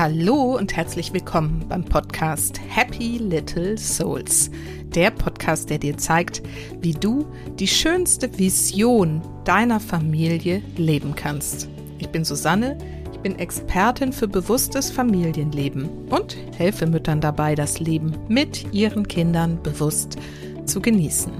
Hallo 0.00 0.56
und 0.56 0.74
herzlich 0.74 1.12
willkommen 1.12 1.66
beim 1.68 1.84
Podcast 1.84 2.58
Happy 2.70 3.18
Little 3.18 3.76
Souls. 3.76 4.50
Der 4.94 5.10
Podcast, 5.10 5.68
der 5.68 5.76
dir 5.76 5.98
zeigt, 5.98 6.40
wie 6.80 6.94
du 6.94 7.26
die 7.58 7.68
schönste 7.68 8.38
Vision 8.38 9.20
deiner 9.44 9.78
Familie 9.78 10.62
leben 10.78 11.14
kannst. 11.14 11.68
Ich 11.98 12.08
bin 12.08 12.24
Susanne, 12.24 12.78
ich 13.12 13.18
bin 13.18 13.38
Expertin 13.38 14.14
für 14.14 14.26
bewusstes 14.26 14.90
Familienleben 14.90 16.08
und 16.08 16.34
helfe 16.56 16.86
Müttern 16.86 17.20
dabei, 17.20 17.54
das 17.54 17.78
Leben 17.78 18.16
mit 18.26 18.72
ihren 18.72 19.06
Kindern 19.06 19.62
bewusst 19.62 20.16
zu 20.64 20.80
genießen. 20.80 21.32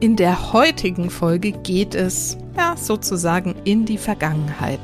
In 0.00 0.16
der 0.16 0.52
heutigen 0.52 1.10
Folge 1.10 1.52
geht 1.52 1.94
es 1.94 2.36
ja 2.56 2.76
sozusagen 2.76 3.54
in 3.62 3.84
die 3.84 3.98
Vergangenheit. 3.98 4.80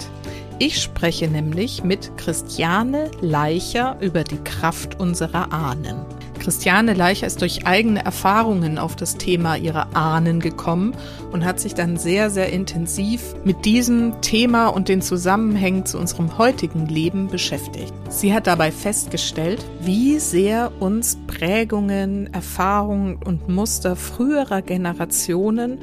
Ich 0.58 0.80
spreche 0.80 1.28
nämlich 1.28 1.84
mit 1.84 2.16
Christiane 2.16 3.10
Leicher 3.20 3.98
über 4.00 4.24
die 4.24 4.38
Kraft 4.38 4.98
unserer 4.98 5.52
Ahnen. 5.52 5.98
Christiane 6.38 6.94
Leicher 6.94 7.26
ist 7.26 7.42
durch 7.42 7.66
eigene 7.66 8.02
Erfahrungen 8.02 8.78
auf 8.78 8.96
das 8.96 9.18
Thema 9.18 9.56
ihrer 9.56 9.94
Ahnen 9.94 10.40
gekommen 10.40 10.94
und 11.30 11.44
hat 11.44 11.60
sich 11.60 11.74
dann 11.74 11.98
sehr, 11.98 12.30
sehr 12.30 12.54
intensiv 12.54 13.34
mit 13.44 13.66
diesem 13.66 14.22
Thema 14.22 14.68
und 14.68 14.88
den 14.88 15.02
Zusammenhängen 15.02 15.84
zu 15.84 15.98
unserem 15.98 16.38
heutigen 16.38 16.86
Leben 16.86 17.26
beschäftigt. 17.26 17.92
Sie 18.08 18.32
hat 18.32 18.46
dabei 18.46 18.72
festgestellt, 18.72 19.62
wie 19.80 20.18
sehr 20.18 20.72
uns 20.80 21.18
Prägungen, 21.26 22.32
Erfahrungen 22.32 23.16
und 23.22 23.46
Muster 23.48 23.94
früherer 23.94 24.62
Generationen 24.62 25.80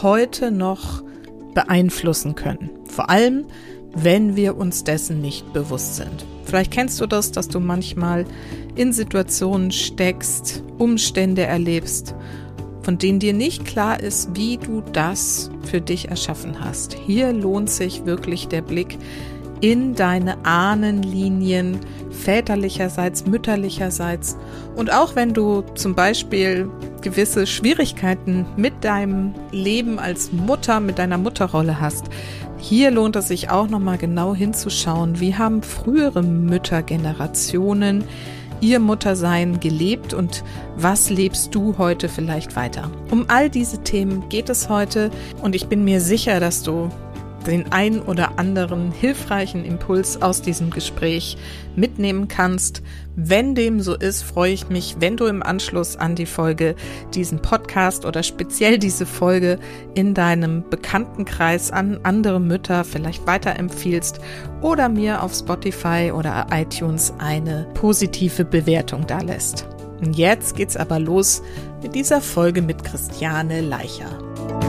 heute 0.00 0.50
noch 0.50 1.02
beeinflussen 1.54 2.34
können. 2.34 2.70
Vor 2.86 3.10
allem, 3.10 3.46
wenn 3.94 4.36
wir 4.36 4.56
uns 4.56 4.84
dessen 4.84 5.20
nicht 5.20 5.52
bewusst 5.52 5.96
sind. 5.96 6.26
Vielleicht 6.44 6.70
kennst 6.70 7.00
du 7.00 7.06
das, 7.06 7.32
dass 7.32 7.48
du 7.48 7.60
manchmal 7.60 8.26
in 8.74 8.92
Situationen 8.92 9.70
steckst, 9.70 10.62
Umstände 10.78 11.42
erlebst, 11.42 12.14
von 12.82 12.98
denen 12.98 13.18
dir 13.18 13.32
nicht 13.32 13.64
klar 13.64 14.00
ist, 14.00 14.30
wie 14.34 14.58
du 14.58 14.82
das 14.92 15.50
für 15.62 15.80
dich 15.80 16.08
erschaffen 16.08 16.60
hast. 16.60 16.94
Hier 17.06 17.32
lohnt 17.32 17.70
sich 17.70 18.04
wirklich 18.04 18.48
der 18.48 18.62
Blick 18.62 18.98
in 19.60 19.94
deine 19.94 20.44
Ahnenlinien, 20.44 21.78
väterlicherseits, 22.10 23.26
mütterlicherseits. 23.26 24.36
Und 24.76 24.92
auch 24.92 25.16
wenn 25.16 25.32
du 25.32 25.62
zum 25.74 25.94
Beispiel 25.94 26.68
gewisse 27.00 27.46
Schwierigkeiten 27.46 28.44
mit 28.56 28.84
deinem 28.84 29.34
Leben 29.52 29.98
als 29.98 30.32
Mutter, 30.32 30.80
mit 30.80 30.98
deiner 30.98 31.16
Mutterrolle 31.16 31.80
hast, 31.80 32.04
hier 32.66 32.90
lohnt 32.90 33.14
es 33.14 33.28
sich 33.28 33.50
auch 33.50 33.68
nochmal 33.68 33.98
genau 33.98 34.34
hinzuschauen, 34.34 35.20
wie 35.20 35.34
haben 35.34 35.62
frühere 35.62 36.22
Müttergenerationen 36.22 38.04
ihr 38.62 38.80
Muttersein 38.80 39.60
gelebt 39.60 40.14
und 40.14 40.42
was 40.74 41.10
lebst 41.10 41.54
du 41.54 41.76
heute 41.76 42.08
vielleicht 42.08 42.56
weiter? 42.56 42.90
Um 43.10 43.26
all 43.28 43.50
diese 43.50 43.82
Themen 43.82 44.30
geht 44.30 44.48
es 44.48 44.70
heute 44.70 45.10
und 45.42 45.54
ich 45.54 45.66
bin 45.66 45.84
mir 45.84 46.00
sicher, 46.00 46.40
dass 46.40 46.62
du 46.62 46.88
den 47.46 47.72
ein 47.72 48.00
oder 48.00 48.38
anderen 48.38 48.92
hilfreichen 48.92 49.64
Impuls 49.64 50.20
aus 50.22 50.42
diesem 50.42 50.70
Gespräch 50.70 51.36
mitnehmen 51.76 52.28
kannst. 52.28 52.82
Wenn 53.16 53.54
dem 53.54 53.80
so 53.80 53.94
ist, 53.94 54.22
freue 54.22 54.52
ich 54.52 54.68
mich, 54.68 54.96
wenn 54.98 55.16
du 55.16 55.26
im 55.26 55.42
Anschluss 55.42 55.96
an 55.96 56.16
die 56.16 56.26
Folge 56.26 56.74
diesen 57.14 57.40
Podcast 57.40 58.04
oder 58.04 58.22
speziell 58.22 58.78
diese 58.78 59.06
Folge 59.06 59.58
in 59.94 60.14
deinem 60.14 60.68
Bekanntenkreis 60.68 61.70
an 61.70 62.00
andere 62.02 62.40
Mütter 62.40 62.84
vielleicht 62.84 63.26
weiterempfiehlst 63.26 64.20
oder 64.62 64.88
mir 64.88 65.22
auf 65.22 65.34
Spotify 65.34 66.12
oder 66.14 66.46
iTunes 66.50 67.12
eine 67.18 67.68
positive 67.74 68.44
Bewertung 68.44 69.06
da 69.06 69.20
lässt. 69.20 69.66
Und 70.00 70.16
jetzt 70.16 70.56
geht's 70.56 70.76
aber 70.76 70.98
los 70.98 71.42
mit 71.82 71.94
dieser 71.94 72.20
Folge 72.20 72.62
mit 72.62 72.82
Christiane 72.84 73.60
Leicher. 73.60 74.63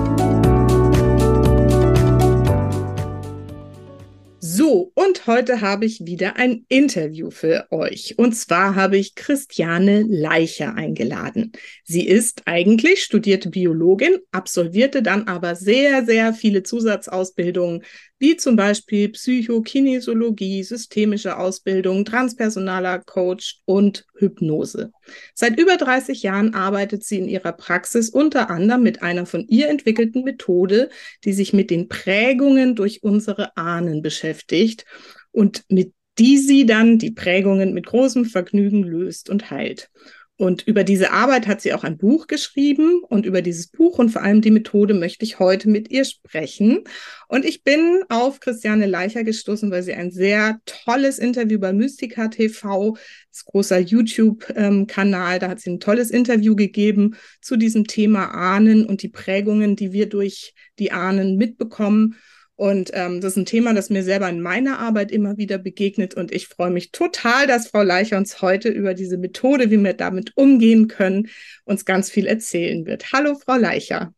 Und 5.16 5.28
heute 5.28 5.62
habe 5.62 5.86
ich 5.86 6.06
wieder 6.06 6.36
ein 6.36 6.66
Interview 6.68 7.32
für 7.32 7.68
euch. 7.72 8.16
Und 8.18 8.34
zwar 8.34 8.76
habe 8.76 8.98
ich 8.98 9.16
Christiane 9.16 10.02
Leicher 10.02 10.76
eingeladen. 10.76 11.54
Sie 11.86 12.06
ist 12.06 12.42
eigentlich 12.48 13.02
studierte 13.02 13.50
Biologin, 13.50 14.18
absolvierte 14.34 15.02
dann 15.02 15.30
aber 15.30 15.56
sehr, 15.56 16.06
sehr 16.06 16.34
viele 16.34 16.64
Zusatzausbildungen 16.64 17.84
wie 18.26 18.38
zum 18.38 18.56
Beispiel 18.56 19.10
Psychokinesiologie, 19.10 20.64
systemische 20.64 21.38
Ausbildung, 21.38 22.06
transpersonaler 22.06 22.98
Coach 23.06 23.60
und 23.66 24.08
Hypnose. 24.18 24.92
Seit 25.36 25.60
über 25.60 25.78
30 25.78 26.24
Jahren 26.24 26.56
arbeitet 26.56 27.04
sie 27.04 27.20
in 27.20 27.28
ihrer 27.28 27.52
Praxis 27.52 28.10
unter 28.10 28.50
anderem 28.50 28.82
mit 28.82 29.04
einer 29.04 29.28
von 29.28 29.46
ihr 29.48 29.70
entwickelten 29.70 30.24
Methode, 30.24 30.90
die 31.24 31.34
sich 31.34 31.54
mit 31.54 31.70
den 31.70 31.88
Prägungen 31.88 32.76
durch 32.76 33.04
unsere 33.04 33.56
Ahnen 33.58 34.02
beschäftigt 34.02 34.86
und 35.32 35.64
mit 35.70 35.94
die 36.18 36.38
sie 36.40 36.66
dann 36.66 36.98
die 36.98 37.12
Prägungen 37.12 37.76
mit 37.76 37.86
großem 37.86 38.26
Vergnügen 38.26 38.82
löst 38.82 39.30
und 39.30 39.52
heilt. 39.52 39.92
Und 40.38 40.68
über 40.68 40.84
diese 40.84 41.12
Arbeit 41.12 41.48
hat 41.48 41.62
sie 41.62 41.74
auch 41.74 41.86
ein 41.86 41.98
Buch 41.98 42.28
geschrieben 42.28 43.02
und 43.08 43.26
über 43.26 43.42
dieses 43.42 43.68
Buch 43.68 44.00
und 44.00 44.10
vor 44.10 44.22
allem 44.22 44.42
die 44.42 44.52
Methode 44.52 44.94
möchte 44.94 45.24
ich 45.24 45.40
heute 45.40 45.70
mit 45.70 45.90
ihr 45.92 46.04
sprechen. 46.04 46.84
Und 47.30 47.46
ich 47.46 47.64
bin 47.64 48.04
auf 48.10 48.42
Christiane 48.42 48.86
Leicher 48.86 49.24
gestoßen, 49.24 49.72
weil 49.72 49.84
sie 49.84 49.94
ein 49.94 50.12
sehr 50.12 50.60
tolles 50.66 51.20
Interview 51.20 51.58
bei 51.58 51.72
Mystica 51.72 52.28
TV, 52.28 52.98
das 53.32 53.46
großer 53.46 53.80
YouTube-Kanal, 53.80 55.40
da 55.40 55.48
hat 55.48 55.62
sie 55.62 55.70
ein 55.70 55.80
tolles 55.80 56.12
Interview 56.12 56.58
gegeben 56.58 57.16
zu 57.40 57.56
diesem 57.56 57.88
Thema 57.88 58.26
Ahnen 58.26 58.86
und 58.86 59.04
die 59.04 59.10
Prägungen, 59.10 59.78
die 59.78 59.94
wir 59.94 60.10
durch 60.10 60.54
die 60.80 60.92
Ahnen 60.92 61.38
mitbekommen. 61.38 62.18
Und 62.58 62.92
ähm, 62.94 63.20
das 63.20 63.34
ist 63.34 63.38
ein 63.38 63.46
Thema, 63.46 63.74
das 63.74 63.90
mir 63.90 64.04
selber 64.04 64.30
in 64.30 64.42
meiner 64.42 64.80
Arbeit 64.80 65.12
immer 65.12 65.38
wieder 65.38 65.58
begegnet. 65.58 66.14
Und 66.14 66.32
ich 66.32 66.48
freue 66.48 66.70
mich 66.70 66.92
total, 66.92 67.48
dass 67.48 67.68
Frau 67.68 67.84
Leicher 67.84 68.18
uns 68.18 68.42
heute 68.42 68.70
über 68.70 68.94
diese 68.94 69.18
Methode, 69.18 69.72
wie 69.72 69.78
wir 69.78 69.94
damit 69.94 70.32
umgehen 70.36 70.88
können, 70.88 71.28
uns 71.66 71.84
ganz 71.84 72.10
viel 72.10 72.28
erzählen 72.28 72.86
wird. 72.86 73.12
Hallo, 73.12 73.36
Frau 73.36 73.56
Leicher. 73.56 74.14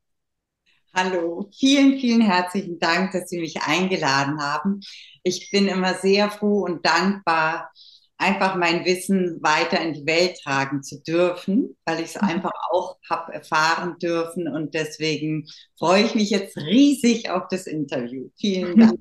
Hallo, 0.94 1.50
vielen, 1.56 2.00
vielen 2.00 2.22
herzlichen 2.22 2.80
Dank, 2.80 3.12
dass 3.12 3.30
Sie 3.30 3.40
mich 3.40 3.62
eingeladen 3.62 4.40
haben. 4.40 4.82
Ich 5.24 5.50
bin 5.52 5.68
immer 5.68 5.96
sehr 5.96 6.30
froh 6.30 6.64
und 6.64 6.86
dankbar, 6.86 7.72
einfach 8.18 8.56
mein 8.56 8.86
Wissen 8.86 9.40
weiter 9.42 9.80
in 9.82 9.94
die 9.94 10.06
Welt 10.06 10.40
tragen 10.44 10.82
zu 10.82 11.02
dürfen, 11.02 11.78
weil 11.86 12.00
ich 12.00 12.16
es 12.16 12.22
mhm. 12.22 12.30
einfach 12.30 12.52
auch 12.72 12.98
habe 13.10 13.34
erfahren 13.34 13.98
dürfen. 14.02 14.48
Und 14.48 14.74
deswegen 14.74 15.48
freue 15.78 16.04
ich 16.04 16.16
mich 16.16 16.30
jetzt 16.30 16.58
riesig 16.58 17.30
auf 17.30 17.44
das 17.50 17.68
Interview. 17.68 18.30
Vielen 18.40 18.80
Dank. 18.80 19.00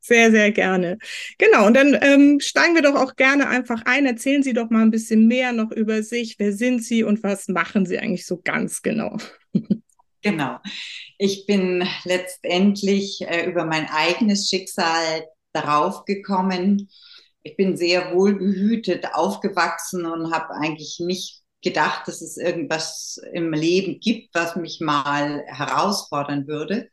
Sehr, 0.00 0.30
sehr 0.30 0.52
gerne. 0.52 0.98
Genau, 1.36 1.66
und 1.66 1.74
dann 1.74 1.98
ähm, 2.00 2.40
steigen 2.40 2.74
wir 2.74 2.82
doch 2.82 2.94
auch 2.94 3.16
gerne 3.16 3.48
einfach 3.48 3.82
ein. 3.84 4.06
Erzählen 4.06 4.42
Sie 4.42 4.54
doch 4.54 4.70
mal 4.70 4.82
ein 4.82 4.90
bisschen 4.90 5.26
mehr 5.26 5.52
noch 5.52 5.70
über 5.70 6.02
sich. 6.02 6.36
Wer 6.38 6.52
sind 6.52 6.82
Sie 6.82 7.02
und 7.02 7.22
was 7.22 7.48
machen 7.48 7.84
Sie 7.84 7.98
eigentlich 7.98 8.26
so 8.26 8.40
ganz 8.42 8.82
genau? 8.82 9.16
Genau. 10.20 10.58
Ich 11.16 11.46
bin 11.46 11.86
letztendlich 12.04 13.20
äh, 13.20 13.48
über 13.48 13.64
mein 13.64 13.88
eigenes 13.88 14.48
Schicksal 14.48 15.24
darauf 15.52 16.04
gekommen, 16.06 16.90
ich 17.48 17.56
bin 17.56 17.76
sehr 17.76 18.14
wohlbehütet 18.14 19.14
aufgewachsen 19.14 20.04
und 20.04 20.32
habe 20.32 20.54
eigentlich 20.54 21.00
nicht 21.00 21.42
gedacht, 21.62 22.06
dass 22.06 22.20
es 22.20 22.36
irgendwas 22.36 23.20
im 23.32 23.52
Leben 23.52 24.00
gibt, 24.00 24.34
was 24.34 24.54
mich 24.54 24.80
mal 24.80 25.44
herausfordern 25.46 26.46
würde. 26.46 26.88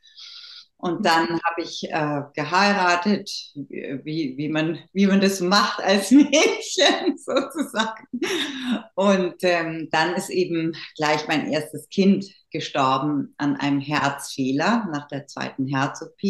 Und 0.77 1.05
dann 1.05 1.27
habe 1.27 1.61
ich 1.61 1.89
äh, 1.89 2.21
geheiratet, 2.35 3.29
wie, 3.55 4.35
wie, 4.37 4.49
man, 4.49 4.79
wie 4.93 5.07
man 5.07 5.19
das 5.19 5.39
macht 5.39 5.81
als 5.81 6.11
Mädchen 6.11 7.17
sozusagen. 7.17 8.07
Und 8.93 9.35
ähm, 9.41 9.89
dann 9.91 10.15
ist 10.15 10.29
eben 10.29 10.73
gleich 10.95 11.27
mein 11.27 11.51
erstes 11.51 11.89
Kind 11.89 12.25
gestorben 12.51 13.33
an 13.37 13.55
einem 13.55 13.79
Herzfehler 13.79 14.87
nach 14.91 15.07
der 15.07 15.27
zweiten 15.27 15.67
Herz-OP. 15.67 16.21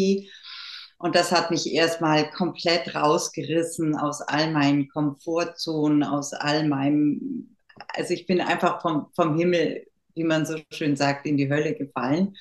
Und 0.98 1.14
das 1.14 1.30
hat 1.30 1.50
mich 1.50 1.72
erstmal 1.72 2.30
komplett 2.30 2.94
rausgerissen 2.94 3.96
aus 3.96 4.22
all 4.22 4.50
meinen 4.50 4.88
Komfortzonen, 4.88 6.02
aus 6.02 6.32
all 6.32 6.66
meinem, 6.66 7.56
also 7.88 8.14
ich 8.14 8.26
bin 8.26 8.40
einfach 8.40 8.80
vom, 8.80 9.08
vom 9.14 9.36
Himmel, 9.36 9.86
wie 10.14 10.24
man 10.24 10.46
so 10.46 10.58
schön 10.72 10.96
sagt, 10.96 11.26
in 11.26 11.36
die 11.36 11.50
Hölle 11.50 11.74
gefallen. 11.74 12.34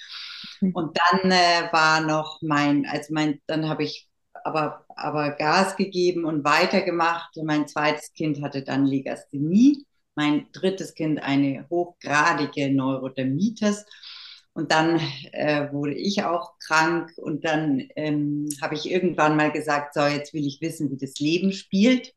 Mhm. 0.62 0.72
Und 0.74 0.98
dann 0.98 1.32
äh, 1.32 1.68
war 1.72 2.00
noch 2.02 2.42
mein, 2.42 2.86
also 2.86 3.14
mein, 3.14 3.42
dann 3.48 3.68
habe 3.68 3.84
ich 3.84 4.08
aber, 4.46 4.86
aber 4.96 5.32
Gas 5.32 5.76
gegeben 5.76 6.24
und 6.24 6.46
weitergemacht. 6.46 7.36
Mein 7.44 7.68
zweites 7.68 8.14
Kind 8.14 8.42
hatte 8.42 8.64
dann 8.64 8.86
Legasthenie, 8.86 9.86
mein 10.16 10.48
drittes 10.54 10.94
Kind 10.94 11.22
eine 11.22 11.66
hochgradige 11.70 12.74
Neurodermitis. 12.74 13.86
Und 14.56 14.72
dann 14.72 15.02
äh, 15.34 15.72
wurde 15.74 15.96
ich 15.96 16.24
auch 16.24 16.58
krank 16.60 17.12
und 17.18 17.44
dann 17.44 17.90
ähm, 17.98 18.48
habe 18.62 18.76
ich 18.76 18.90
irgendwann 18.90 19.36
mal 19.36 19.52
gesagt, 19.52 19.94
so, 19.94 20.00
jetzt 20.06 20.34
will 20.34 20.48
ich 20.48 20.62
wissen, 20.62 20.90
wie 20.90 20.98
das 20.98 21.20
Leben 21.20 21.52
spielt. 21.52 22.14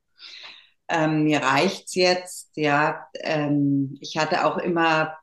Ähm, 0.89 1.25
mir 1.25 1.43
reicht's 1.43 1.97
jetzt, 1.97 2.57
ja. 2.57 3.09
Ähm, 3.21 3.99
ich 4.01 4.17
hatte 4.17 4.45
auch 4.47 4.57
immer 4.57 5.17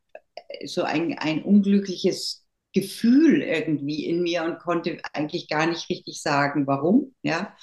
so 0.65 0.83
ein, 0.83 1.17
ein 1.17 1.41
unglückliches 1.41 2.45
Gefühl 2.73 3.41
irgendwie 3.41 4.05
in 4.05 4.21
mir 4.21 4.43
und 4.43 4.59
konnte 4.59 4.97
eigentlich 5.13 5.47
gar 5.47 5.67
nicht 5.67 5.89
richtig 5.89 6.21
sagen, 6.21 6.67
warum, 6.67 7.15
ja. 7.23 7.55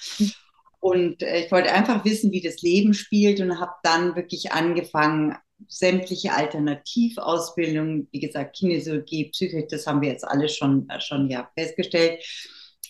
Und 0.81 1.23
äh, 1.23 1.45
ich 1.45 1.53
wollte 1.53 1.73
einfach 1.73 2.07
wissen, 2.07 2.33
wie 2.33 2.41
das 2.41 2.63
Leben 2.63 2.95
spielt 2.95 3.39
und 3.41 3.61
habe 3.61 3.73
dann 3.83 4.17
wirklich 4.17 4.53
angefangen, 4.53 5.37
sämtliche 5.69 6.33
Alternativausbildungen, 6.33 8.09
wie 8.11 8.21
gesagt, 8.21 8.57
Kinesiologie, 8.57 9.31
Psychik, 9.31 9.69
das 9.69 9.87
haben 9.87 10.01
wir 10.01 10.11
jetzt 10.11 10.27
alle 10.27 10.49
schon, 10.49 10.89
schon 11.01 11.31
ja 11.31 11.51
festgestellt, 11.57 12.23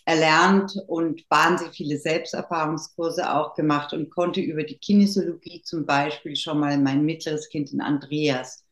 erlernt 0.05 0.73
und 0.89 1.25
wahnsinnig 1.31 1.75
viele 1.75 1.99
Selbsterfahrungskurse 1.99 3.35
auch 3.35 3.55
gemacht 3.55 3.93
und 3.93 4.11
konnte 4.11 4.41
über 4.41 4.65
die 4.65 4.79
Kinesiologie 4.79 5.63
zum 5.63 5.87
Beispiel 5.87 6.35
schon 6.37 6.59
mal 6.59 6.77
mein 6.79 7.05
mittleres 7.05 7.49
Kind, 7.49 7.73
den 7.73 7.81
Andreas, 7.81 8.65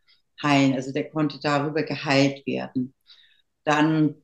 heilen. 0.43 0.75
Also 0.75 0.93
der 0.93 1.11
konnte 1.11 1.39
darüber 1.41 1.83
geheilt 1.83 2.47
werden. 2.47 2.95
Dann 3.65 4.17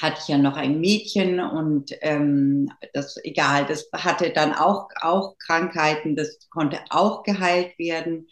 hatte 0.00 0.18
ich 0.22 0.28
ja 0.28 0.38
noch 0.38 0.56
ein 0.56 0.80
Mädchen 0.80 1.40
und 1.40 1.92
ähm, 2.02 2.70
das 2.92 3.16
egal, 3.24 3.66
das 3.66 3.88
hatte 3.92 4.30
dann 4.30 4.52
auch, 4.52 4.88
auch 5.00 5.36
Krankheiten, 5.38 6.14
das 6.14 6.48
konnte 6.50 6.78
auch 6.90 7.22
geheilt 7.22 7.78
werden 7.78 8.28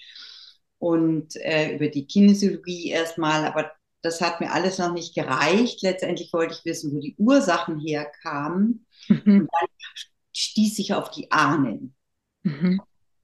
und 0.79 1.37
äh, 1.37 1.75
über 1.75 1.89
die 1.89 2.07
Kinesiologie 2.07 2.91
erstmal, 2.91 3.45
aber 3.45 3.73
das 4.03 4.21
hat 4.21 4.41
mir 4.41 4.53
alles 4.53 4.79
noch 4.79 4.93
nicht 4.93 5.15
gereicht. 5.15 5.83
Letztendlich 5.83 6.33
wollte 6.33 6.55
ich 6.55 6.65
wissen, 6.65 6.95
wo 6.95 7.01
die 7.01 7.17
Ursachen 7.19 7.81
herkamen. 7.81 8.87
Mhm. 9.09 9.23
Und 9.25 9.49
dann 9.53 9.69
stieß 10.33 10.79
ich 10.79 10.95
auf 10.95 11.11
die 11.11 11.31
Ahnen. 11.33 11.95
Mhm. 12.43 12.81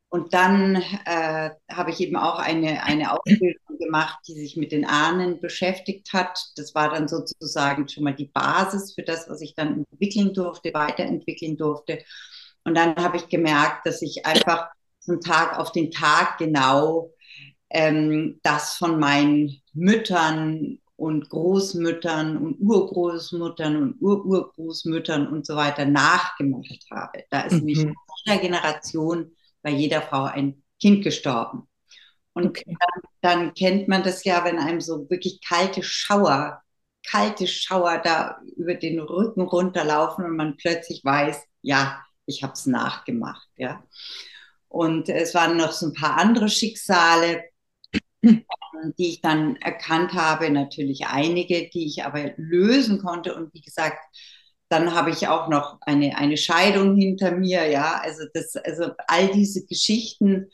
Und 0.09 0.35
dann 0.35 0.77
äh, 1.07 1.51
habe 1.71 1.91
ich 1.91 2.01
eben 2.01 2.17
auch 2.17 2.39
eine, 2.39 2.83
eine 2.83 3.13
Ausbildung 3.13 3.79
gemacht, 3.79 4.19
die 4.27 4.35
sich 4.35 4.57
mit 4.57 4.71
den 4.71 4.85
Ahnen 4.85 5.41
beschäftigt 5.41 6.13
hat. 6.13 6.39
Das 6.57 6.75
war 6.75 6.91
dann 6.91 7.09
sozusagen 7.09 7.89
schon 7.89 8.05
mal 8.05 8.15
die 8.15 8.31
Basis 8.33 8.93
für 8.95 9.03
das, 9.03 9.29
was 9.31 9.41
ich 9.41 9.55
dann 9.55 9.87
entwickeln 9.91 10.35
durfte, 10.35 10.75
weiterentwickeln 10.75 11.57
durfte. 11.57 12.05
Und 12.65 12.77
dann 12.77 12.97
habe 12.97 13.17
ich 13.17 13.29
gemerkt, 13.29 13.87
dass 13.87 14.03
ich 14.03 14.27
einfach 14.27 14.69
von 15.01 15.21
Tag 15.21 15.59
auf 15.59 15.73
den 15.73 15.91
Tag 15.91 16.37
genau 16.39 17.11
ähm, 17.73 18.39
das 18.43 18.75
von 18.75 18.99
meinen 18.99 19.61
Müttern 19.73 20.79
und 20.97 21.29
Großmüttern 21.31 22.37
und 22.37 22.61
Urgroßmuttern 22.61 23.77
und 23.77 24.01
Ururgroßmüttern 24.01 25.27
und 25.27 25.47
so 25.47 25.57
weiter 25.57 25.85
nachgemacht 25.85 26.87
habe. 26.91 27.25
Da 27.31 27.41
ist 27.41 27.55
mhm. 27.55 27.59
nämlich 27.59 27.79
in 27.81 27.95
jeder 28.25 28.41
Generation 28.41 29.33
bei 29.63 29.71
jeder 29.71 30.03
Frau 30.03 30.25
ein 30.25 30.63
Kind 30.81 31.03
gestorben. 31.03 31.67
Und 32.35 32.47
okay. 32.47 32.65
dann, 32.67 33.03
dann, 33.21 33.55
kennt 33.55 33.89
man 33.89 34.03
das 34.03 34.25
ja, 34.25 34.45
wenn 34.45 34.59
einem 34.59 34.81
so 34.81 35.09
wirklich 35.11 35.41
kalte 35.47 35.83
Schauer, 35.83 36.63
kalte 37.07 37.47
Schauer 37.47 37.99
da 37.99 38.41
über 38.57 38.75
den 38.75 39.01
Rücken 39.01 39.43
runterlaufen 39.43 40.25
und 40.25 40.37
man 40.37 40.57
plötzlich 40.57 41.05
weiß, 41.05 41.43
ja, 41.63 42.03
ich 42.27 42.43
habe 42.43 42.53
es 42.53 42.67
nachgemacht, 42.67 43.49
ja. 43.57 43.83
Und 44.69 45.09
es 45.09 45.35
waren 45.35 45.57
noch 45.57 45.73
so 45.73 45.87
ein 45.87 45.93
paar 45.93 46.17
andere 46.17 46.49
Schicksale, 46.49 47.45
die 48.23 49.09
ich 49.09 49.21
dann 49.21 49.57
erkannt 49.57 50.13
habe, 50.15 50.51
natürlich 50.51 51.07
einige, 51.07 51.69
die 51.71 51.87
ich 51.87 52.05
aber 52.05 52.33
lösen 52.37 52.99
konnte. 52.99 53.35
Und 53.35 53.53
wie 53.55 53.61
gesagt, 53.61 53.99
dann 54.69 54.95
habe 54.95 55.11
ich 55.11 55.29
auch 55.29 55.49
noch 55.49 55.79
eine, 55.83 56.17
eine 56.17 56.37
Scheidung 56.37 56.97
hinter 56.97 57.33
mir, 57.33 57.69
ja. 57.69 58.01
Also 58.01 58.23
das, 58.33 58.57
also 58.57 58.93
all 59.07 59.29
diese 59.33 59.67
Geschichten, 59.67 60.51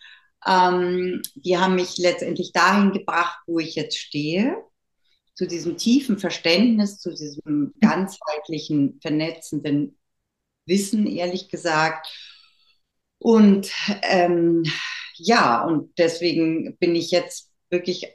ähm, 0.46 1.22
die 1.34 1.58
haben 1.58 1.74
mich 1.74 1.98
letztendlich 1.98 2.52
dahin 2.52 2.92
gebracht, 2.92 3.38
wo 3.46 3.58
ich 3.58 3.74
jetzt 3.74 3.98
stehe, 3.98 4.56
zu 5.34 5.46
diesem 5.46 5.76
tiefen 5.76 6.18
Verständnis, 6.18 6.98
zu 6.98 7.10
diesem 7.10 7.74
ganzheitlichen, 7.80 8.98
vernetzenden 9.00 9.96
Wissen, 10.66 11.06
ehrlich 11.06 11.48
gesagt. 11.48 12.08
Und 13.18 13.70
ähm, 14.02 14.64
ja, 15.14 15.64
und 15.64 15.96
deswegen 15.98 16.76
bin 16.78 16.94
ich 16.94 17.10
jetzt 17.10 17.47
wirklich 17.70 18.06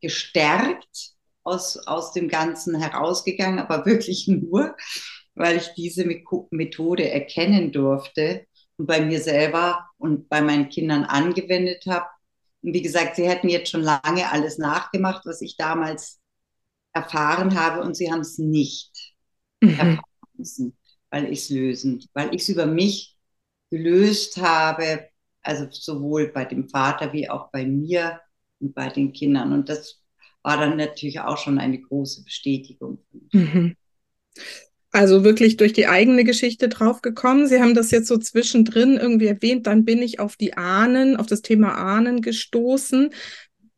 gestärkt 0.00 1.12
aus, 1.42 1.76
aus 1.86 2.12
dem 2.12 2.28
Ganzen 2.28 2.78
herausgegangen, 2.78 3.58
aber 3.58 3.86
wirklich 3.86 4.26
nur, 4.28 4.76
weil 5.34 5.56
ich 5.56 5.74
diese 5.74 6.06
Methode 6.50 7.10
erkennen 7.10 7.72
durfte 7.72 8.46
und 8.76 8.86
bei 8.86 9.00
mir 9.00 9.20
selber 9.20 9.86
und 9.98 10.28
bei 10.28 10.40
meinen 10.40 10.68
Kindern 10.68 11.04
angewendet 11.04 11.84
habe. 11.86 12.06
Und 12.62 12.74
wie 12.74 12.82
gesagt, 12.82 13.16
sie 13.16 13.28
hätten 13.28 13.48
jetzt 13.48 13.70
schon 13.70 13.82
lange 13.82 14.30
alles 14.30 14.58
nachgemacht, 14.58 15.24
was 15.24 15.40
ich 15.40 15.56
damals 15.56 16.20
erfahren 16.92 17.58
habe, 17.58 17.82
und 17.82 17.94
sie 17.94 18.10
haben 18.10 18.20
es 18.20 18.38
nicht 18.38 19.14
mhm. 19.60 19.70
erfahren 19.70 20.00
müssen, 20.34 20.76
weil 21.10 21.30
ich 21.30 21.40
es 21.40 21.50
lösen, 21.50 22.04
weil 22.14 22.34
ich 22.34 22.42
es 22.42 22.48
über 22.48 22.66
mich 22.66 23.16
gelöst 23.70 24.38
habe, 24.38 25.08
also 25.42 25.66
sowohl 25.70 26.28
bei 26.28 26.44
dem 26.44 26.68
Vater 26.68 27.12
wie 27.12 27.28
auch 27.28 27.50
bei 27.50 27.66
mir 27.66 28.20
bei 28.60 28.88
den 28.88 29.12
Kindern. 29.12 29.52
Und 29.52 29.68
das 29.68 30.02
war 30.42 30.58
dann 30.58 30.76
natürlich 30.76 31.20
auch 31.20 31.38
schon 31.38 31.58
eine 31.58 31.80
große 31.80 32.24
Bestätigung. 32.24 32.98
Mhm. 33.32 33.76
Also 34.92 35.24
wirklich 35.24 35.58
durch 35.58 35.72
die 35.74 35.88
eigene 35.88 36.24
Geschichte 36.24 36.68
draufgekommen. 36.68 37.46
Sie 37.46 37.60
haben 37.60 37.74
das 37.74 37.90
jetzt 37.90 38.08
so 38.08 38.16
zwischendrin 38.16 38.96
irgendwie 38.96 39.26
erwähnt. 39.26 39.66
Dann 39.66 39.84
bin 39.84 40.00
ich 40.00 40.20
auf 40.20 40.36
die 40.36 40.56
Ahnen, 40.56 41.16
auf 41.16 41.26
das 41.26 41.42
Thema 41.42 41.74
Ahnen 41.74 42.22
gestoßen. 42.22 43.10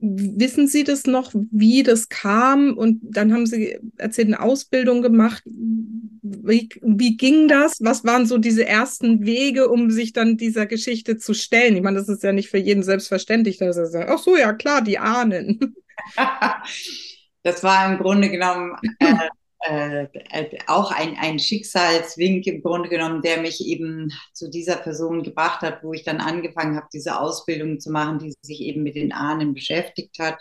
Wissen 0.01 0.69
Sie 0.69 0.85
das 0.85 1.07
noch, 1.07 1.33
wie 1.51 1.83
das 1.83 2.09
kam? 2.09 2.77
Und 2.77 3.01
dann 3.03 3.33
haben 3.33 3.47
Sie 3.47 3.79
erzählt, 3.97 4.29
eine 4.29 4.41
Ausbildung 4.41 5.03
gemacht. 5.03 5.43
Wie, 5.45 6.69
wie 6.83 7.17
ging 7.17 7.49
das? 7.49 7.79
Was 7.81 8.05
waren 8.05 8.27
so 8.27 8.39
diese 8.39 8.65
ersten 8.65 9.27
Wege, 9.27 9.69
um 9.69 9.91
sich 9.91 10.13
dann 10.13 10.37
dieser 10.37 10.67
Geschichte 10.67 11.17
zu 11.17 11.35
stellen? 11.35 11.77
Ich 11.77 11.83
meine, 11.83 11.99
das 11.99 12.09
ist 12.09 12.23
ja 12.23 12.33
nicht 12.33 12.49
für 12.49 12.59
jeden 12.59 12.85
selbstverständlich, 12.85 13.59
dass 13.59 13.77
er 13.77 13.87
sagt, 13.87 14.09
ach 14.09 14.19
so, 14.19 14.37
ja 14.37 14.53
klar, 14.53 14.83
die 14.83 14.99
ahnen. 14.99 15.75
Das 17.45 17.63
war 17.63 17.91
im 17.91 17.99
Grunde 17.99 18.29
genommen 18.29 18.77
äh, 18.99 19.15
äh, 19.61 20.05
äh, 20.31 20.59
auch 20.69 20.93
ein, 20.93 21.17
ein 21.19 21.39
Schicksalswink 21.39 22.47
im 22.47 22.63
Grunde 22.63 22.89
genommen, 22.89 23.23
der 23.23 23.41
mich 23.41 23.65
eben 23.67 24.13
zu 24.33 24.49
dieser 24.49 24.77
Person 24.77 25.23
gebracht 25.25 25.63
hat, 25.63 25.83
wo 25.83 25.93
ich 25.93 26.05
dann 26.05 26.21
angefangen 26.21 26.77
habe, 26.77 26.87
diese 26.93 27.21
Ausbildung 27.21 27.81
zu 27.81 27.91
machen, 27.91 28.21
die 28.21 28.35
sich 28.41 28.61
eben 28.61 28.83
mit 28.85 28.95
den 28.95 29.13
Ahnen 29.13 29.55
beschäftigt 29.55 30.19
hat. 30.21 30.39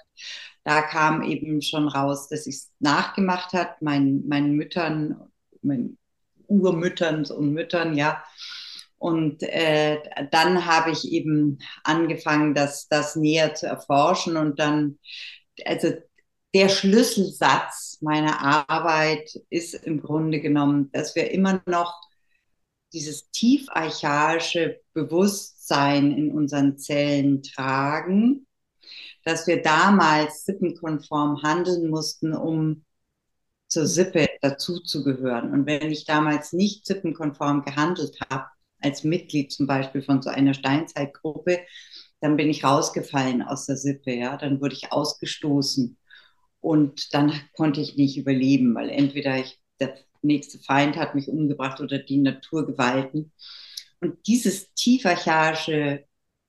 Da 0.64 0.82
kam 0.84 1.24
eben 1.24 1.62
schon 1.62 1.88
raus, 1.88 2.28
dass 2.30 2.46
ich 2.46 2.56
es 2.56 2.72
nachgemacht 2.80 3.54
hat, 3.54 3.82
meinen, 3.82 4.28
meinen 4.28 4.54
Müttern, 4.54 5.32
meinen 5.62 5.98
Urmüttern 6.48 7.26
und 7.26 7.54
Müttern, 7.54 7.96
ja. 7.96 8.24
Und 9.00 9.44
äh, 9.44 10.00
dann 10.32 10.66
habe 10.66 10.92
ich 10.92 11.12
eben 11.12 11.60
angefangen, 11.84 12.54
das, 12.54 12.88
das 12.88 13.16
näher 13.16 13.54
zu 13.54 13.68
erforschen 13.68 14.38
und 14.38 14.60
dann, 14.60 14.98
also 15.66 15.94
der 16.54 16.70
Schlüsselsatz 16.70 17.87
meiner 18.02 18.42
Arbeit 18.42 19.40
ist 19.50 19.74
im 19.74 20.02
Grunde 20.02 20.40
genommen, 20.40 20.92
dass 20.92 21.16
wir 21.16 21.32
immer 21.32 21.62
noch 21.66 21.94
dieses 22.94 23.30
tiefarchaische 23.32 24.80
Bewusstsein 24.94 26.12
in 26.12 26.32
unseren 26.32 26.78
Zellen 26.78 27.44
tragen, 27.44 28.48
dass 29.24 29.46
wir 29.48 29.62
damals 29.62 30.46
sippenkonform 30.46 31.44
handeln 31.44 31.90
mussten, 31.90 32.34
um 32.34 32.86
zur 33.68 33.86
Sippe 33.86 34.28
dazuzugehören. 34.42 35.52
Und 35.52 35.66
wenn 35.66 35.92
ich 35.92 36.06
damals 36.06 36.54
nicht 36.54 36.86
sippenkonform 36.86 37.64
gehandelt 37.64 38.18
habe, 38.32 38.46
als 38.80 39.04
Mitglied 39.04 39.52
zum 39.52 39.68
Beispiel 39.68 40.02
von 40.02 40.22
so 40.22 40.30
einer 40.30 40.54
Steinzeitgruppe, 40.54 41.60
dann 42.22 42.38
bin 42.38 42.50
ich 42.50 42.64
rausgefallen 42.64 43.42
aus 43.42 43.66
der 43.66 43.78
Sippe, 43.78 44.14
ja, 44.14 44.38
dann 44.38 44.62
wurde 44.62 44.76
ich 44.76 44.92
ausgestoßen. 44.92 45.98
Und 46.60 47.14
dann 47.14 47.34
konnte 47.54 47.82
ich 47.82 47.96
nicht 47.96 48.18
überleben, 48.18 48.76
weil 48.76 48.90
entweder 48.90 49.38
ich, 49.38 49.60
der 49.80 49.96
nächste 50.22 50.60
Feind 50.60 50.98
hat 50.98 51.16
mich 51.16 51.28
umgebracht 51.28 51.80
oder 51.80 52.00
die 52.00 52.18
Naturgewalten. 52.18 53.32
Und 54.02 54.28
dieses 54.28 54.74
tiefarchaische, 54.74 56.06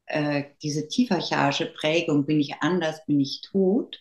äh, 0.07 0.45
diese 0.62 0.88
tiefarchaische 0.88 1.67
Prägung, 1.67 2.27
bin 2.27 2.41
ich 2.41 2.55
anders, 2.61 3.05
bin 3.07 3.21
ich 3.21 3.43
tot, 3.43 4.00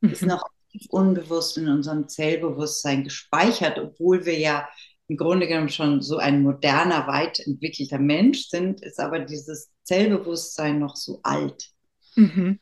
mhm. 0.00 0.10
ist 0.10 0.22
noch 0.22 0.44
unbewusst 0.90 1.56
in 1.56 1.68
unserem 1.68 2.08
Zellbewusstsein 2.08 3.04
gespeichert, 3.04 3.78
obwohl 3.78 4.26
wir 4.26 4.38
ja 4.38 4.68
im 5.06 5.16
Grunde 5.16 5.46
genommen 5.46 5.68
schon 5.68 6.02
so 6.02 6.16
ein 6.16 6.42
moderner, 6.42 7.06
weit 7.06 7.40
entwickelter 7.40 7.98
Mensch 7.98 8.48
sind, 8.48 8.80
ist 8.82 8.98
aber 8.98 9.20
dieses 9.20 9.70
Zellbewusstsein 9.82 10.78
noch 10.78 10.96
so 10.96 11.20
alt. 11.22 11.70
Mhm. 12.16 12.58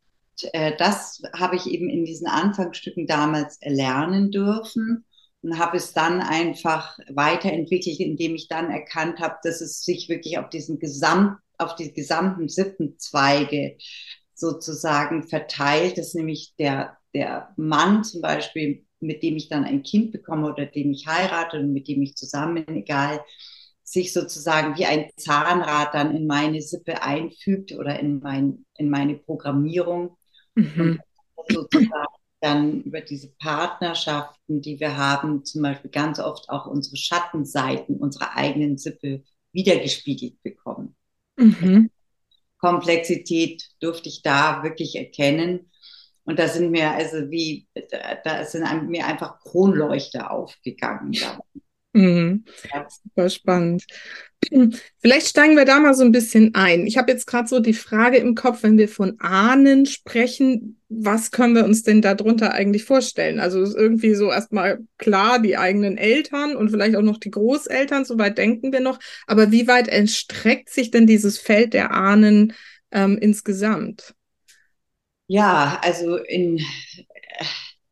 Äh, 0.52 0.76
das 0.76 1.22
habe 1.34 1.56
ich 1.56 1.66
eben 1.66 1.88
in 1.88 2.04
diesen 2.04 2.26
Anfangsstücken 2.26 3.06
damals 3.06 3.58
erlernen 3.60 4.30
dürfen 4.30 5.04
und 5.42 5.58
habe 5.58 5.76
es 5.76 5.92
dann 5.92 6.20
einfach 6.20 6.98
weiterentwickelt, 7.08 8.00
indem 8.00 8.34
ich 8.34 8.48
dann 8.48 8.70
erkannt 8.70 9.20
habe, 9.20 9.36
dass 9.42 9.60
es 9.60 9.82
sich 9.82 10.08
wirklich 10.08 10.38
auf 10.38 10.48
diesen 10.50 10.78
Gesamt, 10.78 11.38
auf 11.58 11.74
die 11.74 11.92
gesamten 11.92 12.48
Sippenzweige 12.48 13.76
sozusagen 14.34 15.28
verteilt, 15.28 15.98
dass 15.98 16.14
nämlich 16.14 16.54
der, 16.58 16.96
der 17.14 17.52
Mann 17.56 18.04
zum 18.04 18.20
Beispiel, 18.20 18.84
mit 19.00 19.22
dem 19.22 19.36
ich 19.36 19.48
dann 19.48 19.64
ein 19.64 19.82
Kind 19.82 20.12
bekomme 20.12 20.52
oder 20.52 20.66
den 20.66 20.92
ich 20.92 21.06
heirate 21.06 21.58
und 21.58 21.72
mit 21.72 21.88
dem 21.88 22.02
ich 22.02 22.16
zusammen 22.16 22.64
bin, 22.64 22.76
egal, 22.76 23.20
sich 23.84 24.12
sozusagen 24.12 24.76
wie 24.78 24.86
ein 24.86 25.10
Zahnrad 25.16 25.94
dann 25.94 26.16
in 26.16 26.26
meine 26.26 26.62
Sippe 26.62 27.02
einfügt 27.02 27.72
oder 27.72 27.98
in, 28.00 28.20
mein, 28.20 28.64
in 28.76 28.88
meine 28.88 29.16
Programmierung. 29.16 30.16
Mhm. 30.54 31.00
Und 31.34 31.52
sozusagen 31.52 32.14
dann 32.40 32.82
über 32.82 33.00
diese 33.00 33.28
Partnerschaften, 33.38 34.60
die 34.60 34.80
wir 34.80 34.96
haben, 34.96 35.44
zum 35.44 35.62
Beispiel 35.62 35.90
ganz 35.90 36.18
oft 36.18 36.48
auch 36.50 36.66
unsere 36.66 36.96
Schattenseiten 36.96 37.96
unserer 37.96 38.36
eigenen 38.36 38.78
Sippe 38.78 39.22
wiedergespiegelt 39.52 40.42
bekommen. 40.42 40.96
Mhm. 41.36 41.90
Komplexität 42.58 43.64
durfte 43.80 44.08
ich 44.08 44.22
da 44.22 44.62
wirklich 44.62 44.96
erkennen. 44.96 45.70
Und 46.24 46.38
da 46.38 46.48
sind 46.48 46.70
mir 46.70 46.90
also 46.90 47.30
wie, 47.30 47.66
da 48.24 48.44
sind 48.44 48.88
mir 48.88 49.06
einfach 49.06 49.40
Kronleuchter 49.40 50.30
aufgegangen. 50.30 51.16
Mhm. 51.92 52.44
Super 52.88 53.30
spannend. 53.30 53.84
Vielleicht 54.98 55.28
steigen 55.28 55.56
wir 55.56 55.64
da 55.64 55.78
mal 55.78 55.94
so 55.94 56.04
ein 56.04 56.12
bisschen 56.12 56.54
ein. 56.54 56.86
Ich 56.86 56.98
habe 56.98 57.12
jetzt 57.12 57.26
gerade 57.26 57.48
so 57.48 57.60
die 57.60 57.74
Frage 57.74 58.18
im 58.18 58.34
Kopf, 58.34 58.62
wenn 58.62 58.76
wir 58.76 58.88
von 58.88 59.18
Ahnen 59.20 59.86
sprechen, 59.86 60.80
was 60.88 61.30
können 61.30 61.54
wir 61.54 61.64
uns 61.64 61.82
denn 61.84 62.02
darunter 62.02 62.52
eigentlich 62.52 62.84
vorstellen? 62.84 63.40
Also 63.40 63.62
ist 63.62 63.76
irgendwie 63.76 64.14
so 64.14 64.30
erstmal 64.30 64.80
klar, 64.98 65.38
die 65.38 65.56
eigenen 65.56 65.96
Eltern 65.96 66.56
und 66.56 66.70
vielleicht 66.70 66.96
auch 66.96 67.02
noch 67.02 67.18
die 67.18 67.30
Großeltern, 67.30 68.04
soweit 68.04 68.36
denken 68.36 68.72
wir 68.72 68.80
noch. 68.80 68.98
Aber 69.26 69.50
wie 69.50 69.68
weit 69.68 69.88
erstreckt 69.88 70.68
sich 70.70 70.90
denn 70.90 71.06
dieses 71.06 71.38
Feld 71.38 71.72
der 71.72 71.92
Ahnen 71.92 72.52
ähm, 72.90 73.16
insgesamt? 73.18 74.14
Ja, 75.28 75.80
also 75.82 76.16
in 76.16 76.60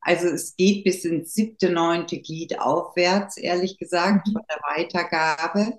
also 0.03 0.29
es 0.29 0.57
geht 0.57 0.85
bis 0.85 1.05
ins 1.05 1.35
siebte, 1.35 1.71
neunte 1.71 2.21
Glied 2.21 2.59
aufwärts, 2.59 3.37
ehrlich 3.37 3.79
gesagt, 3.79 4.29
von 4.33 4.43
der 4.49 4.61
Weitergabe. 4.77 5.79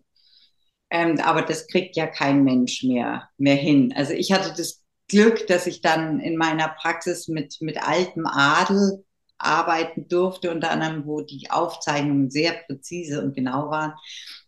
Ähm, 0.91 1.19
aber 1.21 1.41
das 1.41 1.67
kriegt 1.67 1.95
ja 1.95 2.05
kein 2.05 2.43
Mensch 2.43 2.83
mehr, 2.83 3.29
mehr 3.37 3.55
hin. 3.55 3.93
Also 3.95 4.13
ich 4.13 4.31
hatte 4.33 4.53
das 4.55 4.83
Glück, 5.07 5.47
dass 5.47 5.65
ich 5.65 5.81
dann 5.81 6.19
in 6.19 6.37
meiner 6.37 6.67
Praxis 6.67 7.27
mit, 7.27 7.57
mit 7.61 7.81
altem 7.81 8.25
Adel 8.25 9.03
arbeiten 9.37 10.07
durfte, 10.07 10.51
unter 10.51 10.69
anderem, 10.69 11.05
wo 11.05 11.21
die 11.21 11.49
Aufzeichnungen 11.49 12.29
sehr 12.29 12.53
präzise 12.67 13.23
und 13.23 13.33
genau 13.33 13.69
waren. 13.69 13.93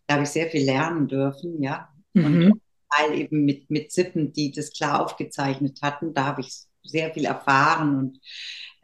Da 0.06 0.16
habe 0.16 0.24
ich 0.26 0.30
sehr 0.30 0.50
viel 0.50 0.66
lernen 0.66 1.08
dürfen, 1.08 1.64
ja. 1.64 1.90
Mhm. 2.14 2.26
Und 2.52 2.62
weil 2.98 3.20
eben 3.20 3.46
mit, 3.46 3.70
mit 3.70 3.92
Sippen, 3.92 4.34
die 4.34 4.52
das 4.52 4.74
klar 4.74 5.02
aufgezeichnet 5.02 5.80
hatten, 5.82 6.14
da 6.14 6.26
habe 6.26 6.42
ich 6.42 6.54
sehr 6.84 7.14
viel 7.14 7.26
erfahren 7.26 7.98
und 7.98 8.20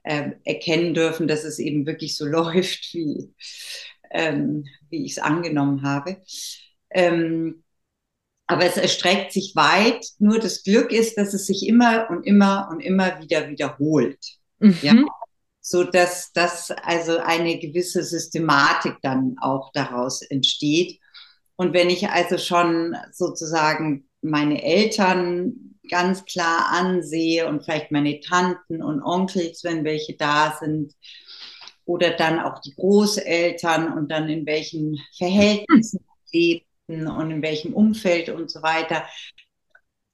äh, 0.03 0.31
erkennen 0.45 0.93
dürfen, 0.93 1.27
dass 1.27 1.43
es 1.43 1.59
eben 1.59 1.85
wirklich 1.85 2.15
so 2.15 2.25
läuft, 2.27 2.93
wie, 2.93 3.33
ähm, 4.11 4.65
wie 4.89 5.05
ich 5.05 5.13
es 5.13 5.19
angenommen 5.19 5.83
habe. 5.83 6.17
Ähm, 6.91 7.63
aber 8.47 8.65
es 8.65 8.77
erstreckt 8.77 9.31
sich 9.31 9.55
weit. 9.55 10.05
Nur 10.17 10.39
das 10.39 10.63
Glück 10.63 10.91
ist, 10.91 11.17
dass 11.17 11.33
es 11.33 11.45
sich 11.45 11.67
immer 11.67 12.09
und 12.09 12.25
immer 12.25 12.67
und 12.71 12.79
immer 12.79 13.21
wieder 13.21 13.47
wiederholt. 13.47 14.17
Mhm. 14.57 14.77
Ja? 14.81 14.95
So 15.61 15.83
dass, 15.83 16.31
dass 16.33 16.71
also 16.71 17.19
eine 17.19 17.59
gewisse 17.59 18.03
Systematik 18.03 18.95
dann 19.03 19.35
auch 19.39 19.71
daraus 19.73 20.23
entsteht. 20.23 20.99
Und 21.57 21.73
wenn 21.73 21.91
ich 21.91 22.09
also 22.09 22.37
schon 22.37 22.95
sozusagen 23.11 24.09
meine 24.21 24.63
Eltern 24.63 25.75
ganz 25.89 26.25
klar 26.25 26.69
ansehe 26.71 27.47
und 27.47 27.63
vielleicht 27.63 27.91
meine 27.91 28.19
Tanten 28.19 28.81
und 28.81 29.01
Onkels, 29.03 29.63
wenn 29.63 29.83
welche 29.83 30.15
da 30.15 30.57
sind, 30.59 30.93
oder 31.85 32.11
dann 32.11 32.39
auch 32.39 32.61
die 32.61 32.73
Großeltern 32.75 33.93
und 33.93 34.11
dann 34.11 34.29
in 34.29 34.45
welchen 34.45 34.99
Verhältnissen 35.17 36.05
lebten 36.89 37.07
und 37.07 37.31
in 37.31 37.41
welchem 37.41 37.73
Umfeld 37.73 38.29
und 38.29 38.49
so 38.49 38.61
weiter, 38.61 39.05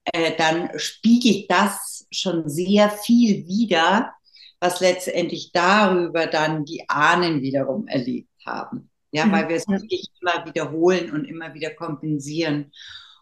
äh, 0.05 0.35
dann 0.37 0.69
spiegelt 0.77 1.49
das 1.49 2.05
schon 2.11 2.47
sehr 2.47 2.89
viel 2.89 3.47
wider, 3.47 4.13
was 4.59 4.79
letztendlich 4.79 5.51
darüber 5.53 6.27
dann 6.27 6.65
die 6.65 6.87
Ahnen 6.87 7.41
wiederum 7.41 7.87
erlebt 7.87 8.29
haben. 8.45 8.89
Ja, 9.11 9.31
weil 9.31 9.47
wir 9.47 9.55
es 9.55 9.67
wirklich 9.67 10.09
immer 10.19 10.45
wiederholen 10.45 11.09
und 11.11 11.23
immer 11.23 11.53
wieder 11.53 11.69
kompensieren. 11.69 12.73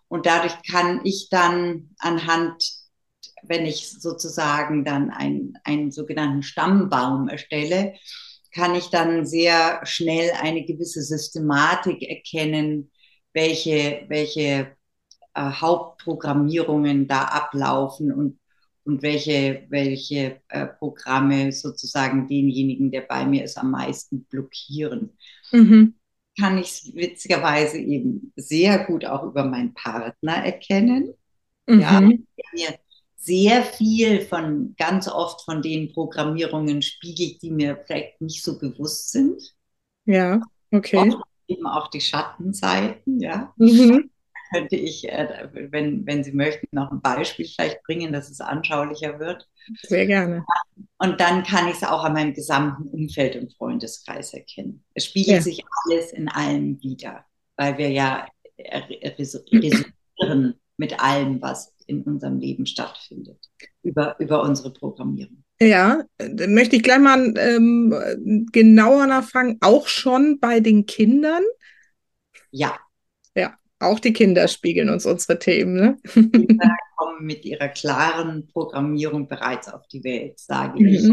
Und 0.08 0.26
dadurch 0.26 0.56
kann 0.64 1.02
ich 1.04 1.28
dann 1.30 1.92
anhand, 2.00 2.64
wenn 3.44 3.68
ich 3.68 3.92
sozusagen 3.92 4.86
dann 4.86 5.12
einen, 5.12 5.54
einen 5.64 5.92
sogenannten 5.92 6.42
Stammbaum 6.42 7.28
erstelle, 7.28 7.94
kann 8.56 8.74
ich 8.74 8.88
dann 8.88 9.28
sehr 9.28 9.82
schnell 9.84 10.32
eine 10.42 10.66
gewisse 10.66 11.04
Systematik 11.04 12.02
erkennen, 12.02 12.92
welche, 13.34 14.06
welche 14.08 14.76
äh, 15.34 15.52
Hauptprogrammierungen 15.52 17.08
da 17.08 17.24
ablaufen 17.24 18.12
und, 18.12 18.40
und 18.86 19.02
welche, 19.02 19.66
welche 19.70 20.42
äh, 20.50 20.68
Programme 20.68 21.52
sozusagen 21.52 22.28
denjenigen, 22.28 22.92
der 22.92 23.02
bei 23.02 23.26
mir 23.26 23.44
ist, 23.44 23.58
am 23.58 23.72
meisten 23.72 24.26
blockieren. 24.26 25.18
Mhm 25.52 25.96
kann 26.40 26.58
ich 26.58 26.68
es 26.68 26.96
witzigerweise 26.96 27.78
eben 27.78 28.34
sehr 28.36 28.86
gut 28.86 29.06
auch 29.06 29.24
über 29.24 29.46
meinen 29.46 29.74
Partner 29.74 30.44
erkennen. 30.44 31.14
Mhm. 31.68 31.80
Ja, 31.80 32.02
mir 32.02 32.80
sehr 33.16 33.64
viel 33.64 34.22
von, 34.22 34.76
ganz 34.78 35.08
oft 35.08 35.46
von 35.46 35.62
den 35.62 35.94
Programmierungen 35.94 36.82
spiegelt, 36.82 37.42
die 37.42 37.52
mir 37.52 37.82
vielleicht 37.86 38.20
nicht 38.20 38.44
so 38.44 38.58
bewusst 38.58 39.12
sind. 39.12 39.56
Ja, 40.06 40.42
okay. 40.72 40.98
Oft 40.98 41.18
eben 41.48 41.68
auch 41.68 41.90
die 41.90 42.02
Schattenseiten, 42.02 43.20
ja. 43.20 43.54
Mhm 43.58 44.10
könnte 44.54 44.76
ich, 44.76 45.10
äh, 45.10 45.50
wenn, 45.52 46.06
wenn 46.06 46.24
Sie 46.24 46.32
möchten, 46.32 46.68
noch 46.72 46.92
ein 46.92 47.02
Beispiel 47.02 47.46
vielleicht 47.46 47.84
bringen, 47.84 48.14
dass 48.14 48.30
es 48.30 48.40
anschaulicher 48.40 49.20
wird. 49.20 49.50
Sehr 49.82 50.06
gerne. 50.06 50.46
Und 50.98 51.20
dann 51.20 51.44
kann 51.44 51.68
ich 51.68 51.76
es 51.76 51.84
auch 51.84 52.04
an 52.04 52.14
meinem 52.14 52.34
gesamten 52.34 52.88
Umfeld 52.90 53.36
und 53.36 53.54
Freundeskreis 53.54 54.34
erkennen. 54.34 54.84
Es 54.94 55.06
spiegelt 55.06 55.38
ja. 55.38 55.42
sich 55.42 55.64
alles 55.86 56.14
in 56.14 56.30
allem 56.30 56.82
wieder, 56.82 57.26
weil 57.58 57.78
wir 57.78 57.90
ja 57.90 58.28
resonieren 59.18 60.56
mit 60.78 61.00
allem, 61.00 61.42
was 61.42 61.74
in 61.88 62.04
unserem 62.04 62.40
Leben 62.40 62.66
stattfindet, 62.66 63.50
über, 63.82 64.20
über 64.20 64.44
unsere 64.44 64.72
Programmierung. 64.72 65.43
Ja, 65.64 66.04
dann 66.18 66.54
möchte 66.54 66.76
ich 66.76 66.84
gleich 66.84 67.00
mal 67.00 67.34
ähm, 67.38 68.48
genauer 68.52 69.08
nachfragen, 69.08 69.58
auch 69.62 69.88
schon 69.88 70.40
bei 70.40 70.60
den 70.60 70.86
Kindern? 70.86 71.44
Ja. 72.52 72.78
Ja, 73.36 73.58
auch 73.80 74.00
die 74.00 74.14
Kinder 74.14 74.48
spiegeln 74.48 74.90
uns 74.90 75.06
unsere 75.06 75.40
Themen. 75.40 75.74
Ne? 75.74 75.98
Kinder 76.12 76.70
kommen 76.98 77.26
mit 77.26 77.46
ihrer 77.46 77.70
klaren 77.70 78.48
Programmierung 78.48 79.28
bereits 79.28 79.68
auf 79.68 79.88
die 79.88 80.04
Welt, 80.04 80.40
sage 80.40 80.82
mhm. 80.82 80.88
ich 80.88 81.12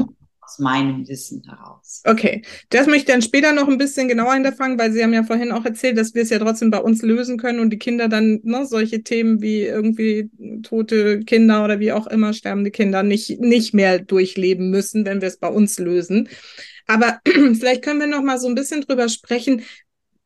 aus 0.51 0.59
meinem 0.59 1.07
Wissen 1.07 1.43
heraus. 1.49 2.03
Okay, 2.05 2.43
das 2.71 2.87
möchte 2.87 2.99
ich 2.99 3.05
dann 3.07 3.23
später 3.23 3.53
noch 3.53 3.69
ein 3.69 3.79
bisschen 3.79 4.09
genauer 4.09 4.35
hinterfragen, 4.35 4.79
weil 4.79 4.93
Sie 4.93 5.03
haben 5.03 5.13
ja 5.13 5.23
vorhin 5.23 5.53
auch 5.53 5.65
erzählt, 5.65 5.97
dass 5.97 6.15
wir 6.15 6.23
es 6.23 6.31
ja 6.31 6.39
trotzdem 6.39 6.71
bei 6.71 6.79
uns 6.79 7.03
lösen 7.03 7.39
können 7.39 7.61
und 7.61 7.71
die 7.71 7.79
Kinder 7.79 8.09
dann 8.09 8.41
ne, 8.43 8.67
solche 8.67 9.03
Themen 9.03 9.41
wie 9.41 9.63
irgendwie 9.63 10.31
tote 10.63 11.21
Kinder 11.21 11.65
oder 11.65 11.79
wie 11.79 11.93
auch 11.93 12.07
immer 12.09 12.33
sterbende 12.33 12.71
Kinder 12.71 13.03
nicht, 13.03 13.41
nicht 13.41 13.75
mehr 13.75 14.01
durchleben 14.01 14.71
müssen, 14.71 15.05
wenn 15.05 15.21
wir 15.21 15.29
es 15.29 15.39
bei 15.39 15.49
uns 15.49 15.79
lösen. 15.79 16.29
Aber 16.87 17.21
vielleicht 17.55 17.83
können 17.83 18.01
wir 18.01 18.09
noch 18.09 18.23
mal 18.23 18.39
so 18.39 18.49
ein 18.49 18.55
bisschen 18.57 18.81
drüber 18.81 19.09
sprechen, 19.09 19.63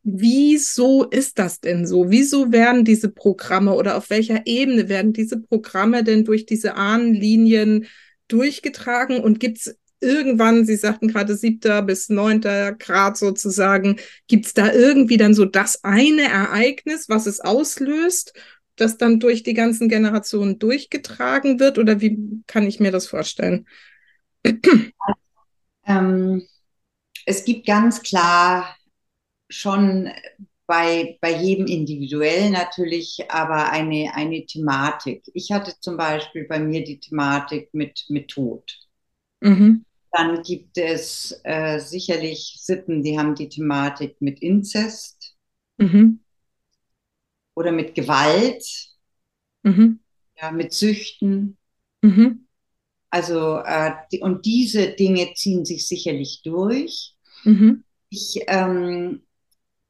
Wieso 0.06 1.04
ist 1.04 1.38
das 1.38 1.60
denn 1.60 1.86
so? 1.86 2.10
Wieso 2.10 2.52
werden 2.52 2.84
diese 2.84 3.08
Programme 3.08 3.72
oder 3.72 3.96
auf 3.96 4.10
welcher 4.10 4.42
Ebene 4.46 4.90
werden 4.90 5.14
diese 5.14 5.40
Programme 5.40 6.04
denn 6.04 6.24
durch 6.24 6.44
diese 6.44 6.74
Ahnenlinien 6.74 7.86
durchgetragen? 8.28 9.16
Und 9.20 9.40
gibt 9.40 9.56
es 9.56 9.78
irgendwann, 10.04 10.64
Sie 10.64 10.76
sagten 10.76 11.08
gerade 11.08 11.36
siebter 11.36 11.82
bis 11.82 12.08
neunter 12.08 12.72
Grad 12.72 13.16
sozusagen, 13.16 13.96
gibt 14.28 14.46
es 14.46 14.54
da 14.54 14.72
irgendwie 14.72 15.16
dann 15.16 15.34
so 15.34 15.44
das 15.44 15.82
eine 15.82 16.22
Ereignis, 16.22 17.08
was 17.08 17.26
es 17.26 17.40
auslöst, 17.40 18.34
das 18.76 18.98
dann 18.98 19.18
durch 19.18 19.42
die 19.42 19.54
ganzen 19.54 19.88
Generationen 19.88 20.58
durchgetragen 20.58 21.58
wird? 21.58 21.78
Oder 21.78 22.00
wie 22.00 22.42
kann 22.46 22.66
ich 22.66 22.78
mir 22.78 22.92
das 22.92 23.06
vorstellen? 23.06 23.66
Ähm, 25.86 26.46
es 27.26 27.44
gibt 27.44 27.66
ganz 27.66 28.02
klar 28.02 28.76
schon 29.48 30.10
bei, 30.66 31.18
bei 31.20 31.32
jedem 31.32 31.66
individuell 31.66 32.50
natürlich, 32.50 33.24
aber 33.28 33.70
eine, 33.70 34.12
eine 34.14 34.46
Thematik. 34.46 35.24
Ich 35.34 35.52
hatte 35.52 35.74
zum 35.80 35.96
Beispiel 35.96 36.44
bei 36.44 36.58
mir 36.58 36.84
die 36.84 37.00
Thematik 37.00 37.68
mit, 37.72 38.06
mit 38.08 38.28
Tod. 38.28 38.78
Mhm. 39.40 39.84
Dann 40.16 40.42
gibt 40.42 40.78
es 40.78 41.40
äh, 41.42 41.80
sicherlich 41.80 42.58
Sippen, 42.60 43.02
die 43.02 43.18
haben 43.18 43.34
die 43.34 43.48
Thematik 43.48 44.16
mit 44.20 44.40
Inzest 44.40 45.34
mhm. 45.76 46.20
oder 47.54 47.72
mit 47.72 47.96
Gewalt, 47.96 48.64
mhm. 49.64 49.98
ja, 50.40 50.52
mit 50.52 50.72
Süchten. 50.72 51.58
Mhm. 52.02 52.46
Also, 53.10 53.58
äh, 53.58 53.92
die, 54.12 54.20
und 54.20 54.46
diese 54.46 54.90
Dinge 54.92 55.34
ziehen 55.34 55.64
sich 55.64 55.88
sicherlich 55.88 56.42
durch. 56.44 57.16
Mhm. 57.42 57.82
Ich 58.08 58.40
ähm, 58.46 59.22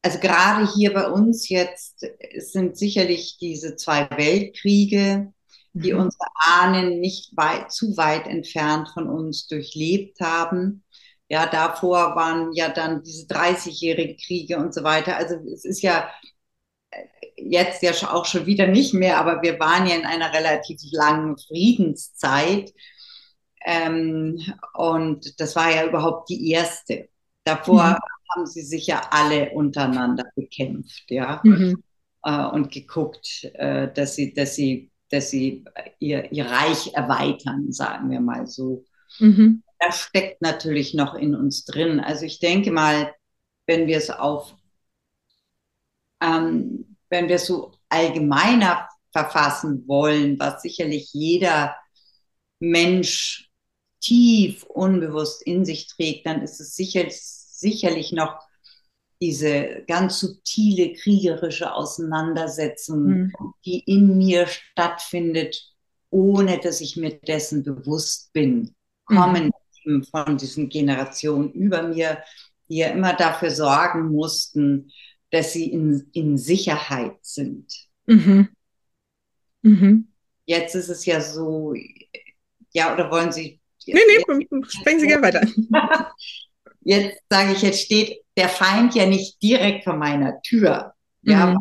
also 0.05 0.19
gerade 0.19 0.71
hier 0.75 0.93
bei 0.93 1.11
uns 1.11 1.49
jetzt 1.49 2.07
sind 2.37 2.77
sicherlich 2.77 3.39
diese 3.41 3.75
zwei 3.77 4.07
Weltkriege, 4.11 5.33
die 5.75 5.93
mhm. 5.93 6.01
unsere 6.01 6.27
Ahnen 6.35 7.01
nicht 7.01 7.37
weit, 7.37 7.71
zu 7.73 7.97
weit 7.97 8.27
entfernt 8.27 8.89
von 8.95 9.09
uns 9.09 9.47
durchlebt 9.47 10.21
haben. 10.21 10.85
Ja, 11.29 11.47
davor 11.47 12.17
waren 12.17 12.53
ja 12.53 12.69
dann 12.69 13.03
diese 13.03 13.27
30-jährigen 13.27 14.17
Kriege 14.17 14.59
und 14.59 14.75
so 14.75 14.85
weiter. 14.85 15.17
Also 15.17 15.37
es 15.53 15.65
ist 15.65 15.83
ja 15.83 16.09
jetzt 17.37 17.83
ja 17.83 17.93
auch 18.13 18.25
schon 18.25 18.47
wieder 18.47 18.67
nicht 18.67 18.95
mehr, 18.95 19.19
aber 19.19 19.43
wir 19.43 19.59
waren 19.59 19.87
ja 19.87 19.97
in 19.97 20.07
einer 20.07 20.33
relativ 20.33 20.81
langen 20.93 21.37
Friedenszeit. 21.37 22.73
Ähm, 23.67 24.41
und 24.75 25.41
das 25.41 25.57
war 25.57 25.75
ja 25.75 25.87
überhaupt 25.87 26.29
die 26.29 26.51
erste. 26.51 27.09
Davor 27.45 27.85
mhm 27.85 27.97
haben 28.35 28.47
sie 28.47 28.63
sich 28.63 28.87
ja 28.87 29.03
alle 29.11 29.51
untereinander 29.51 30.25
bekämpft, 30.35 31.11
ja, 31.11 31.41
mhm. 31.45 31.83
äh, 32.23 32.47
und 32.47 32.73
geguckt, 32.73 33.45
äh, 33.55 33.93
dass 33.93 34.17
sie, 34.17 34.35
dass 34.35 34.55
sie, 34.55 34.91
dass 35.15 35.31
sie 35.31 35.65
ihr, 35.99 36.31
ihr 36.33 36.47
Reich 36.47 36.93
erweitern, 36.95 37.73
sagen 37.73 38.11
wir 38.11 38.21
mal 38.21 38.47
so. 38.47 38.85
Mhm. 39.19 39.63
Das 39.79 40.01
steckt 40.01 40.43
natürlich 40.43 40.95
noch 40.95 41.15
in 41.15 41.35
uns 41.35 41.65
drin. 41.65 42.01
Also 42.01 42.25
ich 42.25 42.41
denke 42.41 42.73
mal, 42.73 43.15
wenn 43.67 43.87
wir 43.87 43.99
es 43.99 44.11
auf, 44.11 44.55
ähm, 46.21 46.97
wenn 47.09 47.29
wir 47.29 47.37
es 47.37 47.47
so 47.47 47.73
allgemeiner 47.89 48.89
verfassen 49.13 49.87
wollen, 49.87 50.39
was 50.39 50.63
sicherlich 50.63 51.13
jeder 51.13 51.77
Mensch 52.59 53.51
tief 54.01 54.65
unbewusst 54.65 55.43
in 55.43 55.65
sich 55.65 55.87
trägt, 55.87 56.27
dann 56.27 56.43
ist 56.43 56.61
es 56.61 56.75
sicherlich 56.75 57.21
sicherlich 57.21 58.13
noch 58.13 58.41
diese 59.21 59.85
ganz 59.87 60.21
subtile 60.21 60.93
kriegerische 60.95 61.73
Auseinandersetzung, 61.73 63.05
mhm. 63.05 63.33
die 63.65 63.81
in 63.81 64.17
mir 64.17 64.47
stattfindet, 64.47 65.73
ohne 66.11 66.59
dass 66.59 66.81
ich 66.81 66.97
mir 66.97 67.19
dessen 67.21 67.63
bewusst 67.63 68.33
bin, 68.33 68.75
kommen 69.05 69.51
mhm. 69.85 70.05
von 70.05 70.37
diesen 70.37 70.69
Generationen 70.69 71.53
über 71.53 71.83
mir, 71.83 72.23
die 72.69 72.79
ja 72.79 72.89
immer 72.89 73.15
dafür 73.15 73.51
sorgen 73.51 74.09
mussten, 74.09 74.91
dass 75.31 75.53
sie 75.53 75.71
in, 75.71 76.09
in 76.13 76.39
Sicherheit 76.39 77.17
sind. 77.23 77.67
Mhm. 78.07 78.49
Mhm. 79.63 80.09
Jetzt 80.47 80.75
ist 80.75 80.89
es 80.89 81.07
ja 81.07 81.21
so, 81.21 81.75
ja, 82.73 82.93
oder 82.93 83.11
wollen 83.11 83.33
Sie. 83.33 83.61
Nee, 83.87 84.01
nee, 84.07 84.47
sprechen 84.67 85.01
Sie 85.01 85.07
gerne 85.07 85.23
weiter. 85.23 85.47
jetzt 86.85 87.19
sage 87.29 87.53
ich, 87.53 87.63
jetzt 87.63 87.83
steht 87.83 88.23
der 88.37 88.49
Feind 88.49 88.95
ja 88.95 89.07
nicht 89.07 89.43
direkt 89.43 89.85
vor 89.85 89.97
meiner 89.97 90.41
Tür. 90.43 90.95
Ja, 91.23 91.47
mhm. 91.47 91.59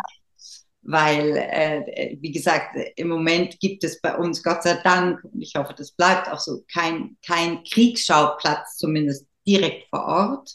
weil, 0.81 1.37
äh, 1.37 2.17
wie 2.19 2.31
gesagt, 2.31 2.77
im 2.97 3.07
Moment 3.07 3.59
gibt 3.59 3.83
es 3.83 4.01
bei 4.01 4.15
uns, 4.15 4.43
Gott 4.43 4.63
sei 4.63 4.75
Dank, 4.83 5.23
und 5.23 5.41
ich 5.41 5.53
hoffe, 5.55 5.73
das 5.73 5.91
bleibt 5.91 6.29
auch 6.29 6.39
so, 6.39 6.63
kein, 6.71 7.15
kein 7.25 7.63
Kriegsschauplatz, 7.63 8.77
zumindest 8.77 9.25
direkt 9.47 9.87
vor 9.89 10.05
Ort. 10.05 10.51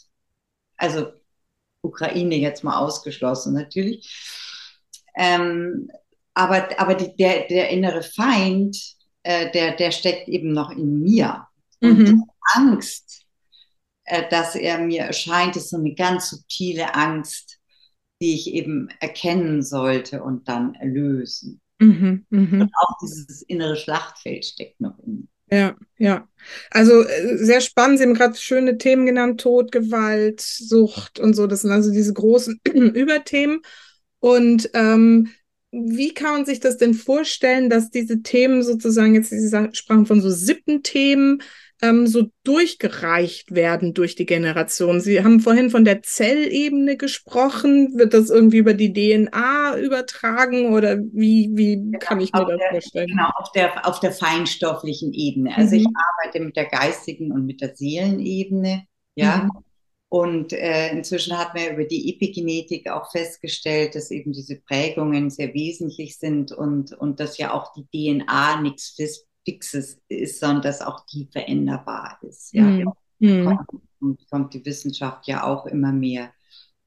Also 0.77 1.07
Ukraine 1.81 2.35
jetzt 2.35 2.63
mal 2.63 2.77
ausgeschlossen 2.77 3.53
natürlich. 3.53 4.07
Ähm, 5.15 5.89
aber 6.33 6.69
aber 6.79 6.95
die, 6.95 7.15
der, 7.15 7.47
der 7.47 7.69
innere 7.69 8.03
Feind, 8.03 8.77
äh, 9.23 9.51
der, 9.51 9.75
der 9.75 9.91
steckt 9.91 10.27
eben 10.27 10.53
noch 10.53 10.71
in 10.71 11.01
mir. 11.01 11.47
Mhm. 11.81 11.89
Und 11.89 12.29
Angst, 12.53 13.21
äh, 13.21 13.28
dass 14.29 14.55
er 14.55 14.79
mir 14.79 15.01
erscheint, 15.01 15.55
ist 15.55 15.69
so 15.69 15.77
eine 15.77 15.93
ganz 15.93 16.29
subtile 16.29 16.95
Angst, 16.95 17.59
die 18.21 18.33
ich 18.33 18.53
eben 18.53 18.89
erkennen 18.99 19.63
sollte 19.63 20.23
und 20.23 20.47
dann 20.47 20.75
erlösen. 20.75 21.61
Mhm, 21.79 22.25
mh. 22.29 22.63
Und 22.63 22.71
auch 22.75 22.97
dieses 23.01 23.41
innere 23.43 23.75
Schlachtfeld 23.75 24.45
steckt 24.45 24.81
noch 24.81 24.99
in 24.99 25.21
mir. 25.21 25.27
Ja, 25.51 25.75
ja. 25.97 26.27
Also 26.69 27.01
äh, 27.01 27.37
sehr 27.37 27.61
spannend. 27.61 27.97
Sie 27.97 28.03
haben 28.03 28.13
gerade 28.13 28.35
schöne 28.35 28.77
Themen 28.77 29.05
genannt: 29.05 29.41
Tod, 29.41 29.71
Gewalt, 29.71 30.41
Sucht 30.41 31.19
und 31.19 31.33
so. 31.33 31.47
Das 31.47 31.61
sind 31.61 31.71
also 31.71 31.91
diese 31.91 32.13
großen 32.13 32.59
Überthemen. 32.73 33.61
Und 34.19 34.69
ähm, 34.73 35.29
wie 35.71 36.13
kann 36.13 36.33
man 36.33 36.45
sich 36.45 36.59
das 36.59 36.77
denn 36.77 36.93
vorstellen, 36.93 37.69
dass 37.69 37.89
diese 37.89 38.21
Themen 38.21 38.63
sozusagen, 38.63 39.15
jetzt 39.15 39.29
Sie 39.29 39.69
sprachen 39.73 40.05
von 40.05 40.21
so 40.21 40.29
Sippenthemen, 40.29 41.41
ähm, 41.81 42.07
so 42.07 42.27
durchgereicht 42.43 43.55
werden 43.55 43.93
durch 43.93 44.15
die 44.15 44.25
Generation. 44.25 44.99
Sie 44.99 45.23
haben 45.23 45.39
vorhin 45.39 45.69
von 45.69 45.85
der 45.85 46.01
Zellebene 46.01 46.97
gesprochen. 46.97 47.97
Wird 47.97 48.13
das 48.13 48.29
irgendwie 48.29 48.57
über 48.57 48.73
die 48.73 48.91
DNA 48.93 49.77
übertragen 49.77 50.73
oder 50.73 50.97
wie, 50.97 51.49
wie 51.53 51.97
kann 51.99 52.19
ich 52.19 52.33
mir 52.33 52.45
das 52.45 52.57
der, 52.57 52.69
vorstellen? 52.71 53.07
Genau, 53.07 53.29
auf 53.35 53.51
der, 53.53 53.87
auf 53.87 53.99
der 53.99 54.11
feinstofflichen 54.11 55.13
Ebene. 55.13 55.55
Also 55.55 55.75
mhm. 55.75 55.81
ich 55.81 55.87
arbeite 55.95 56.43
mit 56.43 56.55
der 56.55 56.65
geistigen 56.65 57.31
und 57.31 57.45
mit 57.45 57.61
der 57.61 57.75
Seelenebene. 57.75 58.83
Ja. 59.15 59.43
Mhm. 59.43 59.51
Und 60.11 60.53
äh, 60.53 60.89
inzwischen 60.89 61.37
hat 61.37 61.53
man 61.53 61.73
über 61.73 61.85
die 61.85 62.11
Epigenetik 62.11 62.89
auch 62.89 63.11
festgestellt, 63.11 63.93
dass 63.93 64.09
eben 64.09 64.33
diese 64.33 64.59
Prägungen 64.59 65.29
sehr 65.29 65.53
wesentlich 65.53 66.17
sind 66.17 66.51
und, 66.51 66.93
und 66.93 67.19
dass 67.19 67.37
ja 67.37 67.53
auch 67.53 67.71
die 67.73 67.85
DNA 68.15 68.61
nichts 68.61 68.95
Fixes 69.49 69.99
ist, 70.07 70.39
sondern 70.39 70.61
dass 70.61 70.81
auch 70.81 71.05
die 71.07 71.27
veränderbar 71.31 72.19
ist. 72.21 72.53
Ja. 72.53 72.63
Mhm. 72.63 72.93
mhm. 73.19 73.59
Und 74.01 74.29
kommt 74.29 74.53
die 74.53 74.65
Wissenschaft 74.65 75.27
ja 75.27 75.43
auch 75.43 75.65
immer 75.65 75.91
mehr 75.91 76.31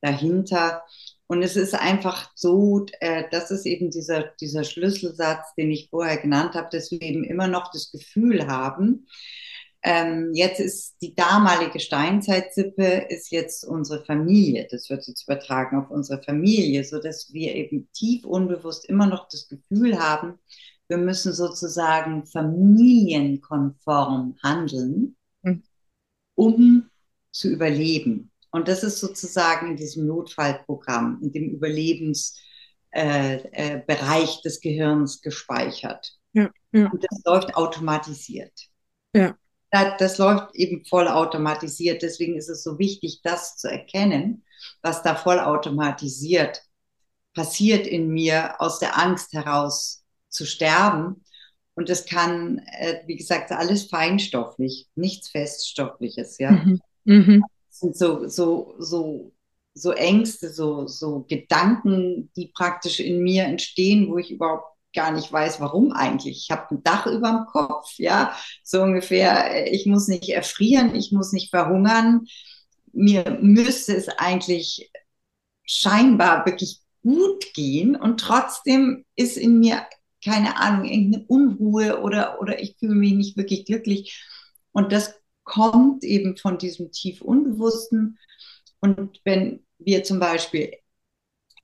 dahinter. 0.00 0.82
Und 1.26 1.42
es 1.42 1.56
ist 1.56 1.74
einfach 1.74 2.30
so, 2.34 2.86
äh, 3.00 3.24
das 3.30 3.50
ist 3.50 3.66
eben 3.66 3.90
dieser, 3.90 4.32
dieser 4.40 4.64
Schlüsselsatz, 4.64 5.54
den 5.56 5.70
ich 5.70 5.90
vorher 5.90 6.16
genannt 6.16 6.54
habe, 6.54 6.68
dass 6.70 6.90
wir 6.90 7.02
eben 7.02 7.24
immer 7.24 7.48
noch 7.48 7.70
das 7.70 7.90
Gefühl 7.90 8.46
haben, 8.46 9.06
ähm, 9.84 10.30
jetzt 10.32 10.60
ist 10.60 10.96
die 11.02 11.14
damalige 11.14 11.80
Steinzeitsippe 11.80 13.06
ist 13.08 13.32
jetzt 13.32 13.64
unsere 13.64 14.04
Familie. 14.04 14.68
Das 14.70 14.88
wird 14.88 15.06
jetzt 15.08 15.24
übertragen 15.24 15.76
auf 15.76 15.90
unsere 15.90 16.22
Familie, 16.22 16.84
so 16.84 17.00
dass 17.00 17.32
wir 17.32 17.54
eben 17.56 17.88
tief 17.92 18.24
unbewusst 18.24 18.84
immer 18.84 19.06
noch 19.06 19.28
das 19.28 19.48
Gefühl 19.48 19.98
haben, 19.98 20.38
wir 20.88 20.98
müssen 20.98 21.32
sozusagen 21.32 22.26
familienkonform 22.26 24.36
handeln, 24.42 25.16
mhm. 25.42 25.62
um 26.34 26.90
zu 27.30 27.48
überleben. 27.48 28.30
Und 28.50 28.68
das 28.68 28.82
ist 28.82 29.00
sozusagen 29.00 29.68
in 29.68 29.76
diesem 29.76 30.06
Notfallprogramm, 30.06 31.20
in 31.22 31.32
dem 31.32 31.48
Überlebensbereich 31.50 32.42
äh, 32.92 33.78
äh, 33.78 34.42
des 34.44 34.60
Gehirns 34.60 35.22
gespeichert. 35.22 36.18
Ja, 36.34 36.50
ja. 36.72 36.90
Und 36.90 37.02
das 37.02 37.22
läuft 37.24 37.56
automatisiert. 37.56 38.52
Ja. 39.14 39.34
Das, 39.70 39.94
das 39.98 40.18
läuft 40.18 40.54
eben 40.54 40.84
vollautomatisiert. 40.84 42.02
Deswegen 42.02 42.36
ist 42.36 42.50
es 42.50 42.62
so 42.62 42.78
wichtig, 42.78 43.22
das 43.22 43.56
zu 43.56 43.70
erkennen, 43.70 44.44
was 44.82 45.02
da 45.02 45.14
vollautomatisiert 45.14 46.62
passiert 47.34 47.86
in 47.86 48.08
mir 48.08 48.60
aus 48.60 48.78
der 48.78 48.98
Angst 48.98 49.32
heraus 49.32 50.01
zu 50.32 50.46
sterben. 50.46 51.24
Und 51.74 51.88
das 51.88 52.04
kann, 52.04 52.58
äh, 52.66 53.00
wie 53.06 53.16
gesagt, 53.16 53.50
alles 53.50 53.84
feinstofflich, 53.84 54.88
nichts 54.94 55.28
Feststoffliches, 55.28 56.38
ja. 56.38 56.50
Mhm. 56.52 56.80
Mhm. 57.04 57.44
Das 57.68 57.80
sind 57.80 57.96
so, 57.96 58.28
so, 58.28 58.74
so, 58.78 59.32
so 59.74 59.92
Ängste, 59.92 60.50
so, 60.50 60.86
so 60.86 61.24
Gedanken, 61.28 62.30
die 62.36 62.48
praktisch 62.48 63.00
in 63.00 63.22
mir 63.22 63.44
entstehen, 63.44 64.10
wo 64.10 64.18
ich 64.18 64.30
überhaupt 64.30 64.66
gar 64.94 65.10
nicht 65.10 65.32
weiß, 65.32 65.60
warum 65.60 65.92
eigentlich. 65.92 66.36
Ich 66.36 66.50
habe 66.50 66.74
ein 66.74 66.82
Dach 66.82 67.06
über 67.06 67.30
dem 67.30 67.46
Kopf, 67.46 67.98
ja, 67.98 68.36
so 68.62 68.82
ungefähr. 68.82 69.72
Ich 69.72 69.86
muss 69.86 70.08
nicht 70.08 70.28
erfrieren, 70.28 70.94
ich 70.94 71.12
muss 71.12 71.32
nicht 71.32 71.50
verhungern. 71.50 72.26
Mir 72.92 73.38
müsste 73.40 73.96
es 73.96 74.08
eigentlich 74.08 74.90
scheinbar 75.64 76.44
wirklich 76.44 76.80
gut 77.02 77.54
gehen 77.54 77.96
und 77.96 78.20
trotzdem 78.20 79.04
ist 79.16 79.38
in 79.38 79.58
mir 79.58 79.86
keine 80.24 80.58
Ahnung, 80.58 80.84
irgendeine 80.86 81.24
Unruhe 81.26 82.00
oder, 82.00 82.40
oder 82.40 82.60
ich 82.60 82.76
fühle 82.78 82.94
mich 82.94 83.12
nicht 83.14 83.36
wirklich 83.36 83.64
glücklich. 83.66 84.24
Und 84.72 84.92
das 84.92 85.14
kommt 85.44 86.04
eben 86.04 86.36
von 86.36 86.58
diesem 86.58 86.92
tief 86.92 87.20
Unbewussten. 87.22 88.18
Und 88.80 89.20
wenn 89.24 89.64
wir 89.78 90.04
zum 90.04 90.20
Beispiel 90.20 90.72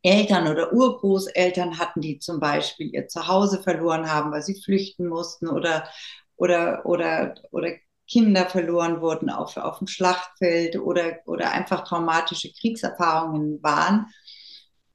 Eltern 0.03 0.49
oder 0.49 0.73
Urgroßeltern 0.73 1.79
hatten, 1.79 2.01
die 2.01 2.19
zum 2.19 2.41
Beispiel 2.41 2.95
ihr 2.95 3.09
Zuhause 3.09 3.63
verloren 3.63 4.11
haben, 4.11 4.31
weil 4.33 4.43
sie 4.43 4.61
flüchten 4.61 5.09
mussten 5.09 5.49
oder, 5.49 5.89
oder, 6.37 6.87
oder, 6.87 7.35
oder 7.51 7.73
Kinder 8.09 8.47
verloren 8.47 9.01
wurden 9.01 9.29
auf, 9.29 9.57
auf 9.57 9.79
dem 9.79 9.87
Schlachtfeld 9.89 10.79
oder, 10.79 11.19
oder 11.27 11.53
einfach 11.53 11.85
traumatische 11.85 12.53
Kriegserfahrungen 12.53 13.63
waren. 13.63 14.07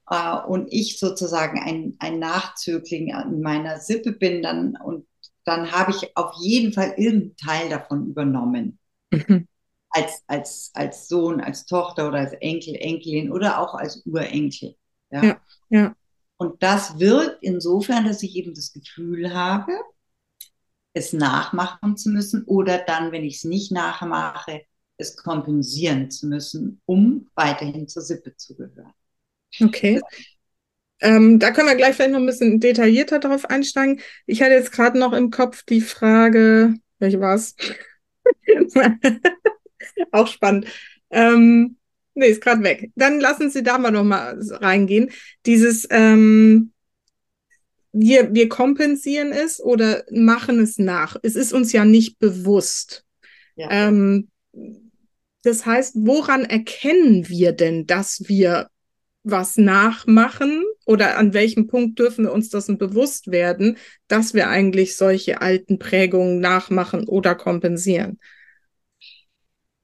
Äh, 0.10 0.38
und 0.48 0.72
ich 0.72 1.00
sozusagen 1.00 1.60
ein, 1.60 1.96
ein 2.00 2.20
Nachzögling 2.20 3.10
in 3.10 3.42
meiner 3.42 3.80
Sippe 3.80 4.12
bin, 4.12 4.42
dann, 4.42 4.78
und 4.84 5.06
dann 5.46 5.72
habe 5.72 5.92
ich 5.92 6.16
auf 6.16 6.34
jeden 6.40 6.74
Fall 6.74 6.94
irgendeinen 6.98 7.36
Teil 7.38 7.70
davon 7.70 8.08
übernommen. 8.08 8.80
Mhm. 9.12 9.48
Als, 9.90 10.24
als, 10.26 10.72
als 10.74 11.08
Sohn, 11.08 11.40
als 11.40 11.66
Tochter 11.66 12.08
oder 12.08 12.20
als 12.20 12.34
Enkel, 12.34 12.76
Enkelin 12.76 13.32
oder 13.32 13.60
auch 13.60 13.76
als 13.76 14.04
Urenkel. 14.06 14.76
Ja? 15.12 15.24
ja, 15.24 15.42
ja. 15.70 15.96
Und 16.38 16.64
das 16.64 17.00
wirkt 17.00 17.38
insofern, 17.42 18.06
dass 18.06 18.24
ich 18.24 18.36
eben 18.36 18.56
das 18.56 18.74
Gefühl 18.74 19.34
habe, 19.34 19.72
es 20.94 21.14
nachmachen 21.14 21.98
zu 21.98 22.10
müssen 22.10 22.44
oder 22.46 22.80
dann, 22.80 23.12
wenn 23.12 23.24
ich 23.24 23.38
es 23.38 23.44
nicht 23.44 23.72
nachmache, 23.72 24.66
es 24.98 25.18
kompensieren 25.18 26.12
zu 26.12 26.28
müssen, 26.28 26.82
um 26.86 27.30
weiterhin 27.36 27.88
zur 27.88 28.04
Sippe 28.04 28.36
zu 28.36 28.56
gehören. 28.56 28.94
Okay. 29.62 30.02
Ähm, 31.00 31.38
da 31.38 31.52
können 31.52 31.68
wir 31.68 31.76
gleich 31.76 31.96
vielleicht 31.96 32.12
noch 32.12 32.20
ein 32.20 32.26
bisschen 32.26 32.60
detaillierter 32.60 33.20
drauf 33.20 33.50
einsteigen. 33.50 34.00
Ich 34.26 34.42
hatte 34.42 34.54
jetzt 34.54 34.72
gerade 34.72 34.98
noch 34.98 35.12
im 35.14 35.32
Kopf 35.32 35.64
die 35.64 35.82
Frage, 35.82 36.76
welche 37.00 37.20
war 37.20 37.36
es? 37.36 37.56
Auch 40.12 40.28
spannend. 40.28 40.68
Ähm, 41.10 41.76
nee, 42.14 42.28
ist 42.28 42.42
gerade 42.42 42.64
weg. 42.64 42.92
Dann 42.96 43.20
lassen 43.20 43.50
Sie 43.50 43.64
da 43.64 43.78
mal 43.78 43.92
noch 43.92 44.06
mal 44.06 44.40
reingehen. 44.40 45.12
Dieses, 45.46 45.86
ähm, 45.90 46.72
wir, 47.92 48.34
wir 48.34 48.48
kompensieren 48.50 49.32
es 49.32 49.62
oder 49.62 50.06
machen 50.10 50.60
es 50.60 50.78
nach. 50.78 51.18
Es 51.22 51.36
ist 51.36 51.54
uns 51.54 51.74
ja 51.74 51.84
nicht 51.86 52.18
bewusst. 52.20 53.06
Ja. 53.56 53.70
Ähm, 53.70 54.30
das 55.44 55.66
heißt, 55.66 55.96
woran 55.98 56.46
erkennen 56.46 57.28
wir 57.28 57.52
denn, 57.52 57.86
dass 57.86 58.24
wir 58.28 58.70
was 59.24 59.58
nachmachen 59.58 60.64
oder 60.86 61.18
an 61.18 61.34
welchem 61.34 61.68
Punkt 61.68 61.98
dürfen 61.98 62.26
wir 62.26 62.34
uns 62.34 62.50
dessen 62.50 62.78
bewusst 62.78 63.32
werden, 63.32 63.78
dass 64.08 64.34
wir 64.34 64.50
eigentlich 64.50 64.98
solche 64.98 65.42
alten 65.42 65.80
Prägungen 65.80 66.40
nachmachen 66.40 67.08
oder 67.08 67.36
kompensieren? 67.36 68.20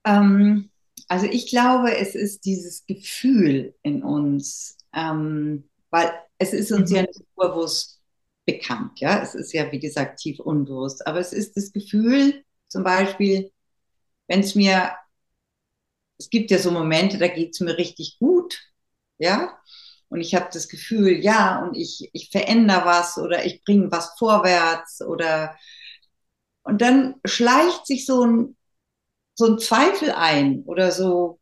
Ähm, 0.06 0.70
also 1.08 1.26
ich 1.26 1.50
glaube, 1.50 1.96
es 1.96 2.16
ist 2.16 2.46
dieses 2.46 2.86
Gefühl 2.86 3.74
in 3.82 4.04
uns, 4.04 4.78
ähm, 4.94 5.64
weil 5.90 6.12
es 6.38 6.54
ist 6.54 6.72
uns 6.72 6.90
mhm. 6.90 6.96
ja 6.96 7.02
nicht 7.04 7.22
bewusst 7.36 8.02
bekannt. 8.46 9.00
Ja, 9.00 9.22
es 9.22 9.36
ist 9.36 9.54
ja, 9.54 9.72
wie 9.72 9.80
gesagt, 9.80 10.20
tief 10.20 10.40
unbewusst. 10.40 11.06
Aber 11.08 11.20
es 11.20 11.34
ist 11.34 11.56
das 11.56 11.72
Gefühl, 11.72 12.44
zum 12.68 12.84
Beispiel, 12.84 13.52
wenn 14.28 14.42
es 14.42 14.56
mir, 14.56 14.92
es 16.18 16.30
gibt 16.30 16.52
ja 16.52 16.58
so 16.58 16.72
Momente, 16.72 17.18
da 17.18 17.28
geht 17.28 17.54
es 17.54 17.60
mir 17.60 17.78
richtig 17.78 18.18
gut. 18.20 18.60
Ja, 19.20 19.60
und 20.10 20.22
ich 20.22 20.36
habe 20.36 20.50
das 20.54 20.70
Gefühl, 20.70 21.10
ja, 21.24 21.62
und 21.64 21.76
ich, 21.78 22.10
ich 22.14 22.30
verändere 22.32 22.86
was 22.86 23.18
oder 23.20 23.46
ich 23.46 23.64
bringe 23.64 23.92
was 23.92 24.16
vorwärts 24.18 25.02
oder 25.04 25.56
und 26.64 26.82
dann 26.82 27.16
schleicht 27.26 27.86
sich 27.86 28.06
so 28.06 28.24
ein, 28.26 28.58
so 29.36 29.48
ein 29.48 29.60
Zweifel 29.60 30.12
ein 30.12 30.64
oder 30.66 30.92
so, 30.92 31.40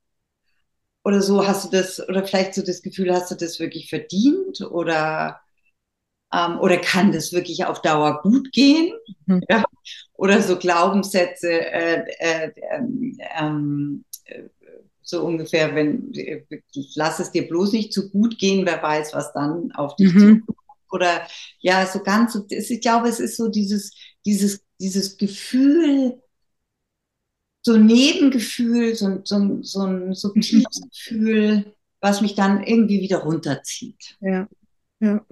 oder 1.04 1.22
so 1.22 1.48
hast 1.48 1.66
du 1.66 1.70
das, 1.78 2.00
oder 2.10 2.26
vielleicht 2.26 2.54
so 2.56 2.62
das 2.64 2.82
Gefühl, 2.82 3.14
hast 3.14 3.32
du 3.32 3.36
das 3.36 3.60
wirklich 3.60 3.90
verdient 3.90 4.62
oder 4.62 5.40
ähm, 6.34 6.60
oder 6.60 6.78
kann 6.78 7.12
das 7.12 7.34
wirklich 7.34 7.66
auf 7.66 7.82
Dauer 7.82 8.22
gut 8.24 8.52
gehen? 8.54 8.94
Mhm. 9.28 9.44
Ja? 9.50 9.64
Oder 10.16 10.42
so 10.42 10.58
Glaubenssätze, 10.58 11.50
äh, 11.52 12.06
äh, 12.20 12.52
äh, 12.58 12.82
so 15.10 15.24
ungefähr, 15.24 15.74
wenn 15.74 16.12
lass 16.96 17.20
es 17.20 17.32
dir 17.32 17.48
bloß 17.48 17.72
nicht 17.72 17.94
zu 17.94 18.10
gut 18.10 18.38
gehen, 18.38 18.66
wer 18.66 18.82
weiß, 18.82 19.14
was 19.14 19.34
dann 19.34 19.72
auf 19.74 19.96
dich 19.96 20.14
mhm. 20.14 20.20
zukommt. 20.20 20.58
Oder 20.92 21.28
ja, 21.60 21.86
so 21.86 22.02
ganz, 22.02 22.38
ich 22.50 22.82
glaube, 22.82 23.08
es 23.08 23.20
ist 23.20 23.38
so 23.38 23.50
dieses, 23.50 23.92
dieses, 24.26 24.64
dieses 24.80 25.18
Gefühl, 25.18 26.22
so 27.62 27.74
ein 27.74 27.86
Nebengefühl, 27.86 28.96
so, 28.96 29.22
so, 29.24 29.60
so 29.62 29.82
ein 29.82 30.14
subtiles 30.14 30.82
mhm. 30.82 30.90
Gefühl, 30.92 31.74
was 32.02 32.22
mich 32.22 32.36
dann 32.36 32.64
irgendwie 32.64 33.02
wieder 33.02 33.20
runterzieht. 33.20 34.18
Ja, 34.22 34.48
ja. 35.00 35.26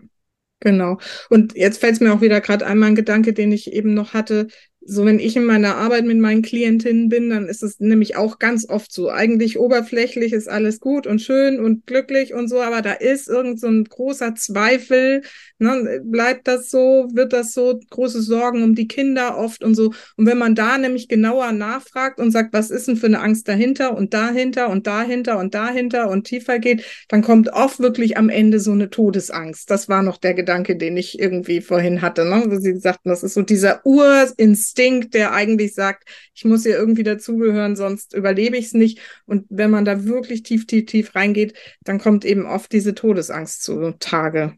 Genau. 0.61 0.97
Und 1.29 1.55
jetzt 1.55 1.79
fällt 1.79 1.93
es 1.93 1.99
mir 1.99 2.13
auch 2.13 2.21
wieder 2.21 2.41
gerade 2.41 2.65
einmal 2.65 2.89
ein 2.89 2.95
Gedanke, 2.95 3.33
den 3.33 3.51
ich 3.51 3.71
eben 3.71 3.93
noch 3.93 4.13
hatte, 4.13 4.47
so 4.87 5.03
wenn 5.03 5.17
ich 5.17 5.35
in 5.35 5.45
meiner 5.45 5.77
Arbeit 5.77 6.05
mit 6.05 6.19
meinen 6.19 6.43
Klientinnen 6.43 7.09
bin, 7.09 7.31
dann 7.31 7.47
ist 7.47 7.63
es 7.63 7.79
nämlich 7.79 8.15
auch 8.15 8.37
ganz 8.37 8.69
oft 8.69 8.91
so. 8.91 9.09
Eigentlich 9.09 9.57
oberflächlich 9.57 10.31
ist 10.31 10.47
alles 10.47 10.79
gut 10.79 11.07
und 11.07 11.23
schön 11.23 11.59
und 11.59 11.87
glücklich 11.87 12.35
und 12.35 12.47
so, 12.47 12.61
aber 12.61 12.83
da 12.83 12.93
ist 12.93 13.27
irgend 13.27 13.59
so 13.59 13.67
ein 13.67 13.83
großer 13.83 14.35
Zweifel. 14.35 15.23
Ne? 15.57 16.01
Bleibt 16.03 16.47
das 16.47 16.69
so? 16.69 17.07
Wird 17.13 17.33
das 17.33 17.53
so? 17.53 17.79
Große 17.89 18.21
Sorgen 18.21 18.63
um 18.63 18.75
die 18.75 18.87
Kinder 18.87 19.37
oft 19.37 19.63
und 19.63 19.75
so. 19.75 19.93
Und 20.17 20.25
wenn 20.25 20.37
man 20.37 20.55
da 20.55 20.77
nämlich 20.77 21.07
genauer 21.07 21.51
nachfragt 21.51 22.19
und 22.19 22.31
sagt, 22.31 22.53
was 22.53 22.71
ist 22.71 22.87
denn 22.87 22.97
für 22.97 23.07
eine 23.07 23.21
Angst 23.21 23.47
dahinter 23.47 23.95
und 23.95 24.13
dahinter 24.13 24.69
und 24.69 24.87
dahinter 24.87 25.37
und 25.39 25.53
dahinter 25.53 26.09
und 26.09 26.25
tiefer 26.25 26.59
geht, 26.59 26.83
dann 27.07 27.21
kommt 27.21 27.53
oft 27.53 27.79
wirklich 27.79 28.17
am 28.17 28.29
Ende 28.29 28.59
so 28.59 28.71
eine 28.71 28.89
Todesangst. 28.89 29.69
Das 29.69 29.89
war 29.89 30.03
noch 30.03 30.17
der 30.17 30.33
Gedanke, 30.33 30.75
den 30.75 30.97
ich 30.97 31.19
irgendwie 31.19 31.61
vorhin 31.61 32.01
hatte, 32.01 32.25
ne? 32.25 32.59
Sie 32.59 32.75
sagten, 32.77 33.09
das 33.09 33.23
ist 33.23 33.33
so 33.33 33.41
dieser 33.41 33.85
Urinstinkt 33.85 34.55
Instinkt, 34.65 35.13
der 35.13 35.33
eigentlich 35.33 35.73
sagt, 35.73 36.07
ich 36.33 36.45
muss 36.45 36.63
hier 36.63 36.75
irgendwie 36.75 37.03
dazugehören, 37.03 37.75
sonst 37.75 38.13
überlebe 38.13 38.57
ich 38.57 38.67
es 38.67 38.73
nicht. 38.73 38.99
Und 39.25 39.45
wenn 39.49 39.71
man 39.71 39.85
da 39.85 40.05
wirklich 40.05 40.43
tief, 40.43 40.65
tief, 40.67 40.85
tief 40.85 41.15
reingeht, 41.15 41.53
dann 41.83 41.99
kommt 41.99 42.25
eben 42.25 42.45
oft 42.45 42.71
diese 42.71 42.95
Todesangst 42.95 43.63
zutage. 43.63 44.57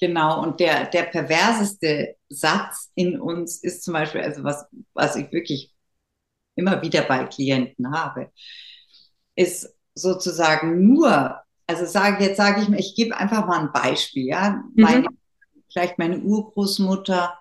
Genau, 0.00 0.42
und 0.42 0.58
der, 0.60 0.86
der 0.86 1.04
perverseste 1.04 2.16
Satz 2.28 2.90
in 2.94 3.20
uns 3.20 3.62
ist 3.62 3.84
zum 3.84 3.94
Beispiel, 3.94 4.22
also 4.22 4.42
was, 4.42 4.66
was 4.92 5.16
ich 5.16 5.30
wirklich 5.32 5.72
immer 6.56 6.82
wieder 6.82 7.02
bei 7.02 7.24
Klienten 7.24 7.92
habe, 7.92 8.30
ist 9.36 9.74
sozusagen 9.94 10.86
nur, 10.86 11.36
also 11.66 11.86
sage, 11.86 12.24
jetzt 12.24 12.36
sage 12.36 12.62
ich 12.62 12.68
mir, 12.68 12.78
ich 12.78 12.94
gebe 12.96 13.16
einfach 13.16 13.46
mal 13.46 13.60
ein 13.60 13.72
Beispiel, 13.72 14.26
ja. 14.26 14.62
Mhm. 14.74 14.82
Meine, 14.82 15.06
vielleicht 15.72 15.98
meine 15.98 16.18
Urgroßmutter 16.18 17.38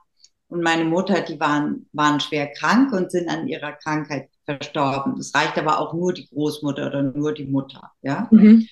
und 0.48 0.62
meine 0.62 0.86
Mutter, 0.86 1.22
die 1.22 1.40
waren, 1.40 1.88
waren 1.94 2.20
schwer 2.20 2.52
krank 2.54 2.94
und 2.94 3.12
sind 3.12 3.30
an 3.30 3.48
ihrer 3.48 3.74
Krankheit 3.74 4.30
verstorben. 4.46 5.18
Es 5.20 5.34
reicht 5.34 5.58
aber 5.58 5.80
auch 5.80 5.94
nur 5.94 6.14
die 6.14 6.28
Großmutter 6.28 6.88
oder 6.88 7.02
nur 7.02 7.34
die 7.34 7.46
Mutter. 7.46 7.92
Ja? 8.02 8.28
Mhm. 8.30 8.68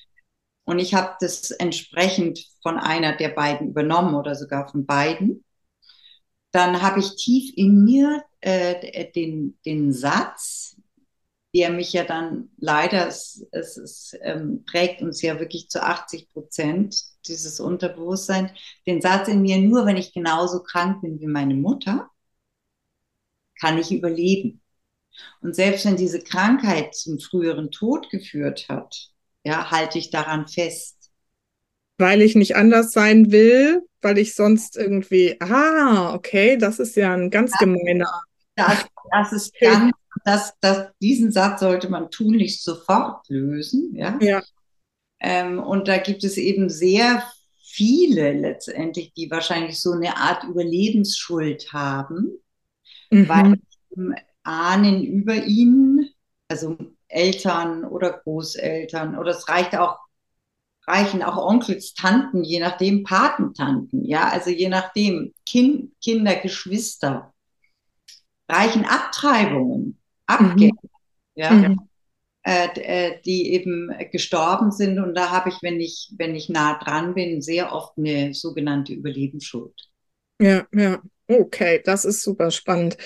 Und 0.71 0.79
ich 0.79 0.93
habe 0.93 1.17
das 1.19 1.51
entsprechend 1.51 2.47
von 2.63 2.77
einer 2.77 3.17
der 3.17 3.27
beiden 3.27 3.71
übernommen 3.71 4.15
oder 4.15 4.35
sogar 4.35 4.69
von 4.69 4.85
beiden. 4.85 5.43
Dann 6.51 6.81
habe 6.81 7.01
ich 7.01 7.17
tief 7.17 7.51
in 7.57 7.83
mir 7.83 8.23
äh, 8.39 9.11
den, 9.11 9.59
den 9.65 9.91
Satz, 9.91 10.77
der 11.53 11.71
mich 11.71 11.91
ja 11.91 12.05
dann 12.05 12.51
leider, 12.55 13.05
es, 13.05 13.45
es, 13.51 13.75
es 13.75 14.17
ähm, 14.21 14.63
prägt 14.63 15.01
uns 15.01 15.21
ja 15.21 15.41
wirklich 15.41 15.67
zu 15.67 15.83
80 15.83 16.29
Prozent, 16.29 17.03
dieses 17.27 17.59
Unterbewusstsein, 17.59 18.55
den 18.87 19.01
Satz 19.01 19.27
in 19.27 19.41
mir, 19.41 19.57
nur 19.57 19.85
wenn 19.85 19.97
ich 19.97 20.13
genauso 20.13 20.63
krank 20.63 21.01
bin 21.01 21.19
wie 21.19 21.27
meine 21.27 21.55
Mutter, 21.55 22.09
kann 23.59 23.77
ich 23.77 23.91
überleben. 23.91 24.61
Und 25.41 25.53
selbst 25.53 25.85
wenn 25.85 25.97
diese 25.97 26.21
Krankheit 26.21 26.95
zum 26.95 27.19
früheren 27.19 27.71
Tod 27.71 28.09
geführt 28.09 28.69
hat, 28.69 29.11
ja, 29.43 29.71
halte 29.71 29.97
ich 29.97 30.09
daran 30.09 30.47
fest. 30.47 31.11
Weil 31.97 32.21
ich 32.21 32.35
nicht 32.35 32.55
anders 32.55 32.91
sein 32.91 33.31
will, 33.31 33.87
weil 34.01 34.17
ich 34.17 34.35
sonst 34.35 34.75
irgendwie, 34.75 35.39
ah, 35.39 36.13
okay, 36.13 36.57
das 36.57 36.79
ist 36.79 36.95
ja 36.95 37.13
ein 37.13 37.29
ganz 37.29 37.51
gemeiner. 37.57 38.09
Das, 38.55 38.85
das 39.11 39.33
ist 39.33 39.53
ganz 39.59 39.91
das, 40.25 40.53
das, 40.59 40.87
diesen 41.01 41.31
Satz 41.31 41.61
sollte 41.61 41.89
man 41.89 42.11
tunlichst 42.11 42.63
sofort 42.63 43.27
lösen. 43.29 43.95
Ja. 43.95 44.17
ja. 44.21 44.41
Ähm, 45.19 45.59
und 45.59 45.87
da 45.87 45.97
gibt 45.97 46.23
es 46.23 46.37
eben 46.37 46.69
sehr 46.69 47.23
viele 47.63 48.33
letztendlich, 48.33 49.13
die 49.13 49.31
wahrscheinlich 49.31 49.79
so 49.79 49.91
eine 49.91 50.17
Art 50.17 50.43
Überlebensschuld 50.43 51.71
haben, 51.71 52.37
mhm. 53.09 53.29
weil 53.29 53.55
Ahnen 54.43 55.03
über 55.03 55.35
ihnen, 55.35 56.09
also 56.47 56.77
Eltern 57.11 57.83
oder 57.85 58.11
Großeltern, 58.11 59.17
oder 59.17 59.31
es 59.31 59.47
reicht 59.47 59.75
auch, 59.75 59.99
reichen 60.87 61.23
auch 61.23 61.37
Onkels, 61.37 61.93
Tanten, 61.93 62.43
je 62.43 62.59
nachdem 62.59 63.03
Patentanten, 63.03 64.05
ja, 64.05 64.29
also 64.29 64.49
je 64.49 64.69
nachdem 64.69 65.33
kind, 65.45 65.91
Kinder, 66.01 66.35
Geschwister, 66.35 67.33
reichen 68.47 68.85
Abtreibungen 68.85 70.01
Abgänge. 70.31 70.73
Mhm. 70.73 70.89
Ja. 71.35 71.51
Mhm. 71.51 71.79
äh, 72.43 72.67
äh, 72.75 73.21
die 73.23 73.53
eben 73.53 73.91
gestorben 74.11 74.71
sind. 74.71 74.99
Und 74.99 75.15
da 75.15 75.29
habe 75.29 75.49
ich, 75.49 75.55
wenn 75.61 75.79
ich, 75.79 76.13
wenn 76.17 76.35
ich 76.35 76.49
nah 76.49 76.77
dran 76.79 77.13
bin, 77.13 77.41
sehr 77.41 77.73
oft 77.73 77.97
eine 77.97 78.33
sogenannte 78.33 78.93
Überlebensschuld. 78.93 79.73
Ja, 80.39 80.65
ja. 80.73 81.01
Okay, 81.27 81.81
das 81.85 82.03
ist 82.03 82.23
super 82.23 82.51
spannend. 82.51 82.97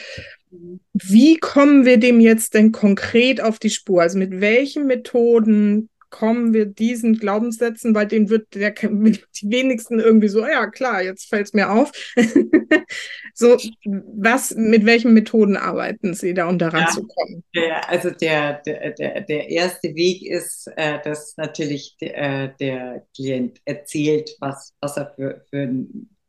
Wie 0.93 1.37
kommen 1.37 1.85
wir 1.85 1.97
dem 1.97 2.19
jetzt 2.19 2.53
denn 2.53 2.71
konkret 2.71 3.41
auf 3.41 3.59
die 3.59 3.69
Spur? 3.69 4.01
Also 4.01 4.17
mit 4.17 4.41
welchen 4.41 4.87
Methoden 4.87 5.89
kommen 6.15 6.53
wir 6.53 6.65
diesen 6.65 7.19
Glaubenssätzen, 7.19 7.91
bei 7.91 8.05
denen 8.05 8.29
wird 8.29 8.55
der, 8.55 8.71
die 8.71 9.19
wenigsten 9.43 9.99
irgendwie 9.99 10.29
so, 10.29 10.45
ja 10.45 10.67
klar, 10.67 11.01
jetzt 11.01 11.27
fällt 11.27 11.47
es 11.47 11.53
mir 11.53 11.69
auf. 11.69 11.91
so, 13.33 13.57
was, 13.83 14.55
mit 14.55 14.85
welchen 14.85 15.13
Methoden 15.13 15.57
arbeiten 15.57 16.13
Sie 16.13 16.33
da, 16.33 16.47
um 16.47 16.57
daran 16.57 16.83
ja, 16.83 16.87
zu 16.87 17.05
kommen? 17.05 17.43
Der, 17.53 17.89
also 17.89 18.11
der, 18.11 18.61
der, 18.65 18.91
der, 19.21 19.49
erste 19.49 19.93
Weg 19.95 20.25
ist, 20.25 20.71
äh, 20.77 20.99
dass 21.03 21.35
natürlich 21.35 21.97
der, 21.99 22.17
äh, 22.17 22.49
der 22.61 23.05
Klient 23.13 23.59
erzählt, 23.65 24.37
was, 24.39 24.73
was 24.79 24.95
er 24.95 25.13
für, 25.15 25.43
für, 25.49 25.67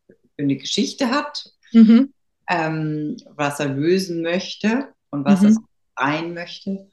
für 0.08 0.42
eine 0.42 0.56
Geschichte 0.56 1.10
hat, 1.10 1.44
mhm. 1.72 2.12
Ähm, 2.48 3.16
was 3.34 3.60
er 3.60 3.68
lösen 3.68 4.22
möchte 4.22 4.88
und 5.10 5.24
was 5.24 5.42
mhm. 5.42 5.48
er 5.96 6.04
sein 6.04 6.34
möchte. 6.34 6.90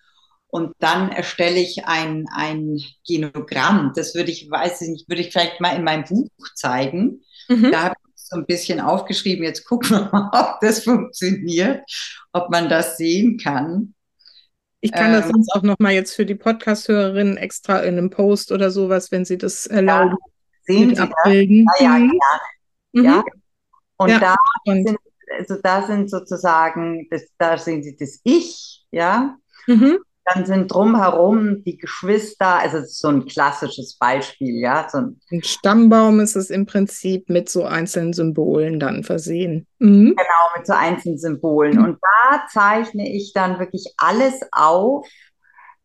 Und 0.47 0.73
dann 0.77 1.11
erstelle 1.11 1.59
ich 1.59 1.85
ein, 1.85 2.25
ein 2.31 2.79
Genogramm. 3.07 3.91
Das 3.95 4.13
würde 4.13 4.29
ich, 4.29 4.49
weiß 4.51 4.81
ich 4.81 4.89
nicht, 4.89 5.09
würde 5.09 5.21
ich 5.21 5.31
vielleicht 5.31 5.59
mal 5.59 5.75
in 5.75 5.83
meinem 5.83 6.03
Buch 6.03 6.29
zeigen. 6.53 7.23
Mhm. 7.49 7.71
Da 7.71 7.83
habe 7.83 7.95
ich 7.97 8.13
so 8.15 8.37
ein 8.37 8.45
bisschen 8.45 8.79
aufgeschrieben. 8.79 9.43
Jetzt 9.43 9.65
gucken 9.65 9.89
wir 9.89 10.09
mal, 10.11 10.29
ob 10.33 10.59
das 10.61 10.83
funktioniert, 10.83 11.81
ob 12.33 12.51
man 12.51 12.69
das 12.69 12.97
sehen 12.97 13.39
kann. 13.39 13.95
Ich 14.79 14.91
kann 14.91 15.07
ähm, 15.07 15.13
das 15.13 15.29
sonst 15.29 15.49
auch 15.55 15.63
noch 15.63 15.79
mal 15.79 15.93
jetzt 15.93 16.13
für 16.13 16.25
die 16.25 16.35
Podcast-Hörerinnen 16.35 17.37
extra 17.37 17.79
in 17.79 17.97
einem 17.97 18.09
Post 18.09 18.51
oder 18.51 18.69
sowas, 18.69 19.11
wenn 19.11 19.25
Sie 19.25 19.37
das 19.37 19.65
erlauben, 19.65 20.17
ja, 20.19 20.75
sehen 20.75 20.95
Sie 20.95 21.01
abbilden. 21.01 21.65
Das? 21.65 21.79
Ja, 21.79 21.97
ja, 21.97 21.99
mhm. 21.99 22.19
Mhm. 22.91 23.05
ja. 23.05 23.23
Und 23.97 24.09
ja, 24.09 24.19
da 24.19 24.35
sind, 24.65 24.97
also 25.37 25.57
da 25.61 25.83
sind 25.83 26.09
sozusagen, 26.09 27.07
das, 27.09 27.23
da 27.37 27.57
sehen 27.57 27.83
Sie 27.83 27.95
das 27.95 28.19
Ich, 28.23 28.85
ja. 28.91 29.35
Mhm. 29.67 29.99
Dann 30.25 30.45
sind 30.45 30.73
drumherum 30.73 31.63
die 31.65 31.77
Geschwister, 31.77 32.59
also 32.59 32.79
so 32.85 33.09
ein 33.09 33.25
klassisches 33.25 33.97
Beispiel, 33.97 34.61
ja. 34.61 34.87
So 34.89 34.99
ein, 34.99 35.19
ein, 35.31 35.43
Stammbaum 35.43 36.21
ist 36.21 36.35
es 36.35 36.49
im 36.49 36.65
Prinzip 36.65 37.29
mit 37.29 37.49
so 37.49 37.65
einzelnen 37.65 38.13
Symbolen 38.13 38.79
dann 38.79 39.03
versehen. 39.03 39.67
Mhm. 39.79 40.15
Genau, 40.15 40.57
mit 40.57 40.65
so 40.65 40.73
einzelnen 40.73 41.17
Symbolen. 41.17 41.77
Und 41.79 41.99
da 42.01 42.45
zeichne 42.47 43.13
ich 43.13 43.33
dann 43.33 43.59
wirklich 43.59 43.93
alles 43.97 44.39
auf, 44.53 45.05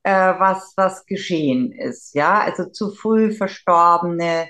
äh, 0.04 0.34
was, 0.38 0.72
was 0.76 1.04
geschehen 1.06 1.72
ist, 1.72 2.14
ja. 2.14 2.40
Also 2.40 2.66
zu 2.66 2.92
früh 2.92 3.32
Verstorbene, 3.32 4.48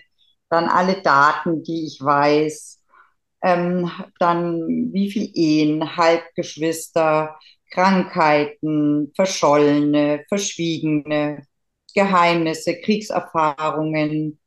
dann 0.51 0.69
alle 0.69 1.03
Daten, 1.03 1.63
die 1.63 1.87
ich 1.87 1.99
weiß, 2.03 2.78
ähm, 3.43 3.91
dann 4.19 4.93
wie 4.93 5.11
viel 5.11 5.31
Ehen, 5.35 5.97
Halbgeschwister, 5.97 7.39
Krankheiten, 7.71 9.13
verschollene, 9.15 10.25
verschwiegene 10.29 11.43
Geheimnisse, 11.95 12.81
Kriegserfahrungen, 12.81 14.39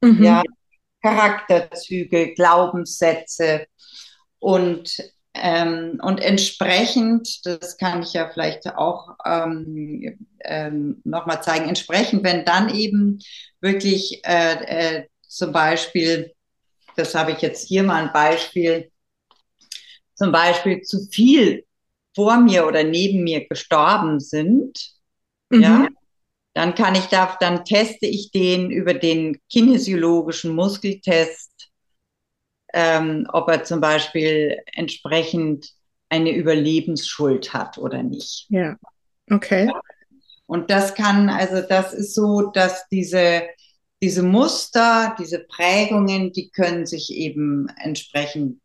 mhm. 0.00 0.22
ja, 0.22 0.42
Charakterzüge, 1.02 2.34
Glaubenssätze 2.34 3.66
und 4.38 4.96
ähm, 5.32 6.00
und 6.02 6.20
entsprechend, 6.20 7.46
das 7.46 7.76
kann 7.76 8.02
ich 8.02 8.14
ja 8.14 8.28
vielleicht 8.32 8.66
auch 8.74 9.16
ähm, 9.24 10.26
ähm, 10.44 11.00
nochmal 11.04 11.42
zeigen, 11.42 11.68
entsprechend, 11.68 12.24
wenn 12.24 12.44
dann 12.44 12.74
eben 12.74 13.20
wirklich 13.60 14.22
äh, 14.24 14.98
äh, 14.98 15.06
zum 15.28 15.52
Beispiel, 15.52 16.32
das 16.96 17.14
habe 17.14 17.32
ich 17.32 17.40
jetzt 17.40 17.66
hier 17.66 17.82
mal 17.82 18.04
ein 18.04 18.12
Beispiel, 18.12 18.90
zum 20.14 20.32
Beispiel 20.32 20.82
zu 20.82 21.06
viel 21.10 21.64
vor 22.14 22.38
mir 22.38 22.66
oder 22.66 22.84
neben 22.84 23.22
mir 23.22 23.46
gestorben 23.46 24.20
sind, 24.20 24.78
mhm. 25.50 25.62
ja, 25.62 25.88
dann 26.54 26.74
kann 26.74 26.94
ich 26.94 27.06
da, 27.06 27.36
dann 27.40 27.64
teste 27.64 28.06
ich 28.06 28.32
den 28.32 28.70
über 28.70 28.94
den 28.94 29.40
kinesiologischen 29.48 30.54
Muskeltest, 30.54 31.70
ähm, 32.72 33.26
ob 33.32 33.48
er 33.48 33.64
zum 33.64 33.80
Beispiel 33.80 34.58
entsprechend 34.74 35.70
eine 36.08 36.32
Überlebensschuld 36.32 37.52
hat 37.54 37.78
oder 37.78 38.02
nicht. 38.02 38.46
Ja, 38.48 38.76
okay. 39.30 39.70
Und 40.46 40.70
das 40.70 40.94
kann, 40.94 41.28
also 41.28 41.62
das 41.62 41.94
ist 41.94 42.14
so, 42.14 42.50
dass 42.50 42.88
diese, 42.88 43.44
diese 44.02 44.22
Muster, 44.22 45.14
diese 45.18 45.40
Prägungen, 45.40 46.32
die 46.32 46.50
können 46.50 46.86
sich 46.86 47.10
eben 47.10 47.68
entsprechend 47.76 48.60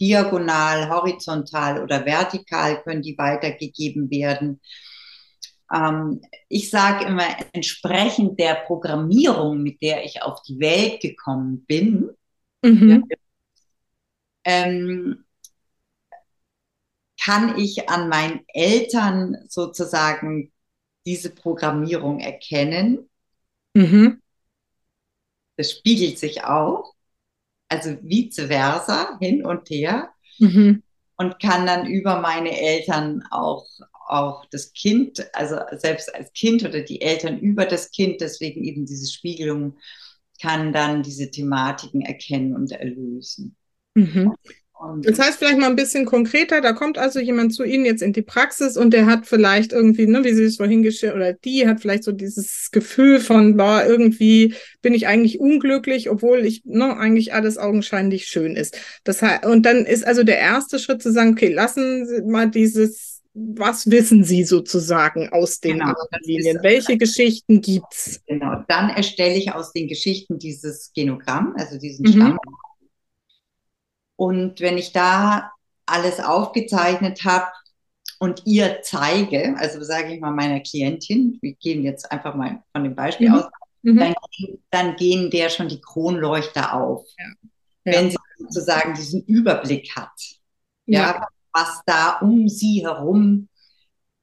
diagonal, 0.00 0.88
horizontal 0.88 1.82
oder 1.82 2.04
vertikal 2.06 2.82
können 2.82 3.02
die 3.02 3.16
weitergegeben 3.18 4.10
werden. 4.10 4.60
Ähm, 5.72 6.22
ich 6.48 6.70
sage 6.70 7.04
immer, 7.04 7.26
entsprechend 7.52 8.40
der 8.40 8.54
Programmierung, 8.66 9.62
mit 9.62 9.82
der 9.82 10.04
ich 10.04 10.22
auf 10.22 10.42
die 10.42 10.58
Welt 10.58 11.00
gekommen 11.00 11.64
bin, 11.66 12.10
mhm. 12.64 13.04
ähm, 14.44 15.24
kann 17.22 17.58
ich 17.58 17.88
an 17.88 18.08
meinen 18.08 18.40
Eltern 18.48 19.36
sozusagen 19.48 20.50
diese 21.06 21.30
Programmierung 21.30 22.20
erkennen. 22.20 23.08
Mhm. 23.74 24.21
Das 25.56 25.70
spiegelt 25.70 26.18
sich 26.18 26.44
auch 26.44 26.94
also 27.72 27.96
vice 28.02 28.46
versa, 28.46 29.18
hin 29.18 29.44
und 29.44 29.68
her. 29.70 30.10
Mhm. 30.38 30.82
Und 31.16 31.40
kann 31.40 31.66
dann 31.66 31.86
über 31.86 32.20
meine 32.20 32.58
Eltern 32.58 33.22
auch, 33.30 33.66
auch 34.08 34.44
das 34.50 34.72
Kind, 34.72 35.24
also 35.34 35.56
selbst 35.72 36.14
als 36.14 36.32
Kind 36.32 36.64
oder 36.64 36.80
die 36.80 37.00
Eltern 37.00 37.38
über 37.38 37.64
das 37.64 37.90
Kind, 37.90 38.20
deswegen 38.20 38.64
eben 38.64 38.86
diese 38.86 39.10
Spiegelung, 39.10 39.78
kann 40.40 40.72
dann 40.72 41.02
diese 41.02 41.30
Thematiken 41.30 42.00
erkennen 42.00 42.54
und 42.54 42.72
erlösen. 42.72 43.56
Mhm. 43.94 44.34
Das 45.02 45.18
heißt 45.18 45.38
vielleicht 45.38 45.58
mal 45.58 45.68
ein 45.68 45.76
bisschen 45.76 46.04
konkreter, 46.04 46.60
da 46.60 46.72
kommt 46.72 46.98
also 46.98 47.20
jemand 47.20 47.54
zu 47.54 47.62
Ihnen 47.62 47.84
jetzt 47.84 48.02
in 48.02 48.12
die 48.12 48.22
Praxis 48.22 48.76
und 48.76 48.92
der 48.92 49.06
hat 49.06 49.26
vielleicht 49.26 49.72
irgendwie, 49.72 50.06
ne, 50.06 50.24
wie 50.24 50.34
Sie 50.34 50.44
es 50.44 50.56
vorhin 50.56 50.82
geschildert, 50.82 51.16
oder 51.16 51.32
die 51.32 51.68
hat 51.68 51.80
vielleicht 51.80 52.04
so 52.04 52.12
dieses 52.12 52.70
Gefühl 52.72 53.20
von, 53.20 53.56
boah, 53.56 53.84
irgendwie 53.86 54.54
bin 54.80 54.94
ich 54.94 55.06
eigentlich 55.06 55.40
unglücklich, 55.40 56.10
obwohl 56.10 56.44
ich 56.44 56.62
ne, 56.64 56.96
eigentlich 56.96 57.32
alles 57.32 57.58
augenscheinlich 57.58 58.26
schön 58.26 58.56
ist. 58.56 58.76
Das 59.04 59.22
heißt, 59.22 59.46
und 59.46 59.64
dann 59.64 59.86
ist 59.86 60.06
also 60.06 60.24
der 60.24 60.38
erste 60.38 60.78
Schritt 60.78 61.02
zu 61.02 61.12
sagen, 61.12 61.32
okay, 61.32 61.52
lassen 61.52 62.06
Sie 62.06 62.22
mal 62.22 62.50
dieses, 62.50 63.22
was 63.34 63.90
wissen 63.90 64.24
Sie 64.24 64.44
sozusagen 64.44 65.28
aus 65.30 65.60
den 65.60 65.78
genau, 65.78 65.94
Linien? 66.22 66.58
Welche 66.62 66.98
Geschichten 66.98 67.60
gibt's? 67.60 68.20
Genau, 68.26 68.62
dann 68.68 68.90
erstelle 68.90 69.36
ich 69.36 69.52
aus 69.52 69.72
den 69.72 69.86
Geschichten 69.86 70.38
dieses 70.38 70.92
Genogramm, 70.94 71.54
also 71.56 71.78
diesen 71.78 72.06
mhm. 72.06 72.12
Stamm 72.12 72.38
und 74.22 74.60
wenn 74.60 74.78
ich 74.78 74.92
da 74.92 75.50
alles 75.84 76.20
aufgezeichnet 76.20 77.24
habe 77.24 77.50
und 78.20 78.42
ihr 78.46 78.78
zeige, 78.82 79.56
also 79.58 79.82
sage 79.82 80.14
ich 80.14 80.20
mal 80.20 80.30
meiner 80.30 80.60
Klientin, 80.60 81.40
wir 81.42 81.54
gehen 81.54 81.82
jetzt 81.82 82.12
einfach 82.12 82.36
mal 82.36 82.62
von 82.70 82.84
dem 82.84 82.94
Beispiel 82.94 83.30
mhm. 83.30 83.34
aus, 83.34 83.44
mhm. 83.82 83.98
Dann, 83.98 84.14
dann, 84.70 84.94
gehen 84.94 85.28
der 85.28 85.48
schon 85.48 85.66
die 85.66 85.80
Kronleuchter 85.80 86.72
auf. 86.72 87.04
Ja. 87.18 87.24
Ja. 87.84 87.98
Wenn 87.98 88.10
sie 88.12 88.16
sozusagen 88.38 88.94
diesen 88.94 89.24
Überblick 89.24 89.90
hat, 89.96 90.12
ja. 90.86 91.00
ja, 91.00 91.28
was 91.52 91.82
da 91.84 92.18
um 92.20 92.48
sie 92.48 92.82
herum 92.82 93.48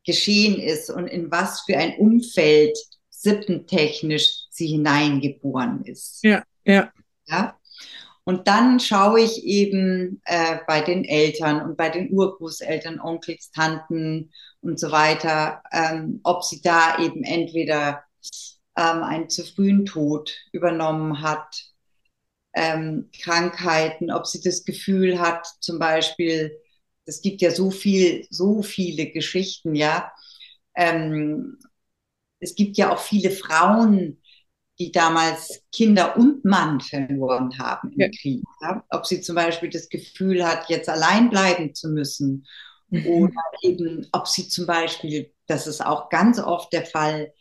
geschehen 0.05 0.62
ist 0.62 0.89
und 0.89 1.07
in 1.07 1.29
was 1.29 1.59
für 1.65 1.75
ein 1.75 1.97
Umfeld 1.97 2.77
sippentechnisch 3.09 4.45
sie 4.49 4.67
hineingeboren 4.67 5.83
ist. 5.83 6.23
Ja, 6.23 6.41
ja. 6.63 6.89
ja? 7.25 7.58
Und 8.29 8.47
dann 8.47 8.79
schaue 8.79 9.21
ich 9.21 9.43
eben 9.43 10.21
äh, 10.25 10.59
bei 10.67 10.81
den 10.81 11.03
Eltern 11.03 11.63
und 11.67 11.75
bei 11.75 11.89
den 11.89 12.13
Urgroßeltern, 12.13 12.99
Onkels, 12.99 13.49
Tanten 13.49 14.31
und 14.61 14.79
so 14.79 14.91
weiter, 14.91 15.63
ähm, 15.71 16.19
ob 16.23 16.43
sie 16.43 16.61
da 16.61 16.99
eben 16.99 17.23
entweder 17.23 18.03
ähm, 18.77 19.01
einen 19.01 19.29
zu 19.31 19.43
frühen 19.43 19.83
Tod 19.83 20.31
übernommen 20.51 21.23
hat, 21.23 21.71
ähm, 22.53 23.09
Krankheiten, 23.19 24.11
ob 24.11 24.27
sie 24.27 24.41
das 24.41 24.63
Gefühl 24.63 25.19
hat, 25.19 25.47
zum 25.59 25.79
Beispiel, 25.79 26.55
es 27.05 27.23
gibt 27.23 27.41
ja 27.41 27.49
so 27.49 27.71
viel, 27.71 28.27
so 28.29 28.61
viele 28.61 29.07
Geschichten, 29.07 29.73
ja. 29.73 30.11
Ähm, 30.75 31.57
es 32.39 32.53
gibt 32.53 32.77
ja 32.77 32.93
auch 32.93 32.99
viele 32.99 33.31
Frauen, 33.31 34.18
die 34.79 34.91
damals 34.91 35.61
Kinder 35.73 36.15
und 36.17 36.45
Mann 36.45 36.79
verloren 36.79 37.57
haben 37.59 37.91
im 37.91 37.99
ja. 37.99 38.07
Krieg. 38.09 38.43
Ja? 38.61 38.83
Ob 38.89 39.05
sie 39.05 39.21
zum 39.21 39.35
Beispiel 39.35 39.69
das 39.69 39.89
Gefühl 39.89 40.45
hat, 40.45 40.69
jetzt 40.69 40.87
allein 40.87 41.29
bleiben 41.29 41.75
zu 41.75 41.89
müssen. 41.89 42.47
Mhm. 42.89 43.05
Oder 43.05 43.43
eben, 43.61 44.07
ob 44.11 44.27
sie 44.27 44.47
zum 44.47 44.65
Beispiel 44.65 45.31
das 45.49 45.67
ist 45.67 45.85
auch 45.85 46.09
ganz 46.09 46.39
oft 46.39 46.71
der 46.71 46.85
Fall, 46.85 47.33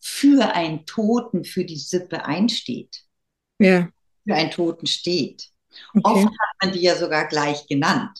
für 0.00 0.54
einen 0.54 0.86
Toten, 0.86 1.44
für 1.44 1.64
die 1.64 1.76
Sippe 1.76 2.24
einsteht. 2.24 3.02
Ja. 3.58 3.90
Für 4.26 4.34
einen 4.34 4.50
Toten 4.50 4.86
steht. 4.86 5.48
Okay. 5.94 6.00
Oft 6.02 6.24
hat 6.24 6.62
man 6.62 6.72
die 6.72 6.80
ja 6.80 6.96
sogar 6.96 7.28
gleich 7.28 7.66
genannt. 7.68 8.18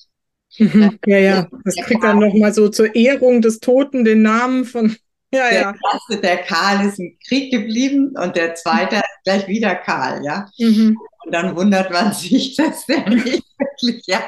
Mhm. 0.59 0.98
Ja, 1.06 1.18
ja, 1.18 1.48
das 1.64 1.76
kriegt 1.76 2.04
dann 2.04 2.18
nochmal 2.18 2.52
so 2.52 2.68
zur 2.68 2.94
Ehrung 2.94 3.40
des 3.40 3.61
Toten 3.61 4.04
den 4.04 4.22
Namen 4.22 4.64
von. 4.64 4.96
Ja, 5.33 5.49
der 5.49 5.61
ja. 5.61 5.75
erste, 5.93 6.21
der 6.21 6.38
Karl, 6.38 6.87
ist 6.87 6.99
im 6.99 7.16
Krieg 7.27 7.53
geblieben 7.53 8.16
und 8.16 8.35
der 8.35 8.55
zweite 8.57 8.97
ist 8.97 9.25
gleich 9.25 9.47
wieder 9.47 9.77
Karl, 9.77 10.25
ja. 10.25 10.51
Mhm. 10.59 10.99
Und 11.25 11.33
dann 11.33 11.55
wundert 11.55 11.90
man 11.93 12.12
sich, 12.12 12.57
dass 12.57 12.87
der 12.87 13.09
nicht 13.09 13.45
wirklich, 13.59 14.05
ja, 14.07 14.23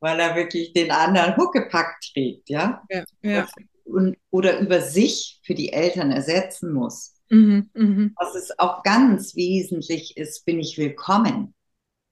weil 0.00 0.20
er 0.20 0.36
wirklich 0.36 0.72
den 0.72 0.90
anderen 0.90 1.36
Huckepack 1.36 2.00
trägt, 2.12 2.48
ja. 2.48 2.82
ja, 2.88 3.04
ja. 3.22 3.48
Und, 3.84 4.16
oder 4.30 4.58
über 4.58 4.80
sich 4.80 5.40
für 5.44 5.54
die 5.54 5.72
Eltern 5.72 6.12
ersetzen 6.12 6.72
muss. 6.72 7.14
Mhm, 7.30 7.70
mh. 7.74 8.10
Was 8.16 8.34
es 8.34 8.58
auch 8.58 8.82
ganz 8.82 9.34
wesentlich 9.34 10.16
ist, 10.16 10.44
bin 10.46 10.60
ich 10.60 10.78
willkommen? 10.78 11.54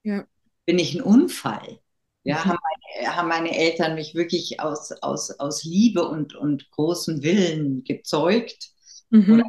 Ja. 0.03 0.27
Bin 0.67 0.79
ich 0.79 0.95
ein 0.95 1.03
Unfall? 1.03 1.81
Ja, 2.27 2.37
mhm. 2.37 2.45
haben, 2.45 2.59
meine, 2.63 3.17
haben 3.17 3.29
meine 3.29 3.57
Eltern 3.57 3.95
mich 3.95 4.15
wirklich 4.15 4.61
aus, 4.61 4.93
aus, 5.03 5.31
aus 5.39 5.65
Liebe 5.65 6.07
und, 6.07 6.35
und 6.35 6.71
großem 6.73 7.23
Willen 7.23 7.85
gezeugt 7.85 8.71
mhm. 9.11 9.33
oder? 9.33 9.45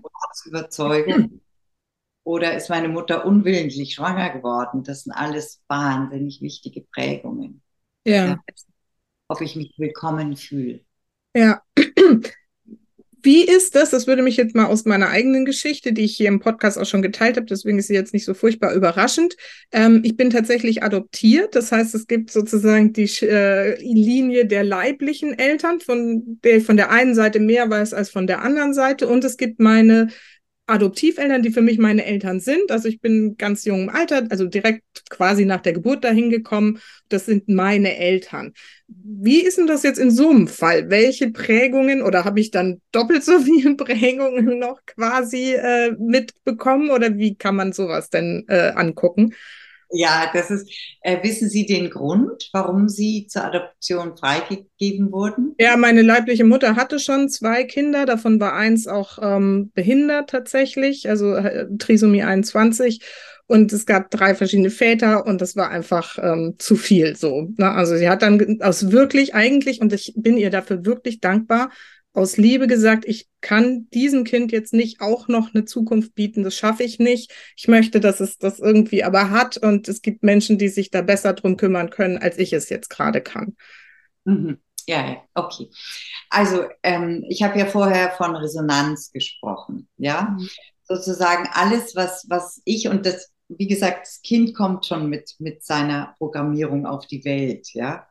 Mhm. 1.17 1.41
Oder 2.23 2.55
ist 2.55 2.69
meine 2.69 2.89
Mutter 2.89 3.25
unwillentlich 3.25 3.95
schwanger 3.95 4.31
geworden? 4.31 4.83
Das 4.83 5.03
sind 5.03 5.13
alles 5.13 5.63
wahnsinnig 5.67 6.41
wichtige 6.41 6.81
Prägungen. 6.81 7.61
Ja. 8.05 8.27
ja 8.27 8.39
ob 9.27 9.41
ich 9.41 9.55
mich 9.55 9.73
willkommen 9.77 10.35
fühle. 10.37 10.81
Ja. 11.35 11.61
Wie 13.27 13.43
ist 13.43 13.75
das? 13.75 13.89
Das 13.89 14.07
würde 14.07 14.21
mich 14.21 14.37
jetzt 14.37 14.55
mal 14.55 14.67
aus 14.67 14.85
meiner 14.85 15.09
eigenen 15.09 15.43
Geschichte, 15.43 15.91
die 15.91 16.05
ich 16.05 16.15
hier 16.15 16.29
im 16.29 16.39
Podcast 16.39 16.77
auch 16.77 16.85
schon 16.85 17.01
geteilt 17.01 17.35
habe, 17.35 17.45
deswegen 17.45 17.77
ist 17.77 17.87
sie 17.87 17.93
jetzt 17.93 18.13
nicht 18.13 18.23
so 18.23 18.33
furchtbar 18.33 18.73
überraschend. 18.73 19.35
Ähm, 19.73 19.99
ich 20.05 20.15
bin 20.15 20.29
tatsächlich 20.29 20.81
adoptiert. 20.81 21.53
Das 21.53 21.73
heißt, 21.73 21.93
es 21.93 22.07
gibt 22.07 22.31
sozusagen 22.31 22.93
die 22.93 23.03
äh, 23.23 23.77
Linie 23.81 24.45
der 24.45 24.63
leiblichen 24.63 25.37
Eltern, 25.37 25.81
von 25.81 26.39
der 26.41 26.55
ich 26.55 26.63
von 26.63 26.77
der 26.77 26.89
einen 26.89 27.15
Seite 27.15 27.41
mehr 27.41 27.69
weiß 27.69 27.93
als 27.93 28.09
von 28.09 28.27
der 28.27 28.43
anderen 28.43 28.73
Seite. 28.73 29.09
Und 29.09 29.25
es 29.25 29.35
gibt 29.35 29.59
meine 29.59 30.07
Adoptiveltern, 30.67 31.41
die 31.41 31.51
für 31.51 31.61
mich 31.61 31.77
meine 31.77 32.05
Eltern 32.05 32.39
sind. 32.39 32.71
Also 32.71 32.89
ich 32.89 32.99
bin 32.99 33.37
ganz 33.37 33.63
jung 33.65 33.83
im 33.83 33.89
Alter, 33.89 34.25
also 34.29 34.45
direkt 34.45 34.83
quasi 35.09 35.45
nach 35.45 35.61
der 35.61 35.73
Geburt 35.73 36.03
dahin 36.03 36.29
gekommen. 36.29 36.79
Das 37.09 37.25
sind 37.25 37.47
meine 37.47 37.97
Eltern. 37.97 38.53
Wie 38.87 39.41
ist 39.41 39.57
denn 39.57 39.67
das 39.67 39.83
jetzt 39.83 39.97
in 39.97 40.11
so 40.11 40.29
einem 40.29 40.47
Fall? 40.47 40.89
Welche 40.89 41.31
Prägungen 41.31 42.01
oder 42.01 42.25
habe 42.25 42.39
ich 42.41 42.51
dann 42.51 42.81
doppelt 42.91 43.23
so 43.23 43.39
viele 43.43 43.75
Prägungen 43.75 44.59
noch 44.59 44.79
quasi 44.85 45.53
äh, 45.53 45.91
mitbekommen 45.97 46.89
oder 46.91 47.17
wie 47.17 47.35
kann 47.35 47.55
man 47.55 47.71
sowas 47.71 48.09
denn 48.09 48.45
äh, 48.47 48.73
angucken? 48.75 49.33
Ja, 49.89 50.29
das 50.33 50.51
ist, 50.51 50.69
äh, 51.01 51.23
wissen 51.23 51.49
Sie 51.49 51.65
den 51.65 51.89
Grund, 51.89 52.49
warum 52.51 52.89
Sie 52.89 53.27
zur 53.27 53.45
Adoption 53.45 54.17
freigegeben 54.17 55.11
wurden? 55.11 55.55
Ja, 55.59 55.77
meine 55.77 56.01
leibliche 56.01 56.43
Mutter 56.43 56.75
hatte 56.75 56.99
schon 56.99 57.29
zwei 57.29 57.63
Kinder, 57.63 58.05
davon 58.05 58.39
war 58.39 58.53
eins 58.53 58.87
auch 58.87 59.17
ähm, 59.21 59.71
behindert 59.73 60.29
tatsächlich, 60.29 61.09
also 61.09 61.35
äh, 61.35 61.67
Trisomie 61.77 62.23
21. 62.23 63.01
Und 63.49 63.71
es 63.71 63.85
gab 63.85 64.11
drei 64.11 64.35
verschiedene 64.35 64.69
Väter 64.69 65.25
und 65.25 65.39
das 65.39 65.55
war 65.55 65.69
einfach 65.69 66.17
ähm, 66.21 66.55
zu 66.57 66.75
viel 66.75 67.15
so. 67.15 67.53
Ne? 67.55 67.71
Also 67.71 67.95
sie 67.95 68.09
hat 68.09 68.21
dann 68.21 68.61
aus 68.61 68.91
wirklich 68.91 69.35
eigentlich, 69.35 69.79
und 69.79 69.93
ich 69.93 70.13
bin 70.17 70.35
ihr 70.35 70.49
dafür 70.49 70.85
wirklich 70.85 71.21
dankbar, 71.21 71.69
aus 72.17 72.35
Liebe 72.35 72.65
gesagt, 72.65 73.05
ich 73.05 73.29
kann 73.41 73.87
diesem 73.91 74.23
Kind 74.23 74.51
jetzt 74.51 74.73
nicht 74.73 75.01
auch 75.01 75.27
noch 75.27 75.53
eine 75.53 75.65
Zukunft 75.65 76.15
bieten, 76.15 76.43
das 76.43 76.55
schaffe 76.55 76.83
ich 76.83 76.97
nicht. 76.97 77.31
Ich 77.55 77.67
möchte, 77.67 77.99
dass 77.99 78.19
es 78.19 78.39
das 78.39 78.57
irgendwie 78.57 79.03
aber 79.03 79.29
hat 79.29 79.57
und 79.57 79.87
es 79.87 80.01
gibt 80.01 80.23
Menschen, 80.23 80.57
die 80.57 80.69
sich 80.69 80.89
da 80.89 81.03
besser 81.03 81.33
drum 81.33 81.57
kümmern 81.57 81.91
können, 81.91 82.17
als 82.17 82.39
ich 82.39 82.53
es 82.53 82.69
jetzt 82.69 82.89
gerade 82.89 83.21
kann. 83.21 83.55
Mhm. 84.25 84.57
Ja, 84.87 85.07
ja, 85.07 85.17
okay. 85.35 85.69
Also 86.31 86.65
ähm, 86.81 87.23
ich 87.29 87.43
habe 87.43 87.59
ja 87.59 87.67
vorher 87.67 88.09
von 88.11 88.35
Resonanz 88.35 89.11
gesprochen, 89.11 89.87
ja. 89.97 90.35
Mhm. 90.37 90.49
Sozusagen 90.83 91.47
alles, 91.53 91.95
was, 91.95 92.25
was 92.29 92.61
ich 92.65 92.87
und 92.87 93.05
das, 93.05 93.31
wie 93.47 93.67
gesagt, 93.67 94.07
das 94.07 94.21
Kind 94.23 94.55
kommt 94.55 94.87
schon 94.87 95.07
mit, 95.07 95.35
mit 95.37 95.63
seiner 95.63 96.15
Programmierung 96.17 96.87
auf 96.87 97.05
die 97.05 97.23
Welt, 97.25 97.73
ja. 97.73 98.07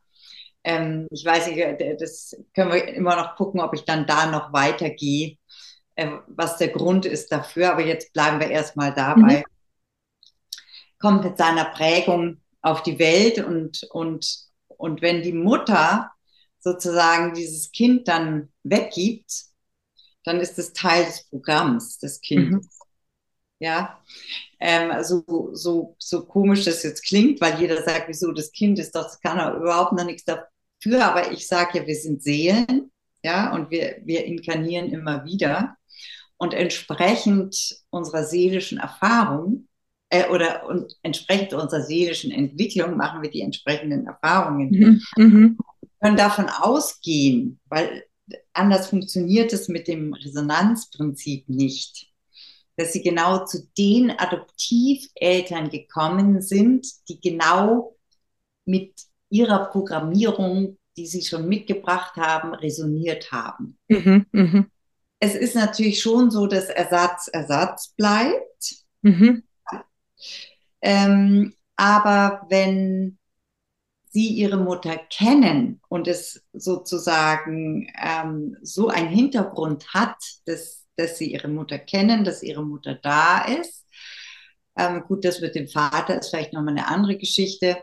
Ähm, 0.67 1.07
ich 1.13 1.25
weiß 1.25 1.47
nicht, 1.47 1.59
äh, 1.59 1.97
das 1.97 2.37
können 2.53 2.73
wir 2.73 2.89
immer 2.89 3.15
noch 3.15 3.37
gucken, 3.37 3.61
ob 3.61 3.73
ich 3.73 3.85
dann 3.85 4.05
da 4.05 4.27
noch 4.27 4.53
weitergehe, 4.53 5.39
äh, 5.95 6.11
was 6.27 6.57
der 6.57 6.69
Grund 6.69 7.07
ist 7.07 7.31
dafür. 7.31 7.71
Aber 7.71 7.87
jetzt 7.87 8.13
bleiben 8.13 8.41
wir 8.41 8.51
erstmal 8.51 8.93
dabei. 8.93 9.39
Mhm. 9.39 9.45
Kommt 10.99 11.25
mit 11.25 11.39
seiner 11.39 11.67
Prägung 11.67 12.41
auf 12.63 12.83
die 12.83 12.99
Welt 12.99 13.39
und, 13.39 13.85
und, 13.91 14.39
und 14.67 15.03
wenn 15.03 15.23
die 15.23 15.33
Mutter 15.33 16.11
sozusagen 16.59 17.33
dieses 17.33 17.71
Kind 17.71 18.09
dann 18.09 18.53
weggibt, 18.65 19.45
dann 20.25 20.41
ist 20.41 20.59
es 20.59 20.73
Teil 20.73 21.05
des 21.05 21.29
Programms 21.29 21.99
des 21.99 22.21
Kindes. 22.21 22.65
Mhm. 22.65 22.71
Ja, 23.61 24.03
ähm, 24.59 24.93
so, 25.05 25.51
so, 25.53 25.95
so 25.99 26.27
komisch 26.27 26.65
das 26.65 26.83
jetzt 26.83 27.05
klingt, 27.05 27.41
weil 27.41 27.59
jeder 27.61 27.83
sagt, 27.85 28.09
wieso 28.09 28.33
das 28.33 28.51
Kind 28.51 28.79
ist 28.81 28.95
doch, 28.97 29.05
das 29.05 29.21
kann 29.21 29.39
er 29.39 29.55
überhaupt 29.55 29.93
noch 29.93 30.05
nichts 30.05 30.25
dafür 30.25 30.49
für, 30.81 31.05
aber 31.05 31.33
ich 31.33 31.47
sage 31.47 31.79
ja, 31.79 31.87
wir 31.87 31.95
sind 31.95 32.23
Seelen, 32.23 32.91
ja, 33.23 33.53
und 33.55 33.71
wir, 33.71 34.01
wir 34.05 34.25
inkarnieren 34.25 34.91
immer 34.91 35.25
wieder. 35.25 35.77
Und 36.39 36.55
entsprechend 36.55 37.57
unserer 37.91 38.25
seelischen 38.25 38.79
Erfahrung 38.79 39.69
äh, 40.11 40.29
oder 40.29 40.67
und 40.69 40.95
entsprechend 41.03 41.55
unserer 41.55 41.83
seelischen 41.83 42.31
Entwicklung 42.31 42.97
machen 42.97 43.23
wir 43.23 43.31
die 43.31 43.41
entsprechenden 43.41 44.07
Erfahrungen. 44.07 44.71
Mhm. 44.71 45.03
Mhm. 45.17 45.59
Wir 45.81 45.89
können 46.01 46.17
davon 46.17 46.49
ausgehen, 46.49 47.59
weil 47.67 48.05
anders 48.53 48.89
funktioniert 48.89 49.53
es 49.53 49.69
mit 49.69 49.89
dem 49.89 50.13
Resonanzprinzip 50.15 51.49
nicht, 51.49 52.09
dass 52.77 52.93
sie 52.93 53.03
genau 53.03 53.45
zu 53.45 53.69
den 53.79 54.11
Adoptiveltern 54.11 55.71
gekommen 55.71 56.43
sind, 56.43 56.87
die 57.09 57.21
genau 57.21 57.97
mit 58.67 58.93
ihrer 59.37 59.67
Programmierung, 59.67 60.79
die 60.97 61.07
sie 61.07 61.23
schon 61.23 61.49
mitgebracht 61.49 62.17
haben, 62.17 62.55
resoniert 62.55 63.31
haben. 63.33 63.79
Mhm, 63.89 64.27
mh. 64.33 64.67
Es 65.19 65.35
ist 65.35 65.55
natürlich 65.55 66.01
schon 66.01 66.31
so, 66.31 66.47
dass 66.47 66.67
Ersatz 66.67 67.29
Ersatz 67.29 67.95
bleibt. 67.97 68.77
Mhm. 69.03 69.43
Ähm, 70.83 71.55
aber 71.77 72.47
wenn 72.49 73.19
Sie 74.11 74.29
Ihre 74.29 74.57
Mutter 74.57 74.97
kennen 75.11 75.81
und 75.89 76.09
es 76.09 76.43
sozusagen 76.55 77.93
ähm, 78.03 78.57
so 78.63 78.89
einen 78.89 79.09
Hintergrund 79.09 79.93
hat, 79.93 80.17
dass, 80.47 80.87
dass 80.97 81.19
Sie 81.19 81.33
Ihre 81.33 81.49
Mutter 81.49 81.79
kennen, 81.79 82.25
dass 82.25 82.43
Ihre 82.43 82.65
Mutter 82.65 82.95
da 82.95 83.45
ist, 83.45 83.85
ähm, 84.79 85.05
gut, 85.07 85.25
das 85.25 85.41
mit 85.41 85.55
dem 85.55 85.69
Vater 85.69 86.19
ist 86.19 86.31
vielleicht 86.31 86.53
nochmal 86.53 86.75
eine 86.75 86.89
andere 86.89 87.17
Geschichte, 87.17 87.79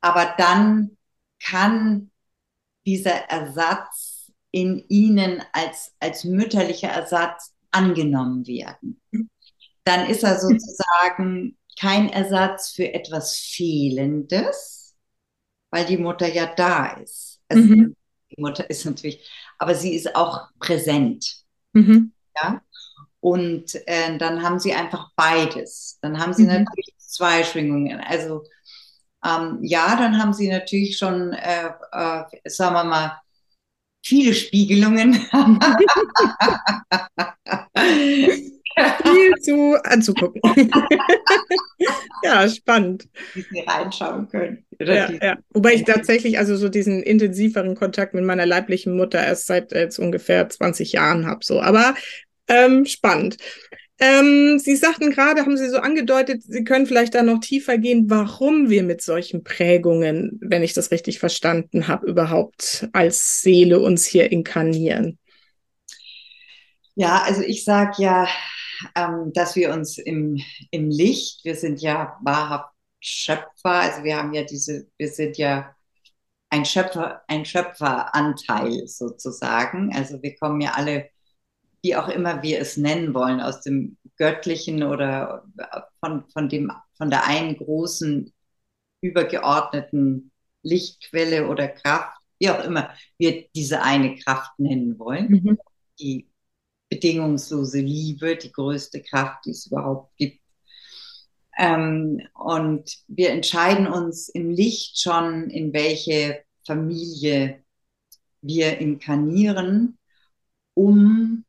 aber 0.00 0.34
dann 0.38 0.96
kann 1.42 2.10
dieser 2.86 3.28
Ersatz 3.28 4.32
in 4.50 4.84
ihnen 4.88 5.42
als, 5.52 5.92
als 6.00 6.24
mütterlicher 6.24 6.88
Ersatz 6.88 7.54
angenommen 7.70 8.46
werden. 8.46 9.00
Dann 9.84 10.08
ist 10.08 10.22
er 10.22 10.38
sozusagen 10.38 11.58
kein 11.78 12.08
Ersatz 12.08 12.70
für 12.70 12.92
etwas 12.92 13.36
Fehlendes, 13.36 14.96
weil 15.70 15.84
die 15.84 15.98
Mutter 15.98 16.26
ja 16.32 16.46
da 16.54 16.94
ist. 16.94 17.40
Also 17.48 17.62
mhm. 17.62 17.96
Die 18.30 18.40
Mutter 18.40 18.68
ist 18.68 18.84
natürlich, 18.84 19.30
aber 19.58 19.74
sie 19.74 19.94
ist 19.94 20.16
auch 20.16 20.48
präsent. 20.58 21.44
Mhm. 21.72 22.12
Ja? 22.34 22.62
Und 23.20 23.74
äh, 23.86 24.16
dann 24.18 24.42
haben 24.42 24.58
sie 24.58 24.72
einfach 24.72 25.10
beides. 25.16 25.98
Dann 26.00 26.18
haben 26.18 26.32
sie 26.32 26.42
mhm. 26.42 26.48
natürlich 26.48 26.94
zwei 26.96 27.44
Schwingungen. 27.44 28.00
Also 28.00 28.44
ähm, 29.26 29.58
ja, 29.62 29.96
dann 29.96 30.18
haben 30.18 30.32
sie 30.32 30.48
natürlich 30.48 30.98
schon, 30.98 31.32
äh, 31.32 31.70
äh, 31.92 32.24
sagen 32.44 32.74
wir 32.74 32.84
mal, 32.84 33.20
viele 34.04 34.34
Spiegelungen. 34.34 35.14
Viel 39.02 39.34
zu 39.40 39.74
anzugucken. 39.84 40.40
ja, 42.22 42.46
spannend. 42.48 43.08
Wie 43.32 43.40
sie 43.40 43.60
reinschauen 43.60 44.28
können. 44.28 44.66
Ja, 44.78 45.10
ja, 45.10 45.36
Wobei 45.50 45.74
ich 45.74 45.84
tatsächlich 45.84 46.38
also 46.38 46.56
so 46.56 46.68
diesen 46.68 47.02
intensiveren 47.02 47.74
Kontakt 47.74 48.12
mit 48.12 48.24
meiner 48.24 48.44
leiblichen 48.44 48.94
Mutter 48.94 49.24
erst 49.24 49.46
seit 49.46 49.72
jetzt 49.72 49.98
ungefähr 49.98 50.48
20 50.48 50.92
Jahren 50.92 51.26
habe. 51.26 51.40
So. 51.42 51.62
Aber 51.62 51.94
ähm, 52.48 52.84
spannend. 52.84 53.38
Ähm, 53.98 54.58
Sie 54.58 54.76
sagten 54.76 55.10
gerade, 55.10 55.42
haben 55.42 55.56
Sie 55.56 55.70
so 55.70 55.78
angedeutet, 55.78 56.42
Sie 56.42 56.64
können 56.64 56.86
vielleicht 56.86 57.14
da 57.14 57.22
noch 57.22 57.40
tiefer 57.40 57.78
gehen, 57.78 58.10
warum 58.10 58.68
wir 58.68 58.82
mit 58.82 59.00
solchen 59.00 59.42
Prägungen, 59.42 60.38
wenn 60.42 60.62
ich 60.62 60.74
das 60.74 60.90
richtig 60.90 61.18
verstanden 61.18 61.88
habe, 61.88 62.06
überhaupt 62.06 62.88
als 62.92 63.40
Seele 63.40 63.80
uns 63.80 64.04
hier 64.04 64.30
inkarnieren. 64.30 65.18
Ja, 66.94 67.22
also 67.22 67.42
ich 67.42 67.64
sage 67.64 68.02
ja, 68.02 68.28
ähm, 68.94 69.32
dass 69.32 69.56
wir 69.56 69.72
uns 69.72 69.98
im, 69.98 70.40
im 70.70 70.90
Licht, 70.90 71.44
wir 71.44 71.54
sind 71.54 71.80
ja 71.80 72.18
wahrhaft 72.22 72.70
Schöpfer, 73.00 73.46
also 73.64 74.04
wir 74.04 74.16
haben 74.16 74.32
ja 74.34 74.42
diese, 74.42 74.88
wir 74.98 75.08
sind 75.08 75.38
ja 75.38 75.74
ein 76.50 76.64
Schöpfer, 76.64 77.22
ein 77.28 77.44
Schöpferanteil 77.44 78.86
sozusagen. 78.86 79.94
Also 79.94 80.22
wir 80.22 80.36
kommen 80.36 80.60
ja 80.60 80.72
alle, 80.72 81.08
wie 81.86 81.94
auch 81.94 82.08
immer 82.08 82.42
wir 82.42 82.58
es 82.58 82.76
nennen 82.76 83.14
wollen, 83.14 83.40
aus 83.40 83.60
dem 83.60 83.96
Göttlichen 84.16 84.82
oder 84.82 85.44
von, 86.00 86.28
von, 86.30 86.48
dem, 86.48 86.72
von 86.98 87.10
der 87.10 87.28
einen 87.28 87.56
großen 87.56 88.34
übergeordneten 89.02 90.32
Lichtquelle 90.62 91.46
oder 91.46 91.68
Kraft, 91.68 92.18
wie 92.40 92.50
auch 92.50 92.64
immer 92.64 92.90
wir 93.18 93.46
diese 93.54 93.82
eine 93.82 94.16
Kraft 94.16 94.58
nennen 94.58 94.98
wollen, 94.98 95.28
mhm. 95.30 95.58
die 96.00 96.28
bedingungslose 96.88 97.78
Liebe, 97.78 98.34
die 98.36 98.50
größte 98.50 99.00
Kraft, 99.00 99.44
die 99.44 99.50
es 99.50 99.66
überhaupt 99.66 100.16
gibt. 100.16 100.40
Ähm, 101.56 102.20
und 102.34 102.96
wir 103.06 103.30
entscheiden 103.30 103.86
uns 103.86 104.28
im 104.28 104.50
Licht 104.50 105.00
schon, 105.00 105.50
in 105.50 105.72
welche 105.72 106.42
Familie 106.66 107.62
wir 108.42 108.78
inkarnieren, 108.78 109.98
um 110.74 111.45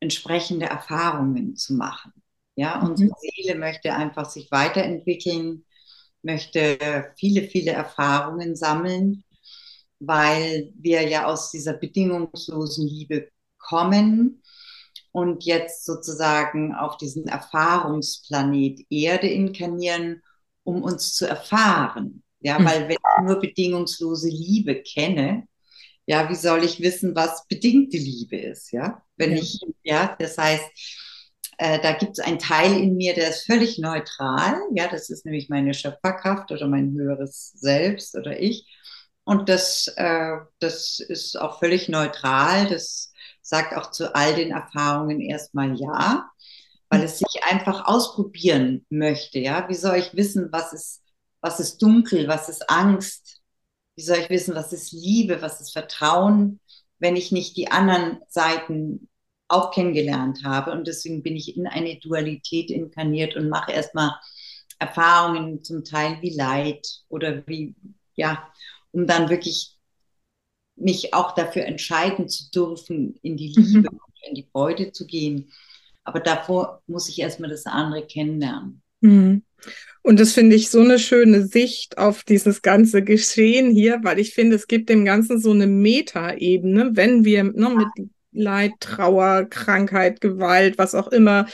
entsprechende 0.00 0.66
Erfahrungen 0.66 1.56
zu 1.56 1.74
machen. 1.74 2.12
Ja, 2.56 2.78
mhm. 2.78 2.90
unsere 2.90 3.12
Seele 3.20 3.58
möchte 3.58 3.94
einfach 3.94 4.28
sich 4.28 4.50
weiterentwickeln, 4.50 5.64
möchte 6.22 7.12
viele, 7.16 7.42
viele 7.48 7.72
Erfahrungen 7.72 8.56
sammeln, 8.56 9.24
weil 9.98 10.72
wir 10.76 11.06
ja 11.08 11.26
aus 11.26 11.50
dieser 11.50 11.74
bedingungslosen 11.74 12.86
Liebe 12.86 13.28
kommen 13.58 14.42
und 15.12 15.44
jetzt 15.44 15.84
sozusagen 15.84 16.74
auf 16.74 16.96
diesen 16.96 17.26
Erfahrungsplanet 17.26 18.86
Erde 18.90 19.28
inkarnieren, 19.28 20.22
um 20.64 20.82
uns 20.82 21.14
zu 21.14 21.26
erfahren. 21.26 22.22
Ja, 22.40 22.58
hm. 22.58 22.64
weil 22.64 22.82
wenn 22.88 22.96
ich 22.96 23.24
nur 23.24 23.40
bedingungslose 23.40 24.28
Liebe 24.28 24.82
kenne, 24.82 25.46
ja, 26.10 26.28
wie 26.28 26.34
soll 26.34 26.64
ich 26.64 26.80
wissen, 26.80 27.14
was 27.14 27.46
bedingte 27.46 27.96
Liebe 27.96 28.36
ist? 28.36 28.72
Ja, 28.72 29.00
wenn 29.16 29.30
ja. 29.30 29.36
ich, 29.38 29.60
ja, 29.84 30.16
das 30.18 30.36
heißt, 30.38 30.64
äh, 31.56 31.80
da 31.80 31.92
gibt 31.92 32.18
es 32.18 32.24
einen 32.24 32.40
Teil 32.40 32.76
in 32.82 32.96
mir, 32.96 33.14
der 33.14 33.28
ist 33.28 33.46
völlig 33.46 33.78
neutral. 33.78 34.60
Ja, 34.74 34.88
das 34.88 35.08
ist 35.08 35.24
nämlich 35.24 35.48
meine 35.48 35.72
Schöpferkraft 35.72 36.50
oder 36.50 36.66
mein 36.66 36.92
höheres 36.94 37.52
Selbst 37.52 38.16
oder 38.16 38.40
ich. 38.40 38.66
Und 39.22 39.48
das, 39.48 39.86
äh, 39.98 40.38
das 40.58 40.98
ist 40.98 41.40
auch 41.40 41.60
völlig 41.60 41.88
neutral. 41.88 42.68
Das 42.68 43.12
sagt 43.40 43.76
auch 43.76 43.92
zu 43.92 44.12
all 44.12 44.34
den 44.34 44.50
Erfahrungen 44.50 45.20
erstmal 45.20 45.78
ja, 45.78 46.28
weil 46.88 47.04
es 47.04 47.18
sich 47.18 47.44
einfach 47.48 47.86
ausprobieren 47.86 48.84
möchte. 48.90 49.38
Ja, 49.38 49.68
wie 49.68 49.74
soll 49.74 49.98
ich 49.98 50.16
wissen, 50.16 50.48
was 50.50 50.72
ist, 50.72 51.02
was 51.40 51.60
ist 51.60 51.80
dunkel, 51.80 52.26
was 52.26 52.48
ist 52.48 52.68
Angst? 52.68 53.39
Wie 54.00 54.04
soll 54.04 54.16
ich 54.16 54.30
wissen, 54.30 54.54
was 54.54 54.72
ist 54.72 54.92
Liebe, 54.92 55.42
was 55.42 55.60
ist 55.60 55.74
Vertrauen, 55.74 56.58
wenn 57.00 57.16
ich 57.16 57.32
nicht 57.32 57.54
die 57.58 57.70
anderen 57.70 58.22
Seiten 58.28 59.10
auch 59.46 59.72
kennengelernt 59.72 60.42
habe? 60.42 60.72
Und 60.72 60.88
deswegen 60.88 61.22
bin 61.22 61.36
ich 61.36 61.54
in 61.54 61.66
eine 61.66 61.98
Dualität 62.00 62.70
inkarniert 62.70 63.36
und 63.36 63.50
mache 63.50 63.72
erstmal 63.72 64.14
Erfahrungen 64.78 65.62
zum 65.62 65.84
Teil 65.84 66.16
wie 66.22 66.34
Leid 66.34 66.88
oder 67.10 67.46
wie, 67.46 67.74
ja, 68.16 68.50
um 68.92 69.06
dann 69.06 69.28
wirklich 69.28 69.76
mich 70.76 71.12
auch 71.12 71.34
dafür 71.34 71.66
entscheiden 71.66 72.26
zu 72.26 72.50
dürfen, 72.50 73.18
in 73.20 73.36
die. 73.36 73.48
Liebe, 73.48 73.90
mhm. 73.92 74.00
in 74.30 74.34
die 74.34 74.48
Freude 74.50 74.92
zu 74.92 75.06
gehen. 75.06 75.52
Aber 76.04 76.20
davor 76.20 76.82
muss 76.86 77.10
ich 77.10 77.18
erstmal 77.18 77.50
das 77.50 77.66
andere 77.66 78.06
kennenlernen. 78.06 78.79
Mhm. 79.00 79.42
Und 80.02 80.18
das 80.18 80.32
finde 80.32 80.56
ich 80.56 80.70
so 80.70 80.80
eine 80.80 80.98
schöne 80.98 81.46
Sicht 81.46 81.98
auf 81.98 82.24
dieses 82.24 82.62
ganze 82.62 83.02
Geschehen 83.02 83.70
hier, 83.70 84.00
weil 84.02 84.18
ich 84.18 84.32
finde, 84.32 84.56
es 84.56 84.66
gibt 84.66 84.88
dem 84.88 85.04
Ganzen 85.04 85.38
so 85.38 85.50
eine 85.50 85.66
Metaebene, 85.66 86.92
wenn 86.94 87.24
wir 87.24 87.44
ne, 87.44 87.70
mit 87.70 88.08
Leid, 88.32 88.72
Trauer, 88.80 89.46
Krankheit, 89.50 90.20
Gewalt, 90.20 90.78
was 90.78 90.94
auch 90.94 91.08
immer 91.08 91.46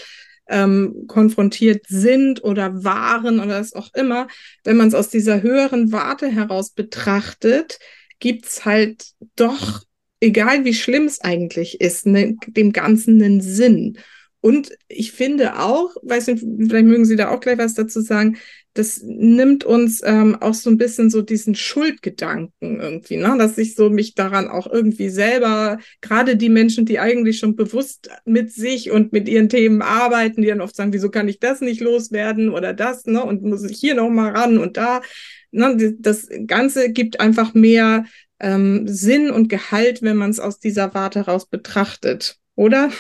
ähm, 0.49 1.05
konfrontiert 1.09 1.87
sind 1.89 2.45
oder 2.45 2.85
waren 2.85 3.41
oder 3.41 3.61
was 3.61 3.73
auch 3.73 3.93
immer, 3.95 4.29
wenn 4.63 4.77
man 4.77 4.89
es 4.89 4.95
aus 4.95 5.09
dieser 5.09 5.43
höheren 5.43 5.91
Warte 5.91 6.29
heraus 6.29 6.71
betrachtet, 6.71 7.81
gibt's 8.21 8.65
halt 8.65 9.07
doch, 9.35 9.83
egal 10.21 10.65
wie 10.65 10.75
schlimm 10.75 11.05
es 11.05 11.21
eigentlich 11.21 11.81
ist, 11.81 12.07
ne, 12.07 12.37
dem 12.47 12.73
Ganzen 12.73 13.21
einen 13.21 13.41
Sinn. 13.41 13.99
Und 14.47 14.71
ich 14.87 15.11
finde 15.11 15.59
auch, 15.59 15.97
weiß 16.03 16.29
nicht, 16.29 16.39
vielleicht 16.39 16.87
mögen 16.87 17.05
Sie 17.05 17.17
da 17.17 17.31
auch 17.31 17.41
gleich 17.41 17.59
was 17.59 17.75
dazu 17.75 18.01
sagen, 18.01 18.37
das 18.75 19.03
nimmt 19.03 19.65
uns 19.65 20.03
ähm, 20.05 20.37
auch 20.41 20.55
so 20.55 20.71
ein 20.71 20.79
bisschen 20.79 21.11
so 21.11 21.21
diesen 21.21 21.57
Schuldgedanken 21.57 22.79
irgendwie, 22.79 23.17
ne? 23.17 23.35
dass 23.39 23.59
ich 23.59 23.75
so 23.75 23.91
mich 23.91 24.15
daran 24.15 24.47
auch 24.47 24.69
irgendwie 24.73 25.09
selber, 25.09 25.81
gerade 26.01 26.37
die 26.37 26.49
Menschen, 26.49 26.87
die 26.87 27.01
eigentlich 27.01 27.41
schon 27.41 27.57
bewusst 27.57 28.09
mit 28.25 28.53
sich 28.53 28.93
und 28.93 29.13
mit 29.13 29.29
ihren 29.29 29.49
Themen 29.49 29.83
arbeiten, 29.83 30.43
die 30.43 30.49
dann 30.49 30.61
oft 30.61 30.77
sagen, 30.77 30.93
wieso 30.93 31.11
kann 31.11 31.27
ich 31.27 31.41
das 31.41 31.61
nicht 31.61 31.81
loswerden 31.81 32.51
oder 32.51 32.73
das, 32.73 33.05
ne? 33.05 33.25
Und 33.25 33.43
muss 33.43 33.65
ich 33.65 33.77
hier 33.77 33.97
noch 33.97 34.11
mal 34.11 34.31
ran 34.31 34.59
und 34.59 34.77
da. 34.77 35.03
Ne? 35.51 35.97
Das 35.99 36.29
Ganze 36.47 36.93
gibt 36.93 37.19
einfach 37.19 37.53
mehr 37.53 38.05
ähm, 38.39 38.87
Sinn 38.87 39.29
und 39.29 39.49
Gehalt, 39.49 40.03
wenn 40.03 40.17
man 40.17 40.31
es 40.31 40.39
aus 40.39 40.61
dieser 40.61 40.95
Warte 40.95 41.27
heraus 41.27 41.47
betrachtet, 41.47 42.39
oder? 42.55 42.93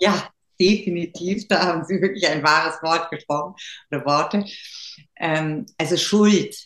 Ja, 0.00 0.30
definitiv. 0.60 1.48
Da 1.48 1.66
haben 1.66 1.84
Sie 1.84 2.00
wirklich 2.00 2.26
ein 2.28 2.42
wahres 2.42 2.82
Wort 2.82 3.10
gesprochen 3.10 3.54
oder 3.90 4.04
Worte. 4.04 4.44
Ähm, 5.16 5.66
also 5.78 5.96
Schuld 5.96 6.56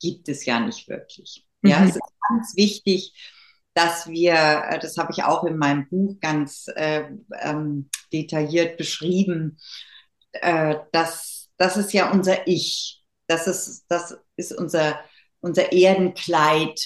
gibt 0.00 0.28
es 0.28 0.44
ja 0.44 0.60
nicht 0.60 0.88
wirklich. 0.88 1.44
Ja, 1.62 1.80
mhm. 1.80 1.88
es 1.88 1.96
ist 1.96 2.02
ganz 2.28 2.56
wichtig, 2.56 3.12
dass 3.74 4.08
wir, 4.08 4.34
äh, 4.34 4.78
das 4.78 4.96
habe 4.96 5.12
ich 5.12 5.24
auch 5.24 5.44
in 5.44 5.56
meinem 5.56 5.88
Buch 5.88 6.16
ganz 6.20 6.66
äh, 6.74 7.04
ähm, 7.40 7.88
detailliert 8.12 8.76
beschrieben, 8.76 9.58
äh, 10.32 10.76
dass 10.92 11.50
das 11.56 11.76
ist 11.76 11.92
ja 11.92 12.10
unser 12.10 12.46
Ich. 12.46 13.02
Das 13.28 13.46
ist, 13.46 13.84
das 13.88 14.16
ist 14.36 14.52
unser, 14.52 14.98
unser 15.40 15.72
Erdenkleid, 15.72 16.80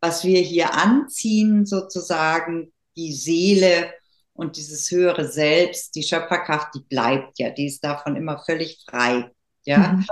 was 0.00 0.22
wir 0.24 0.40
hier 0.40 0.74
anziehen, 0.74 1.64
sozusagen, 1.64 2.72
die 2.96 3.12
Seele 3.12 3.92
und 4.38 4.56
dieses 4.56 4.88
höhere 4.92 5.26
Selbst, 5.26 5.96
die 5.96 6.04
Schöpferkraft, 6.04 6.68
die 6.72 6.84
bleibt 6.88 7.40
ja, 7.40 7.50
die 7.50 7.66
ist 7.66 7.82
davon 7.82 8.14
immer 8.14 8.40
völlig 8.46 8.78
frei. 8.88 9.32
Ja. 9.64 9.94
Mhm. 9.94 10.06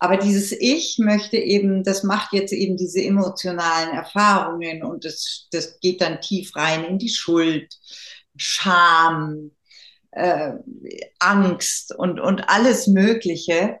Aber 0.00 0.16
dieses 0.16 0.50
Ich 0.50 0.98
möchte 0.98 1.36
eben, 1.36 1.84
das 1.84 2.02
macht 2.02 2.32
jetzt 2.32 2.52
eben 2.52 2.76
diese 2.76 3.00
emotionalen 3.00 3.94
Erfahrungen 3.94 4.82
und 4.82 5.04
das, 5.04 5.46
das 5.52 5.78
geht 5.78 6.00
dann 6.00 6.20
tief 6.20 6.56
rein 6.56 6.84
in 6.84 6.98
die 6.98 7.08
Schuld, 7.08 7.72
Scham, 8.36 9.52
äh, 10.10 10.54
Angst 11.20 11.94
und, 11.96 12.18
und 12.18 12.48
alles 12.48 12.88
Mögliche. 12.88 13.78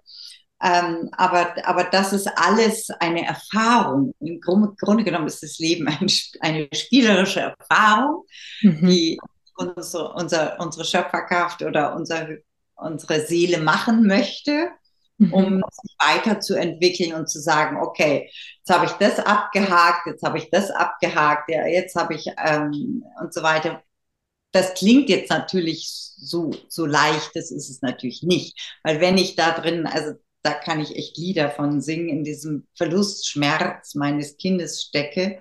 Ähm, 0.62 1.08
aber, 1.10 1.56
aber 1.66 1.82
das 1.90 2.12
ist 2.12 2.28
alles 2.36 2.88
eine 3.00 3.26
Erfahrung. 3.26 4.14
Im 4.20 4.40
Grunde 4.40 5.02
genommen 5.02 5.26
ist 5.26 5.42
das 5.42 5.58
Leben 5.58 5.88
ein, 5.88 6.06
eine 6.38 6.68
spielerische 6.72 7.40
Erfahrung, 7.40 8.26
mhm. 8.60 8.86
die 8.88 9.18
unsere, 9.56 10.12
unser, 10.14 10.60
unsere 10.60 10.84
Schöpferkraft 10.84 11.62
oder 11.62 11.94
unser, 11.94 12.28
unsere 12.74 13.26
Seele 13.26 13.58
machen 13.58 14.06
möchte, 14.06 14.70
mhm. 15.18 15.32
um 15.32 15.62
sich 15.70 15.96
weiterzuentwickeln 15.98 17.14
und 17.14 17.28
zu 17.28 17.40
sagen, 17.40 17.78
okay, 17.78 18.30
jetzt 18.58 18.70
habe 18.70 18.86
ich 18.86 18.92
das 18.92 19.18
abgehakt, 19.18 20.06
jetzt 20.06 20.22
habe 20.22 20.38
ich 20.38 20.50
das 20.50 20.70
abgehakt, 20.70 21.50
ja, 21.50 21.66
jetzt 21.66 21.94
habe 21.96 22.14
ich 22.14 22.26
ähm, 22.44 23.04
und 23.20 23.32
so 23.32 23.42
weiter. 23.42 23.82
Das 24.52 24.74
klingt 24.74 25.08
jetzt 25.08 25.30
natürlich 25.30 25.88
so, 26.16 26.50
so 26.68 26.84
leicht, 26.84 27.30
das 27.34 27.50
ist 27.50 27.70
es 27.70 27.80
natürlich 27.80 28.22
nicht. 28.22 28.78
Weil 28.82 29.00
wenn 29.00 29.16
ich 29.16 29.34
da 29.34 29.52
drin, 29.52 29.86
also 29.86 30.12
da 30.42 30.52
kann 30.52 30.80
ich 30.80 30.96
echt 30.96 31.16
Lieder 31.16 31.50
von 31.50 31.80
singen, 31.80 32.08
in 32.08 32.24
diesem 32.24 32.66
Verlustschmerz 32.76 33.94
meines 33.94 34.36
Kindes 34.36 34.82
stecke, 34.82 35.40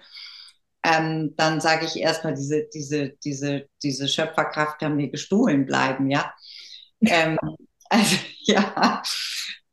ähm, 0.83 1.33
dann 1.37 1.61
sage 1.61 1.85
ich 1.85 1.97
erstmal, 1.97 2.33
diese, 2.33 2.67
diese, 2.73 3.09
diese, 3.23 3.67
diese 3.83 4.07
Schöpferkraft 4.07 4.79
kann 4.79 4.95
mir 4.95 5.09
gestohlen 5.09 5.65
bleiben, 5.65 6.09
ja. 6.09 6.33
ähm, 7.01 7.37
also 7.89 8.15
ja, 8.41 9.01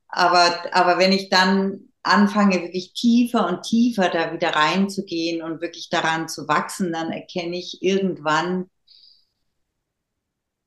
aber, 0.09 0.75
aber 0.75 0.99
wenn 0.99 1.13
ich 1.13 1.29
dann 1.29 1.89
anfange, 2.03 2.63
wirklich 2.63 2.95
tiefer 2.95 3.47
und 3.47 3.63
tiefer 3.63 4.09
da 4.09 4.33
wieder 4.33 4.51
reinzugehen 4.51 5.43
und 5.43 5.61
wirklich 5.61 5.89
daran 5.91 6.29
zu 6.29 6.49
wachsen, 6.49 6.93
dann 6.93 7.13
erkenne 7.13 7.57
ich 7.59 7.83
irgendwann, 7.83 8.71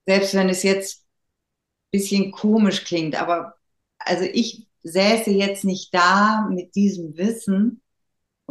selbst 0.06 0.34
wenn 0.34 0.50
es 0.50 0.64
jetzt 0.64 1.02
ein 1.02 2.00
bisschen 2.00 2.32
komisch 2.32 2.84
klingt, 2.84 3.16
aber 3.16 3.56
also 4.00 4.24
ich 4.24 4.68
säße 4.84 5.32
jetzt 5.32 5.64
nicht 5.64 5.94
da 5.94 6.48
mit 6.50 6.76
diesem 6.76 7.16
Wissen, 7.18 7.81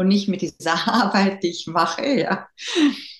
und 0.01 0.09
nicht 0.09 0.28
mit 0.28 0.40
dieser 0.40 0.88
Arbeit, 0.88 1.42
die 1.42 1.51
ich 1.51 1.66
mache, 1.66 2.07
ja. 2.07 2.48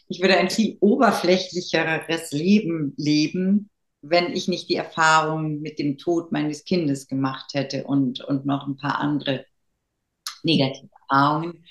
ich 0.09 0.21
würde 0.23 0.39
ein 0.39 0.49
viel 0.49 0.79
oberflächlicheres 0.81 2.33
Leben 2.33 2.95
leben, 2.97 3.69
wenn 4.01 4.33
ich 4.33 4.49
nicht 4.49 4.71
die 4.71 4.77
Erfahrung 4.77 5.61
mit 5.61 5.79
dem 5.79 5.99
Tod 5.99 6.33
meines 6.33 6.65
Kindes 6.65 7.07
gemacht 7.07 7.51
hätte 7.53 7.85
und, 7.85 8.23
und 8.23 8.47
noch 8.47 8.67
ein 8.67 8.79
paar 8.79 8.99
andere 8.99 9.45
negative 10.43 10.89
Erfahrungen, 11.03 11.67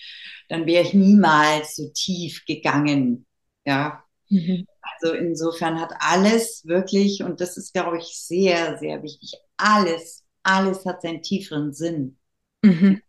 dann 0.47 0.67
wäre 0.67 0.83
ich 0.83 0.93
niemals 0.93 1.77
so 1.77 1.89
tief 1.91 2.45
gegangen. 2.45 3.25
Ja. 3.65 4.03
Mhm. 4.29 4.67
Also 4.79 5.15
insofern 5.15 5.81
hat 5.81 5.91
alles 5.97 6.67
wirklich, 6.67 7.23
und 7.23 7.41
das 7.41 7.57
ist, 7.57 7.73
glaube 7.73 7.97
ich, 7.97 8.15
sehr, 8.15 8.77
sehr 8.77 9.01
wichtig, 9.01 9.33
alles, 9.57 10.23
alles 10.43 10.85
hat 10.85 11.01
seinen 11.01 11.23
tieferen 11.23 11.73
Sinn. 11.73 12.19
Mhm. 12.61 13.01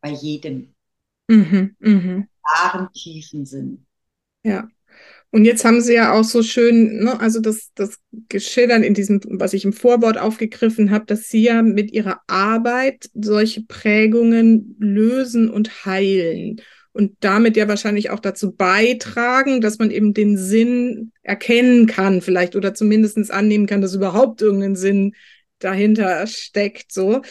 Bei 0.00 0.10
jedem. 0.10 0.74
Mhm. 1.30 1.76
Mhm. 1.78 2.28
Klaren, 2.44 2.88
tiefen 2.92 3.46
Sinn. 3.46 3.86
Ja. 4.42 4.68
Und 5.30 5.44
jetzt 5.44 5.64
haben 5.64 5.80
Sie 5.80 5.94
ja 5.94 6.12
auch 6.12 6.24
so 6.24 6.42
schön, 6.42 7.04
ne, 7.04 7.20
also 7.20 7.40
das, 7.40 7.70
das 7.76 7.98
geschildert 8.28 8.82
in 8.82 8.94
diesem, 8.94 9.20
was 9.24 9.52
ich 9.52 9.64
im 9.64 9.72
Vorwort 9.72 10.18
aufgegriffen 10.18 10.90
habe, 10.90 11.06
dass 11.06 11.28
Sie 11.28 11.42
ja 11.42 11.62
mit 11.62 11.92
Ihrer 11.92 12.20
Arbeit 12.26 13.08
solche 13.14 13.62
Prägungen 13.62 14.74
lösen 14.80 15.48
und 15.48 15.86
heilen 15.86 16.60
und 16.92 17.12
damit 17.20 17.56
ja 17.56 17.68
wahrscheinlich 17.68 18.10
auch 18.10 18.18
dazu 18.18 18.50
beitragen, 18.50 19.60
dass 19.60 19.78
man 19.78 19.92
eben 19.92 20.14
den 20.14 20.36
Sinn 20.36 21.12
erkennen 21.22 21.86
kann, 21.86 22.22
vielleicht 22.22 22.56
oder 22.56 22.74
zumindest 22.74 23.30
annehmen 23.30 23.66
kann, 23.66 23.80
dass 23.80 23.94
überhaupt 23.94 24.42
irgendein 24.42 24.74
Sinn 24.74 25.14
dahinter 25.60 26.26
steckt. 26.26 26.90
So, 26.90 27.22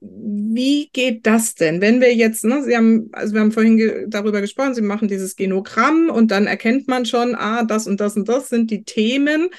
wie 0.00 0.88
geht 0.92 1.26
das 1.26 1.54
denn? 1.54 1.80
Wenn 1.82 2.00
wir 2.00 2.14
jetzt, 2.14 2.44
ne, 2.44 2.62
Sie 2.62 2.74
haben, 2.74 3.10
also 3.12 3.34
wir 3.34 3.40
haben 3.40 3.52
vorhin 3.52 3.76
ge 3.76 4.06
darüber 4.08 4.40
gesprochen, 4.40 4.74
Sie 4.74 4.82
machen 4.82 5.08
dieses 5.08 5.36
Genogramm 5.36 6.08
und 6.08 6.30
dann 6.30 6.46
erkennt 6.46 6.88
man 6.88 7.04
schon, 7.04 7.34
ah, 7.34 7.64
das 7.64 7.86
und 7.86 8.00
das 8.00 8.16
und 8.16 8.28
das 8.28 8.48
sind 8.48 8.70
die 8.70 8.84
Themen. 8.84 9.50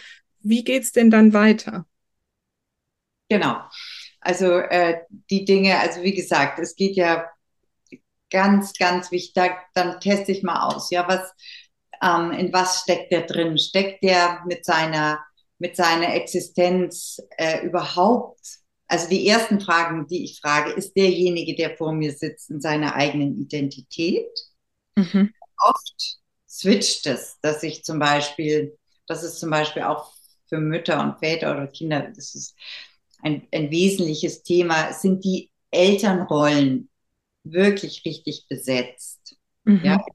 Wie 0.42 0.64
geht 0.64 0.84
es 0.84 0.92
denn 0.92 1.12
dann 1.12 1.34
weiter? 1.34 1.86
Genau. 3.30 3.58
Also 4.20 4.58
äh, 4.58 5.02
die 5.30 5.46
Dinge, 5.46 5.80
also 5.80 6.02
wie 6.02 6.14
gesagt, 6.14 6.60
es 6.60 6.76
geht 6.76 6.96
ja 6.96 7.30
ganz, 8.32 8.74
ganz 8.74 9.12
wichtig, 9.12 9.34
da, 9.36 9.50
dann 9.76 10.00
teste 10.00 10.32
ich 10.32 10.42
mal 10.42 10.68
aus, 10.68 10.90
ja, 10.90 11.08
was, 11.08 11.32
ähm, 12.02 12.32
in 12.32 12.52
was 12.52 12.82
steckt 12.82 13.12
der 13.12 13.22
drin? 13.22 13.58
Steckt 13.60 14.04
der 14.04 14.42
mit 14.48 14.66
seiner, 14.66 15.24
mit 15.60 15.76
seiner 15.76 16.16
Existenz 16.16 17.22
äh, 17.38 17.64
überhaupt 17.64 18.61
also 18.92 19.08
die 19.08 19.26
ersten 19.26 19.62
Fragen, 19.62 20.06
die 20.08 20.26
ich 20.26 20.42
frage, 20.42 20.72
ist 20.72 20.98
derjenige, 20.98 21.56
der 21.56 21.78
vor 21.78 21.94
mir 21.94 22.12
sitzt, 22.12 22.50
in 22.50 22.60
seiner 22.60 22.94
eigenen 22.94 23.40
Identität. 23.40 24.28
Mhm. 24.98 25.34
Oft 25.66 26.18
switcht 26.50 27.08
es, 27.08 27.38
dass 27.42 27.64
ich 27.64 27.86
zum 27.86 28.00
Beispiel, 28.00 28.78
das 29.08 29.24
ist 29.24 29.40
zum 29.40 29.50
Beispiel 29.50 29.84
auch 29.84 30.12
für 30.50 30.58
Mütter 30.58 31.02
und 31.02 31.20
Väter 31.20 31.54
oder 31.54 31.68
Kinder, 31.68 32.12
das 32.14 32.36
ist 32.36 32.54
ein, 33.22 33.48
ein 33.54 33.72
wesentliches 33.72 34.44
Thema, 34.44 34.92
sind 34.92 35.24
die 35.24 35.50
Elternrollen 35.72 36.90
wirklich 37.46 38.04
richtig 38.04 38.46
besetzt. 38.50 39.38
Mhm. 39.64 39.86
Ja? 39.86 40.06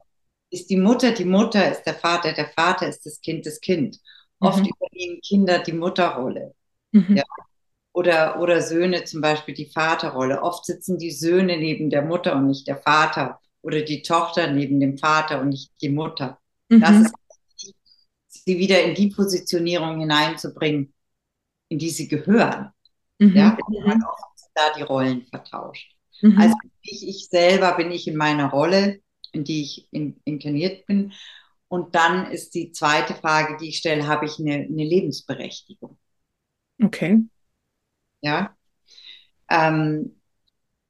Ist 0.51 0.69
die 0.69 0.77
Mutter 0.77 1.13
die 1.13 1.25
Mutter, 1.25 1.71
ist 1.71 1.81
der 1.83 1.95
Vater 1.95 2.31
der 2.31 2.49
Vater, 2.49 2.87
ist 2.87 3.07
das 3.07 3.19
Kind 3.21 3.47
das 3.47 3.59
Kind. 3.59 3.99
Oft 4.39 4.59
mhm. 4.59 4.69
übernehmen 4.69 5.21
Kinder 5.21 5.63
die 5.63 5.73
Mutterrolle. 5.73 6.53
Mhm. 6.91 7.17
Ja? 7.17 7.23
Oder, 7.97 8.39
oder 8.39 8.61
Söhne 8.61 9.05
zum 9.05 9.21
Beispiel 9.21 9.55
die 9.55 9.71
Vaterrolle. 9.71 10.43
Oft 10.43 10.65
sitzen 10.65 10.99
die 10.99 11.09
Söhne 11.09 11.57
neben 11.57 11.89
der 11.89 12.03
Mutter 12.03 12.35
und 12.35 12.45
nicht 12.45 12.67
der 12.67 12.77
Vater 12.77 13.39
oder 13.63 13.81
die 13.81 14.03
Tochter 14.03 14.51
neben 14.51 14.79
dem 14.79 14.99
Vater 14.99 15.41
und 15.41 15.49
nicht 15.49 15.71
die 15.81 15.89
Mutter. 15.89 16.37
Mhm. 16.69 16.81
Das 16.81 16.95
ist 16.95 17.73
sie 18.27 18.59
wieder 18.59 18.83
in 18.83 18.93
die 18.93 19.07
Positionierung 19.07 19.99
hineinzubringen, 19.99 20.93
in 21.69 21.79
die 21.79 21.89
sie 21.89 22.07
gehören. 22.07 22.69
Mhm. 23.17 23.35
Ja, 23.35 23.57
man 23.83 24.03
oft 24.03 24.45
da 24.53 24.73
die 24.77 24.83
Rollen 24.83 25.25
vertauscht. 25.25 25.91
Mhm. 26.21 26.37
Also 26.37 26.55
ich, 26.83 27.07
ich 27.07 27.27
selber 27.29 27.77
bin 27.77 27.89
ich 27.89 28.07
in 28.07 28.15
meiner 28.15 28.51
Rolle, 28.51 28.99
in 29.31 29.43
die 29.43 29.63
ich 29.63 29.87
in, 29.89 30.21
inkarniert 30.23 30.85
bin. 30.85 31.13
Und 31.67 31.95
dann 31.95 32.29
ist 32.31 32.53
die 32.53 32.71
zweite 32.71 33.15
Frage, 33.15 33.57
die 33.57 33.69
ich 33.69 33.79
stelle, 33.79 34.05
habe 34.05 34.27
ich 34.27 34.37
eine, 34.37 34.53
eine 34.53 34.83
Lebensberechtigung? 34.83 35.97
Okay. 36.79 37.23
Ja. 38.21 38.55
Ähm, 39.49 40.17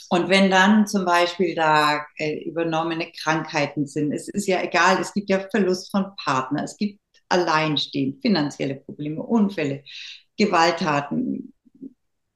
und 0.10 0.30
wenn 0.30 0.50
dann 0.50 0.88
zum 0.88 1.06
Beispiel 1.06 1.54
da 1.54 2.06
äh, 2.18 2.44
übernommene 2.44 3.12
Krankheiten 3.12 3.88
sind, 3.88 4.14
es 4.14 4.30
ist 4.30 4.48
ja 4.48 4.62
egal, 4.62 5.00
es 5.02 5.14
gibt 5.14 5.30
ja 5.30 5.40
Verlust 5.50 5.92
von 5.92 6.16
Partner, 6.16 6.64
es 6.64 6.78
gibt 6.78 7.00
Alleinstehen, 7.30 8.20
finanzielle 8.22 8.76
Probleme, 8.76 9.22
Unfälle, 9.22 9.84
Gewalttaten, 10.38 11.54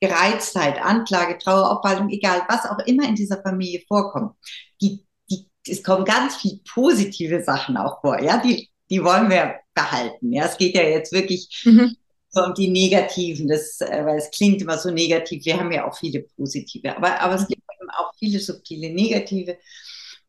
Gereiztheit, 0.01 0.81
Anklage, 0.81 1.37
Trauer, 1.37 1.77
Aufhaltung, 1.77 2.09
egal, 2.09 2.43
was 2.49 2.65
auch 2.65 2.79
immer 2.85 3.07
in 3.07 3.15
dieser 3.15 3.41
Familie 3.41 3.83
vorkommt. 3.87 4.35
Die, 4.81 5.05
die, 5.29 5.47
es 5.65 5.81
kommen 5.83 6.03
ganz 6.03 6.35
viele 6.35 6.59
positive 6.73 7.43
Sachen 7.43 7.77
auch 7.77 8.01
vor, 8.01 8.21
ja, 8.21 8.37
die, 8.41 8.69
die 8.89 9.01
wollen 9.01 9.29
wir 9.29 9.59
behalten. 9.73 10.33
Ja, 10.33 10.45
es 10.45 10.57
geht 10.57 10.75
ja 10.75 10.83
jetzt 10.83 11.13
wirklich 11.13 11.63
mhm 11.63 11.95
und 12.33 12.57
die 12.57 12.69
negativen, 12.69 13.47
das, 13.47 13.81
äh, 13.81 14.05
weil 14.05 14.17
es 14.17 14.31
klingt 14.31 14.61
immer 14.61 14.77
so 14.77 14.89
negativ. 14.89 15.45
Wir 15.45 15.59
haben 15.59 15.71
ja 15.71 15.87
auch 15.87 15.97
viele 15.97 16.21
positive, 16.21 16.95
aber, 16.95 17.19
aber 17.19 17.35
es 17.35 17.47
gibt 17.47 17.61
eben 17.61 17.89
auch 17.89 18.13
viele 18.17 18.39
subtile 18.39 18.89
negative. 18.89 19.57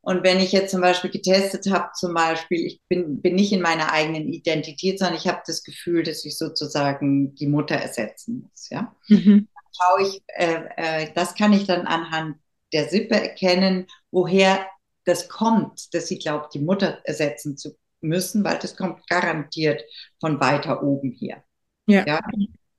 Und 0.01 0.25
wenn 0.25 0.41
ich 0.41 0.51
jetzt 0.51 0.73
zum 0.73 0.81
Beispiel 0.81 1.11
getestet 1.11 1.71
habe, 1.71 1.91
zum 1.95 2.13
Beispiel, 2.13 2.67
ich 2.67 2.81
bin, 2.89 3.23
bin 3.23 3.37
nicht 3.37 3.53
in 3.53 3.63
meiner 3.63 3.93
eigenen 3.93 4.33
Identität, 4.33 4.99
sondern 4.99 5.17
ich 5.17 5.29
habe 5.29 5.43
das 5.47 5.63
Gefühl, 5.63 6.03
dass 6.03 6.25
ich 6.25 6.37
sozusagen 6.37 7.37
die 7.37 7.47
Mutter 7.47 7.77
ersetzen 7.77 8.43
muss. 8.43 8.69
Ja? 8.69 8.97
Mhm. 9.07 9.49
Schaue 9.71 10.09
ich, 10.09 10.23
äh, 10.27 10.65
äh, 10.77 11.13
das 11.15 11.37
kann 11.37 11.53
ich 11.53 11.67
dann 11.67 11.87
anhand 11.87 12.37
der 12.73 12.89
Sippe 12.89 13.15
erkennen, 13.15 13.87
woher 14.11 14.67
das 15.05 15.29
kommt, 15.29 15.95
dass 15.95 16.09
sie 16.09 16.19
glaubt, 16.19 16.53
die 16.55 16.61
Mutter 16.61 17.01
ersetzen 17.05 17.57
zu 17.57 17.77
müssen, 18.01 18.43
weil 18.43 18.59
das 18.59 18.77
kommt 18.77 19.07
garantiert 19.09 19.85
von 20.21 20.41
weiter 20.41 20.83
oben 20.83 21.13
her. 21.13 21.45
Ja. 21.87 22.05
ja. 22.07 22.21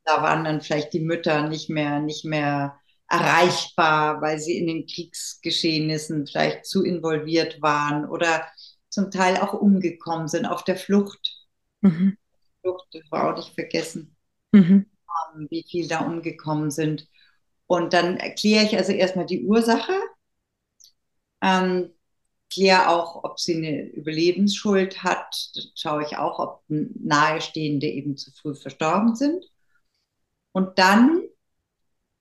Da 0.05 0.21
waren 0.21 0.43
dann 0.43 0.61
vielleicht 0.61 0.93
die 0.93 0.99
Mütter 0.99 1.47
nicht 1.47 1.69
mehr, 1.69 1.99
nicht 1.99 2.25
mehr 2.25 2.79
erreichbar, 3.09 4.21
weil 4.21 4.39
sie 4.39 4.57
in 4.57 4.67
den 4.67 4.85
Kriegsgeschehnissen 4.87 6.25
vielleicht 6.27 6.65
zu 6.65 6.83
involviert 6.83 7.61
waren 7.61 8.09
oder 8.09 8.45
zum 8.89 9.11
Teil 9.11 9.37
auch 9.37 9.53
umgekommen 9.53 10.27
sind 10.27 10.45
auf 10.45 10.63
der 10.63 10.77
Flucht. 10.77 11.47
Mhm. 11.81 12.17
Flucht, 12.61 12.87
das 12.93 13.03
war 13.11 13.29
auch 13.31 13.37
nicht 13.37 13.53
vergessen, 13.53 14.15
mhm. 14.51 14.85
Ähm, 15.35 15.47
wie 15.49 15.65
viel 15.69 15.87
da 15.87 15.99
umgekommen 15.99 16.71
sind. 16.71 17.07
Und 17.67 17.93
dann 17.93 18.17
erkläre 18.17 18.65
ich 18.65 18.77
also 18.77 18.91
erstmal 18.91 19.25
die 19.25 19.43
Ursache. 19.43 19.93
Ähm, 21.41 21.91
kläre 22.53 22.89
auch, 22.89 23.23
ob 23.23 23.39
sie 23.39 23.55
eine 23.55 23.83
Überlebensschuld 23.83 25.03
hat. 25.03 25.51
Dann 25.55 25.63
schaue 25.75 26.03
ich 26.03 26.17
auch, 26.17 26.39
ob 26.39 26.63
Nahestehende 26.67 27.87
eben 27.87 28.17
zu 28.17 28.31
früh 28.31 28.55
verstorben 28.55 29.15
sind. 29.15 29.45
Und 30.51 30.77
dann 30.77 31.23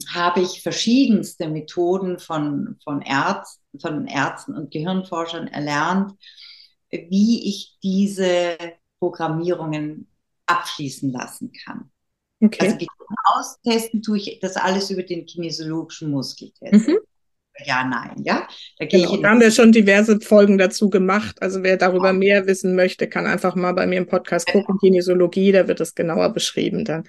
habe 0.08 0.40
ich 0.40 0.62
verschiedenste 0.62 1.48
Methoden 1.48 2.18
von, 2.18 2.76
von, 2.82 3.02
Ärzten, 3.02 3.78
von 3.78 4.06
Ärzten 4.06 4.56
und 4.56 4.70
Gehirnforschern 4.70 5.48
erlernt, 5.48 6.12
wie 6.90 7.48
ich 7.48 7.78
diese 7.82 8.56
Programmierungen 8.98 10.08
abfließen 10.46 11.10
lassen 11.10 11.52
kann. 11.52 11.90
Okay. 12.40 12.72
Also 12.72 12.86
austesten 13.24 14.02
tue 14.02 14.18
ich 14.18 14.40
das 14.40 14.56
alles 14.56 14.90
über 14.90 15.02
den 15.04 15.26
kinesiologischen 15.26 16.10
Muskeltest. 16.10 16.88
Mhm 16.88 16.98
ja, 17.64 17.84
nein, 17.84 18.22
ja. 18.24 18.46
Da, 18.78 18.86
genau, 18.86 19.16
da 19.18 19.30
haben 19.30 19.40
wir 19.40 19.50
schon 19.50 19.72
diverse 19.72 20.20
Folgen 20.20 20.58
dazu 20.58 20.90
gemacht. 20.90 21.40
Also 21.40 21.62
wer 21.62 21.76
darüber 21.76 22.08
ja. 22.08 22.12
mehr 22.12 22.46
wissen 22.46 22.74
möchte, 22.74 23.08
kann 23.08 23.26
einfach 23.26 23.54
mal 23.54 23.72
bei 23.72 23.86
mir 23.86 23.98
im 23.98 24.06
Podcast 24.06 24.50
gucken, 24.50 24.78
Kinesiologie, 24.78 25.52
da 25.52 25.68
wird 25.68 25.80
es 25.80 25.94
genauer 25.94 26.30
beschrieben 26.30 26.84
dann. 26.84 27.04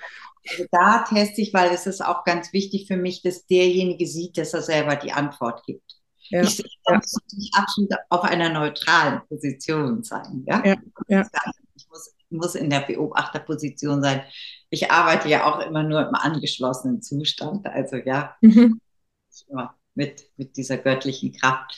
Also 0.50 0.66
da 0.72 1.06
teste 1.08 1.42
ich, 1.42 1.54
weil 1.54 1.72
es 1.72 1.88
ist 1.88 2.04
auch 2.04 2.26
ganz 2.26 2.52
wichtig 2.52 2.88
für 2.88 2.98
mich, 2.98 3.22
dass 3.22 3.46
derjenige 3.46 4.06
sieht, 4.06 4.38
dass 4.38 4.54
er 4.54 4.62
selber 4.62 4.96
die 4.98 5.14
Antwort 5.14 5.66
gibt. 5.66 5.96
Ja. 6.30 6.42
Ich 6.42 6.58
ja. 6.58 6.96
muss 6.96 7.16
absolut 7.54 7.92
auf 8.10 8.24
einer 8.24 8.50
neutralen 8.50 9.22
Position 9.28 10.04
sein. 10.04 10.44
Ja? 10.46 10.62
Ja. 10.66 10.76
ja. 11.08 11.30
Ich 11.76 11.88
muss, 11.90 12.14
muss 12.30 12.56
in 12.56 12.70
der 12.70 12.82
Beobachterposition 12.82 14.02
sein. 14.02 14.24
Ich 14.70 14.92
arbeite 14.92 15.30
ja 15.30 15.46
auch 15.46 15.66
immer 15.66 15.84
nur 15.84 16.02
im 16.08 16.16
angeschlossenen 16.16 17.02
Zustand. 17.02 17.66
Also 17.68 17.98
ja, 17.98 18.36
mhm. 18.42 18.82
immer 19.48 19.76
mit, 19.96 20.30
mit 20.38 20.58
dieser 20.58 20.78
göttlichen 20.78 21.34
Kraft. 21.34 21.78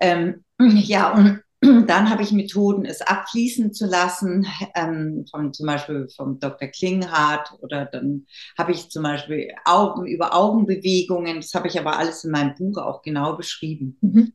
Ähm, 0.00 0.44
ja, 0.60 1.12
und 1.12 1.42
dann 1.86 2.10
habe 2.10 2.22
ich 2.22 2.32
Methoden, 2.32 2.84
es 2.84 3.02
abfließen 3.02 3.72
zu 3.72 3.86
lassen, 3.86 4.46
ähm, 4.74 5.26
von, 5.30 5.52
zum 5.52 5.66
Beispiel 5.66 6.08
vom 6.14 6.40
Dr. 6.40 6.68
Klinghardt 6.68 7.52
oder 7.60 7.84
dann 7.84 8.26
habe 8.58 8.72
ich 8.72 8.90
zum 8.90 9.04
Beispiel 9.04 9.52
Augen 9.64 10.06
über 10.06 10.34
Augenbewegungen, 10.34 11.36
das 11.36 11.54
habe 11.54 11.68
ich 11.68 11.78
aber 11.78 11.98
alles 11.98 12.24
in 12.24 12.32
meinem 12.32 12.54
Buch 12.54 12.78
auch 12.78 13.02
genau 13.02 13.36
beschrieben. 13.36 13.96
Mhm. 14.00 14.32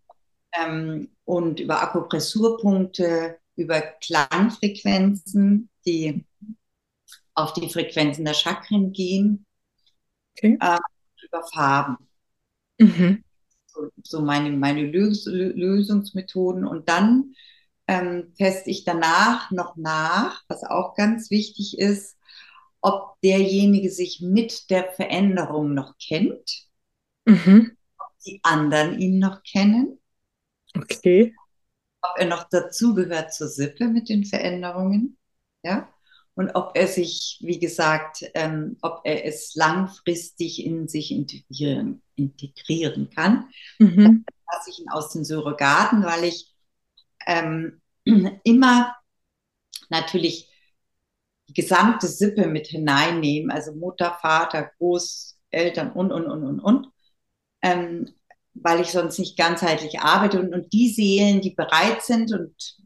Ähm, 0.53 1.09
und 1.25 1.59
über 1.59 1.81
Akupressurpunkte 1.81 3.37
über 3.57 3.81
Klangfrequenzen, 3.81 5.69
die 5.85 6.25
auf 7.33 7.53
die 7.53 7.69
Frequenzen 7.69 8.23
der 8.23 8.33
Chakren 8.33 8.93
gehen, 8.93 9.45
okay. 10.37 10.57
äh, 10.61 10.77
über 11.25 11.43
Farben. 11.53 12.06
Mhm. 12.77 13.23
So, 13.65 13.89
so, 14.03 14.21
meine, 14.21 14.51
meine 14.51 14.83
Lös 14.83 15.25
Lösungsmethoden. 15.25 16.65
Und 16.65 16.89
dann 16.89 17.33
ähm, 17.87 18.33
teste 18.37 18.69
ich 18.69 18.83
danach 18.83 19.51
noch 19.51 19.75
nach, 19.77 20.43
was 20.47 20.63
auch 20.63 20.95
ganz 20.95 21.31
wichtig 21.31 21.77
ist, 21.77 22.17
ob 22.81 23.19
derjenige 23.21 23.89
sich 23.89 24.21
mit 24.21 24.69
der 24.69 24.91
Veränderung 24.91 25.73
noch 25.73 25.97
kennt, 25.97 26.67
mhm. 27.25 27.75
ob 27.97 28.19
die 28.25 28.39
anderen 28.43 28.99
ihn 28.99 29.19
noch 29.19 29.43
kennen. 29.43 29.99
Okay. 30.75 31.35
Ob 32.01 32.19
er 32.19 32.27
noch 32.27 32.47
dazugehört 32.49 33.33
zur 33.33 33.47
Sippe 33.47 33.87
mit 33.87 34.09
den 34.09 34.23
Veränderungen. 34.23 35.17
Ja 35.63 35.89
und 36.37 36.51
ob 36.53 36.73
er 36.75 36.87
sich, 36.87 37.39
wie 37.41 37.57
gesagt, 37.57 38.23
ähm, 38.35 38.77
ob 38.83 39.01
er 39.05 39.25
es 39.25 39.55
langfristig 39.55 40.63
in 40.63 40.87
sich 40.87 41.09
integrieren, 41.11 42.03
integrieren 42.15 43.09
kann. 43.09 43.49
Mhm. 43.79 44.23
Das 44.23 44.35
lasse 44.53 44.69
ich 44.69 44.79
ihn 44.79 44.89
aus 44.89 45.09
den 45.09 45.25
Surrogaten, 45.25 46.03
weil 46.03 46.25
ich 46.25 46.53
ähm, 47.25 47.81
immer 48.43 48.95
natürlich 49.89 50.47
die 51.49 51.53
gesamte 51.53 52.05
Sippe 52.05 52.45
mit 52.45 52.67
hineinnehme, 52.67 53.51
also 53.51 53.73
Mutter, 53.73 54.15
Vater, 54.21 54.69
Großeltern 54.77 55.91
und, 55.91 56.11
und, 56.11 56.27
und, 56.27 56.43
und, 56.43 56.59
und. 56.59 56.87
Ähm, 57.63 58.13
weil 58.53 58.81
ich 58.81 58.91
sonst 58.91 59.17
nicht 59.17 59.37
ganzheitlich 59.37 60.01
arbeite 60.01 60.39
und, 60.39 60.53
und 60.53 60.71
die 60.71 60.89
Seelen, 60.89 61.41
die 61.41 61.55
bereit 61.55 62.03
sind 62.03 62.31
und 62.31 62.77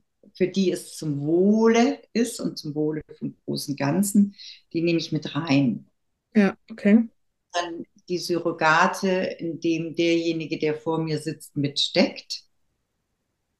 für 0.41 0.47
die 0.47 0.71
es 0.71 0.97
zum 0.97 1.21
Wohle 1.21 1.99
ist 2.13 2.39
und 2.41 2.57
zum 2.57 2.73
Wohle 2.73 3.03
vom 3.19 3.35
großen 3.45 3.75
Ganzen, 3.75 4.33
die 4.73 4.81
nehme 4.81 4.97
ich 4.97 5.11
mit 5.11 5.35
rein. 5.35 5.85
Ja, 6.33 6.57
okay. 6.71 7.07
Dann 7.53 7.85
die 8.09 8.17
Surrogate, 8.17 9.35
in 9.37 9.59
dem 9.59 9.93
derjenige, 9.93 10.57
der 10.57 10.73
vor 10.73 10.97
mir 10.97 11.19
sitzt, 11.19 11.55
mitsteckt. 11.55 12.41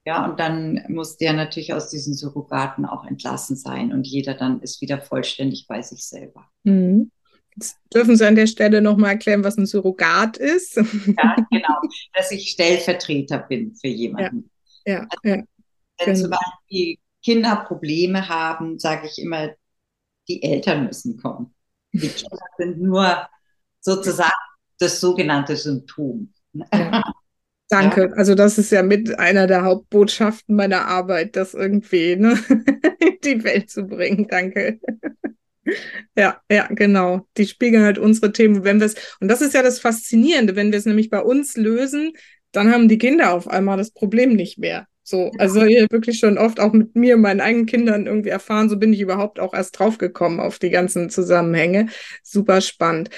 Ja, 0.07 0.25
und 0.25 0.39
dann 0.39 0.83
muss 0.87 1.17
der 1.17 1.33
natürlich 1.33 1.71
aus 1.71 1.91
diesen 1.91 2.15
Surrogaten 2.15 2.87
auch 2.87 3.05
entlassen 3.05 3.55
sein 3.55 3.93
und 3.93 4.07
jeder 4.07 4.33
dann 4.33 4.59
ist 4.61 4.81
wieder 4.81 4.99
vollständig 4.99 5.67
bei 5.67 5.83
sich 5.83 6.03
selber. 6.03 6.49
Mhm. 6.63 7.11
Jetzt 7.55 7.77
dürfen 7.93 8.15
Sie 8.15 8.25
an 8.25 8.35
der 8.35 8.47
Stelle 8.47 8.81
nochmal 8.81 9.11
erklären, 9.11 9.43
was 9.43 9.55
ein 9.55 9.67
Surrogat 9.67 10.37
ist. 10.37 10.77
Ja, 10.77 11.35
genau, 11.51 11.79
dass 12.15 12.31
ich 12.31 12.49
Stellvertreter 12.49 13.37
bin 13.37 13.75
für 13.75 13.89
jemanden. 13.89 14.49
Ja, 14.83 14.93
ja, 14.93 14.99
also, 15.01 15.19
ja. 15.23 15.43
Wenn 16.03 16.15
genau. 16.15 16.19
zum 16.19 16.31
Beispiel 16.31 16.97
Kinder 17.23 17.55
Probleme 17.67 18.27
haben, 18.27 18.79
sage 18.79 19.07
ich 19.07 19.21
immer, 19.21 19.51
die 20.27 20.43
Eltern 20.43 20.85
müssen 20.85 21.17
kommen. 21.17 21.53
Die 21.93 21.99
Kinder 22.09 22.45
sind 22.57 22.81
nur 22.81 23.27
sozusagen 23.79 24.31
das 24.79 24.99
sogenannte 24.99 25.55
Symptom. 25.55 26.33
Ja. 26.53 27.03
Danke. 27.69 28.09
Ja. 28.09 28.17
Also 28.17 28.35
das 28.35 28.57
ist 28.57 28.71
ja 28.71 28.83
mit 28.83 29.17
einer 29.17 29.47
der 29.47 29.63
Hauptbotschaften 29.63 30.55
meiner 30.55 30.87
Arbeit, 30.87 31.37
das 31.37 31.53
irgendwie 31.53 32.17
ne, 32.17 32.37
in 32.99 33.17
die 33.23 33.43
Welt 33.45 33.69
zu 33.69 33.85
bringen. 33.85 34.27
Danke. 34.27 34.79
Ja, 36.17 36.41
ja, 36.51 36.67
genau. 36.67 37.27
Die 37.37 37.47
spiegeln 37.47 37.85
halt 37.85 37.97
unsere 37.97 38.33
Themen. 38.33 38.65
Wenn 38.65 38.79
wir 38.79 38.87
es, 38.87 38.95
und 39.21 39.29
das 39.29 39.41
ist 39.41 39.53
ja 39.53 39.63
das 39.63 39.79
Faszinierende, 39.79 40.57
wenn 40.57 40.71
wir 40.71 40.79
es 40.79 40.85
nämlich 40.85 41.09
bei 41.09 41.21
uns 41.21 41.55
lösen, 41.55 42.11
dann 42.51 42.73
haben 42.73 42.89
die 42.89 42.97
Kinder 42.97 43.33
auf 43.33 43.47
einmal 43.47 43.77
das 43.77 43.91
Problem 43.91 44.33
nicht 44.33 44.57
mehr. 44.57 44.87
So, 45.03 45.31
also 45.39 45.63
ich 45.63 45.91
wirklich 45.91 46.19
schon 46.19 46.37
oft 46.37 46.59
auch 46.59 46.73
mit 46.73 46.95
mir, 46.95 47.17
meinen 47.17 47.41
eigenen 47.41 47.65
Kindern 47.65 48.05
irgendwie 48.05 48.29
erfahren, 48.29 48.69
so 48.69 48.77
bin 48.77 48.93
ich 48.93 49.01
überhaupt 49.01 49.39
auch 49.39 49.53
erst 49.53 49.77
draufgekommen 49.79 50.39
auf 50.39 50.59
die 50.59 50.69
ganzen 50.69 51.09
Zusammenhänge. 51.09 51.87
Super 52.23 52.61
spannend. 52.61 53.09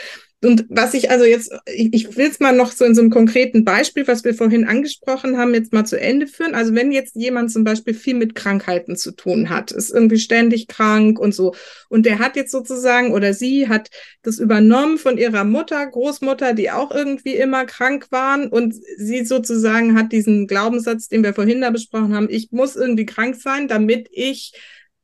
Und 0.43 0.65
was 0.69 0.93
ich 0.93 1.09
also 1.09 1.25
jetzt, 1.25 1.51
ich, 1.65 1.93
ich 1.93 2.17
will 2.17 2.27
es 2.27 2.39
mal 2.39 2.55
noch 2.55 2.71
so 2.71 2.85
in 2.85 2.95
so 2.95 3.01
einem 3.01 3.09
konkreten 3.09 3.63
Beispiel, 3.63 4.07
was 4.07 4.23
wir 4.23 4.33
vorhin 4.33 4.67
angesprochen 4.67 5.37
haben, 5.37 5.53
jetzt 5.53 5.73
mal 5.73 5.85
zu 5.85 5.99
Ende 5.99 6.27
führen. 6.27 6.55
Also 6.55 6.75
wenn 6.75 6.91
jetzt 6.91 7.15
jemand 7.15 7.51
zum 7.51 7.63
Beispiel 7.63 7.93
viel 7.93 8.15
mit 8.15 8.35
Krankheiten 8.35 8.95
zu 8.95 9.11
tun 9.11 9.49
hat, 9.49 9.71
ist 9.71 9.91
irgendwie 9.91 10.19
ständig 10.19 10.67
krank 10.67 11.19
und 11.19 11.33
so, 11.33 11.53
und 11.89 12.05
der 12.05 12.19
hat 12.19 12.35
jetzt 12.35 12.51
sozusagen 12.51 13.13
oder 13.13 13.33
sie 13.33 13.69
hat 13.69 13.89
das 14.21 14.39
übernommen 14.39 14.97
von 14.97 15.17
ihrer 15.17 15.43
Mutter, 15.43 15.85
Großmutter, 15.85 16.53
die 16.53 16.71
auch 16.71 16.91
irgendwie 16.91 17.35
immer 17.35 17.65
krank 17.65 18.07
waren 18.11 18.47
und 18.47 18.75
sie 18.97 19.25
sozusagen 19.25 19.97
hat 19.97 20.11
diesen 20.11 20.47
Glaubenssatz, 20.47 21.07
den 21.07 21.23
wir 21.23 21.33
vorhin 21.33 21.61
da 21.61 21.69
besprochen 21.69 22.15
haben, 22.15 22.27
ich 22.29 22.51
muss 22.51 22.75
irgendwie 22.75 23.05
krank 23.05 23.35
sein, 23.35 23.67
damit 23.67 24.07
ich 24.11 24.53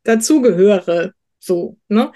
dazugehöre. 0.03 1.13
So, 1.39 1.77
ne? 1.87 2.11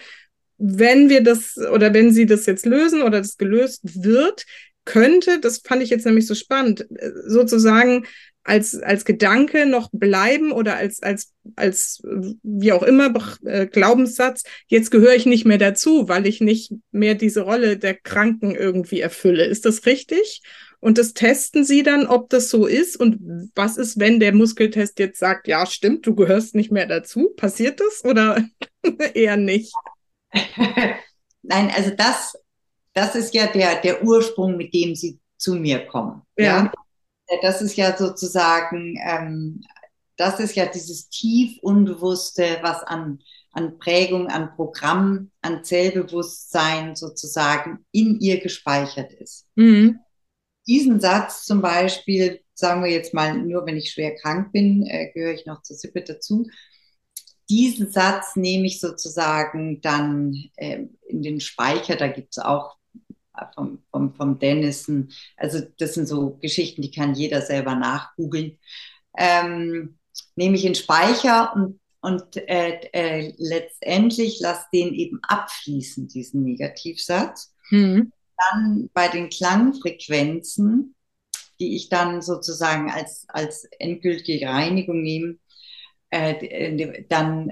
Wenn 0.57 1.09
wir 1.09 1.21
das 1.21 1.57
oder 1.57 1.93
wenn 1.93 2.11
sie 2.11 2.25
das 2.25 2.45
jetzt 2.45 2.65
lösen 2.65 3.01
oder 3.01 3.19
das 3.19 3.37
gelöst 3.37 3.81
wird, 3.83 4.45
könnte, 4.85 5.39
das 5.39 5.59
fand 5.59 5.81
ich 5.81 5.89
jetzt 5.89 6.05
nämlich 6.05 6.27
so 6.27 6.35
spannend, 6.35 6.85
sozusagen 7.25 8.05
als, 8.43 8.75
als 8.75 9.05
Gedanke 9.05 9.65
noch 9.65 9.89
bleiben 9.91 10.51
oder 10.51 10.75
als, 10.75 11.01
als, 11.01 11.31
als, 11.55 12.01
wie 12.43 12.73
auch 12.73 12.83
immer, 12.83 13.13
äh, 13.45 13.67
Glaubenssatz, 13.67 14.43
jetzt 14.67 14.91
gehöre 14.91 15.15
ich 15.15 15.25
nicht 15.25 15.45
mehr 15.45 15.57
dazu, 15.57 16.09
weil 16.09 16.27
ich 16.27 16.41
nicht 16.41 16.73
mehr 16.91 17.15
diese 17.15 17.41
Rolle 17.41 17.77
der 17.77 17.93
Kranken 17.93 18.53
irgendwie 18.53 18.99
erfülle. 18.99 19.45
Ist 19.45 19.65
das 19.65 19.85
richtig? 19.85 20.41
Und 20.81 20.97
das 20.97 21.13
testen 21.13 21.63
sie 21.63 21.81
dann, 21.81 22.05
ob 22.05 22.29
das 22.29 22.49
so 22.49 22.65
ist. 22.65 22.97
Und 22.97 23.17
was 23.55 23.77
ist, 23.77 24.01
wenn 24.01 24.19
der 24.19 24.33
Muskeltest 24.33 24.99
jetzt 24.99 25.19
sagt, 25.19 25.47
ja, 25.47 25.65
stimmt, 25.65 26.05
du 26.05 26.13
gehörst 26.13 26.55
nicht 26.55 26.71
mehr 26.73 26.87
dazu? 26.87 27.29
Passiert 27.37 27.79
das 27.79 28.03
oder 28.03 28.45
eher 29.13 29.37
nicht? 29.37 29.73
Nein, 31.41 31.71
also 31.75 31.91
das, 31.95 32.35
das 32.93 33.15
ist 33.15 33.33
ja 33.33 33.47
der, 33.47 33.81
der 33.81 34.03
Ursprung, 34.03 34.57
mit 34.57 34.73
dem 34.73 34.95
sie 34.95 35.19
zu 35.37 35.55
mir 35.55 35.85
kommen. 35.87 36.21
Ja. 36.37 36.71
ja? 37.27 37.37
Das 37.41 37.61
ist 37.61 37.75
ja 37.75 37.95
sozusagen, 37.95 38.97
ähm, 39.05 39.61
das 40.17 40.39
ist 40.39 40.55
ja 40.55 40.65
dieses 40.65 41.09
tief 41.09 41.57
Unbewusste, 41.61 42.59
was 42.61 42.83
an, 42.83 43.19
an 43.51 43.77
Prägung, 43.79 44.27
an 44.27 44.55
Programm, 44.55 45.31
an 45.41 45.63
Zellbewusstsein 45.63 46.95
sozusagen 46.95 47.85
in 47.91 48.19
ihr 48.19 48.39
gespeichert 48.39 49.13
ist. 49.13 49.47
Mhm. 49.55 49.99
Diesen 50.67 50.99
Satz 50.99 51.43
zum 51.45 51.61
Beispiel, 51.61 52.41
sagen 52.53 52.83
wir 52.83 52.91
jetzt 52.91 53.13
mal, 53.13 53.37
nur 53.37 53.65
wenn 53.65 53.77
ich 53.77 53.91
schwer 53.91 54.15
krank 54.15 54.51
bin, 54.53 54.85
äh, 54.85 55.11
gehöre 55.13 55.33
ich 55.33 55.45
noch 55.45 55.61
zur 55.61 55.75
Sippe 55.75 56.03
dazu 56.03 56.45
diesen 57.49 57.91
Satz 57.91 58.35
nehme 58.35 58.65
ich 58.65 58.79
sozusagen 58.79 59.81
dann 59.81 60.35
äh, 60.55 60.85
in 61.07 61.21
den 61.21 61.39
Speicher. 61.39 61.95
Da 61.95 62.07
gibt 62.07 62.37
es 62.37 62.43
auch 62.43 62.77
vom, 63.55 63.83
vom, 63.91 64.13
vom 64.15 64.39
Dennison, 64.39 65.09
also 65.37 65.59
das 65.77 65.93
sind 65.93 66.07
so 66.07 66.37
Geschichten, 66.37 66.81
die 66.81 66.91
kann 66.91 67.15
jeder 67.15 67.41
selber 67.41 67.75
nachgoogeln. 67.75 68.57
Ähm, 69.17 69.97
nehme 70.35 70.55
ich 70.55 70.65
in 70.65 70.75
Speicher 70.75 71.53
und, 71.55 71.79
und 72.01 72.37
äh, 72.37 72.79
äh, 72.93 73.33
letztendlich 73.37 74.39
lasse 74.39 74.65
den 74.73 74.93
eben 74.93 75.19
abfließen, 75.27 76.07
diesen 76.07 76.43
Negativsatz. 76.43 77.53
Mhm. 77.69 78.11
Dann 78.37 78.89
bei 78.93 79.07
den 79.07 79.29
Klangfrequenzen, 79.29 80.95
die 81.59 81.75
ich 81.75 81.89
dann 81.89 82.21
sozusagen 82.21 82.91
als, 82.91 83.25
als 83.29 83.65
endgültige 83.79 84.47
Reinigung 84.47 85.01
nehme, 85.01 85.37
äh, 86.13 87.05
dann 87.09 87.51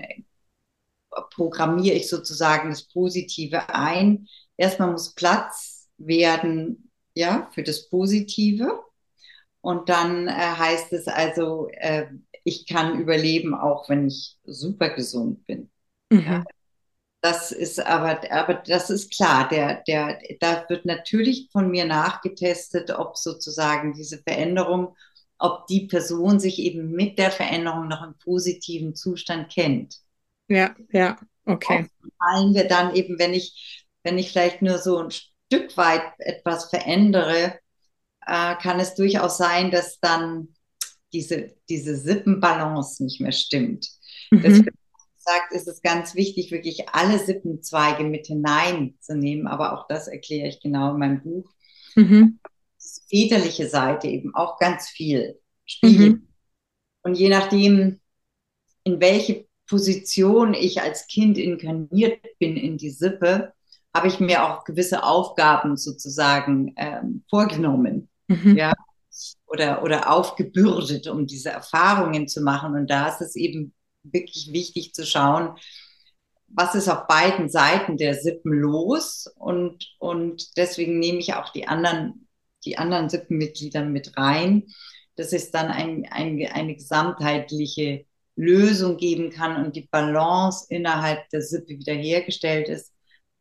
programmiere 1.32 1.96
ich 1.96 2.10
sozusagen 2.10 2.70
das 2.70 2.84
Positive 2.84 3.70
ein. 3.70 4.28
Erstmal 4.58 4.92
muss 4.92 5.14
Platz 5.14 5.90
werden, 5.98 6.92
ja, 7.14 7.50
für 7.54 7.64
das 7.64 7.90
Positive. 7.90 8.84
Und 9.62 9.90
dann 9.90 10.28
äh, 10.28 10.32
heißt 10.32 10.94
es 10.94 11.08
also, 11.08 11.70
äh, 11.72 12.08
ich 12.44 12.66
kann 12.68 13.00
überleben, 13.00 13.54
auch 13.54 13.90
wenn 13.90 14.08
ich 14.08 14.38
super 14.44 14.90
gesund 14.90 15.46
bin. 15.46 15.70
Mhm. 16.10 16.20
Ja. 16.20 16.44
Das 17.24 17.52
ist 17.52 17.80
aber, 17.80 18.20
aber 18.32 18.56
das 18.56 18.90
ist 18.90 19.16
klar, 19.16 19.48
der, 19.48 19.84
der, 19.88 20.20
da 20.40 20.66
wird 20.70 20.86
natürlich 20.86 21.50
von 21.52 21.70
mir 21.70 21.86
nachgetestet, 21.86 22.90
ob 22.90 23.16
sozusagen 23.16 23.94
diese 23.94 24.18
Veränderung 24.18 24.96
ob 25.42 25.66
die 25.68 25.88
Person 25.88 26.40
sich 26.40 26.60
eben 26.60 26.92
mit 26.92 27.18
der 27.18 27.32
Veränderung 27.32 27.88
noch 27.88 28.04
im 28.04 28.14
positiven 28.24 28.96
Zustand 28.96 29.52
kennt. 29.52 29.98
Ja, 30.48 30.76
ja, 30.92 31.18
okay. 31.46 31.88
Fallen 32.20 32.54
wir 32.54 32.68
dann 32.68 32.94
eben, 32.96 33.18
wenn 33.18 33.34
ich, 33.34 33.88
wenn 34.04 34.20
ich 34.20 34.32
vielleicht 34.32 34.62
nur 34.62 34.78
so 34.78 35.00
ein 35.00 35.10
Stück 35.10 35.76
weit 35.78 36.04
etwas 36.20 36.70
verändere, 36.70 37.60
äh, 38.28 38.56
kann 38.56 38.80
es 38.80 38.94
durchaus 38.94 39.38
sein, 39.38 39.72
dass 39.72 40.00
dann 40.00 40.50
diese, 41.12 41.56
diese 41.70 41.96
Sippenbalance 41.96 43.04
nicht 43.04 43.20
mehr 43.20 43.32
stimmt. 43.32 43.90
Mhm. 44.30 44.42
Deswegen 44.44 44.78
sagt, 45.18 45.54
ist 45.54 45.68
es 45.68 45.82
ganz 45.82 46.14
wichtig, 46.14 46.52
wirklich 46.52 46.90
alle 46.90 47.18
Sippenzweige 47.18 48.04
mit 48.04 48.28
hineinzunehmen. 48.28 49.48
Aber 49.48 49.74
auch 49.74 49.88
das 49.88 50.08
erkläre 50.08 50.50
ich 50.50 50.60
genau 50.60 50.92
in 50.92 51.00
meinem 51.00 51.24
Buch. 51.24 51.50
Mhm 51.96 52.40
väterliche 53.10 53.68
Seite 53.68 54.08
eben 54.08 54.36
auch 54.36 54.58
ganz 54.60 54.90
viel 54.90 55.40
spielt. 55.66 56.00
Mhm. 56.00 56.28
Und 57.04 57.16
je 57.16 57.30
nachdem, 57.30 58.00
in 58.84 59.00
welche 59.00 59.48
Position 59.68 60.54
ich 60.54 60.82
als 60.82 61.08
Kind 61.08 61.38
inkarniert 61.38 62.20
bin 62.40 62.58
in 62.58 62.78
die 62.78 62.90
Sippe, 62.90 63.54
habe 63.94 64.08
ich 64.08 64.20
mir 64.20 64.46
auch 64.46 64.64
gewisse 64.64 65.04
Aufgaben 65.04 65.78
sozusagen 65.78 66.74
ähm, 66.78 67.24
vorgenommen. 67.30 68.10
Mhm. 68.28 68.58
Ja, 68.58 68.74
oder, 69.46 69.84
oder 69.84 70.12
aufgebürdet, 70.12 71.08
um 71.08 71.28
diese 71.28 71.50
Erfahrungen 71.50 72.28
zu 72.28 72.42
machen. 72.42 72.76
Und 72.76 72.90
da 72.90 73.10
ist 73.10 73.22
es 73.22 73.36
eben 73.36 73.74
wirklich 74.04 74.52
wichtig 74.52 74.94
zu 74.94 75.06
schauen, 75.06 75.58
was 76.48 76.76
ist 76.76 76.90
auf 76.90 77.08
beiden 77.08 77.50
Seiten 77.50 77.98
der 77.98 78.16
Sippen 78.16 78.52
los 78.52 79.28
und, 79.36 79.96
und 80.00 80.58
deswegen 80.58 81.00
nehme 81.00 81.20
ich 81.20 81.34
auch 81.34 81.50
die 81.50 81.68
anderen, 81.68 82.28
die 82.66 82.78
anderen 82.78 83.10
Sippenmitglieder 83.10 83.84
mit 83.84 84.18
rein, 84.18 84.68
dass 85.16 85.34
es 85.34 85.52
dann 85.52 85.68
ein, 85.68 86.08
ein, 86.10 86.46
eine 86.52 86.76
gesamtheitliche 86.76 88.06
Lösung 88.36 88.98
geben 88.98 89.30
kann 89.30 89.64
und 89.64 89.76
die 89.76 89.88
Balance 89.92 90.66
innerhalb 90.70 91.30
der 91.30 91.42
Sippe 91.42 91.70
wiederhergestellt 91.70 92.70
ist. 92.70 92.94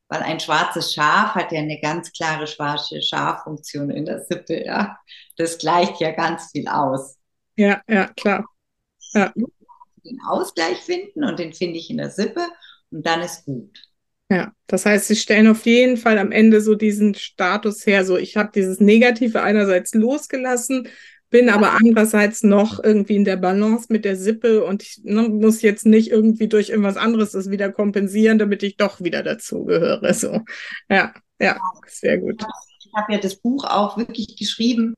Weil 0.08 0.22
ein 0.22 0.40
schwarzes 0.40 0.92
Schaf 0.92 1.36
hat 1.36 1.52
ja 1.52 1.60
eine 1.60 1.80
ganz 1.80 2.12
klare 2.12 2.48
schwarze 2.48 3.00
Schaffunktion 3.00 3.90
in 3.90 4.04
der 4.04 4.24
Sippe, 4.24 4.64
ja. 4.64 4.98
Das 5.36 5.58
gleicht 5.58 6.00
ja 6.00 6.10
ganz 6.10 6.50
viel 6.50 6.66
aus. 6.66 7.16
Ja, 7.56 7.80
ja, 7.88 8.08
klar. 8.08 8.44
Ja. 9.12 9.32
Den 10.04 10.18
Ausgleich 10.26 10.78
finden 10.78 11.24
und 11.24 11.38
den 11.38 11.52
finde 11.52 11.78
ich 11.78 11.90
in 11.90 11.98
der 11.98 12.10
Sippe 12.10 12.44
und 12.90 13.06
dann 13.06 13.20
ist 13.20 13.44
gut. 13.44 13.89
Ja, 14.30 14.52
das 14.68 14.86
heißt, 14.86 15.08
sie 15.08 15.16
stellen 15.16 15.48
auf 15.48 15.66
jeden 15.66 15.96
Fall 15.96 16.16
am 16.16 16.30
Ende 16.30 16.60
so 16.60 16.76
diesen 16.76 17.14
Status 17.16 17.84
her, 17.84 18.04
so 18.04 18.16
ich 18.16 18.36
habe 18.36 18.52
dieses 18.54 18.78
Negative 18.78 19.42
einerseits 19.42 19.92
losgelassen, 19.92 20.88
bin 21.30 21.48
ja. 21.48 21.54
aber 21.54 21.72
andererseits 21.72 22.44
noch 22.44 22.82
irgendwie 22.82 23.16
in 23.16 23.24
der 23.24 23.36
Balance 23.36 23.86
mit 23.88 24.04
der 24.04 24.14
Sippe 24.14 24.64
und 24.64 24.84
ich 24.84 25.00
ne, 25.02 25.22
muss 25.28 25.62
jetzt 25.62 25.84
nicht 25.84 26.12
irgendwie 26.12 26.46
durch 26.46 26.70
irgendwas 26.70 26.96
anderes 26.96 27.32
das 27.32 27.50
wieder 27.50 27.72
kompensieren, 27.72 28.38
damit 28.38 28.62
ich 28.62 28.76
doch 28.76 29.00
wieder 29.00 29.24
dazugehöre. 29.24 30.14
So, 30.14 30.42
ja, 30.88 31.12
ja, 31.40 31.58
sehr 31.88 32.18
gut. 32.18 32.40
Ich 32.78 32.92
habe 32.96 33.12
ja 33.12 33.18
das 33.18 33.34
Buch 33.34 33.64
auch 33.64 33.98
wirklich 33.98 34.36
geschrieben, 34.36 34.94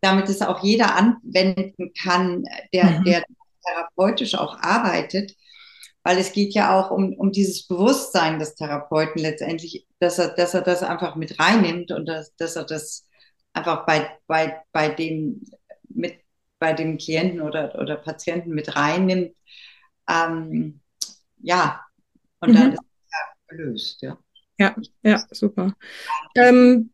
damit 0.00 0.28
es 0.28 0.42
auch 0.42 0.64
jeder 0.64 0.96
anwenden 0.96 1.92
kann, 2.02 2.44
der, 2.72 2.84
mhm. 3.00 3.04
der 3.04 3.24
therapeutisch 3.64 4.34
auch 4.34 4.58
arbeitet 4.60 5.36
weil 6.04 6.18
es 6.18 6.32
geht 6.32 6.54
ja 6.54 6.78
auch 6.78 6.92
um, 6.92 7.14
um 7.14 7.32
dieses 7.32 7.66
Bewusstsein 7.66 8.38
des 8.38 8.54
Therapeuten 8.54 9.20
letztendlich, 9.20 9.86
dass 9.98 10.18
er, 10.18 10.28
dass 10.28 10.54
er 10.54 10.62
das 10.62 10.82
einfach 10.82 11.16
mit 11.16 11.40
reinnimmt 11.40 11.90
und 11.90 12.06
dass, 12.06 12.34
dass 12.36 12.54
er 12.54 12.64
das 12.64 13.08
einfach 13.52 13.86
bei, 13.86 14.10
bei, 14.26 14.62
bei 14.72 14.88
dem 14.90 15.42
mit 15.88 16.14
bei 16.64 16.72
dem 16.72 16.96
Klienten 16.96 17.42
oder, 17.42 17.78
oder 17.78 17.96
Patienten 17.96 18.54
mit 18.54 18.74
reinnimmt. 18.74 19.36
Ähm, 20.08 20.80
ja, 21.36 21.84
und 22.40 22.50
mhm. 22.50 22.54
dann 22.54 22.72
ist 22.72 22.80
es 22.80 23.10
ja 23.12 23.18
gelöst, 23.48 24.02
ja. 24.02 24.18
Ja, 24.56 24.74
ja, 25.02 25.26
super. 25.30 25.74
Ähm, 26.36 26.93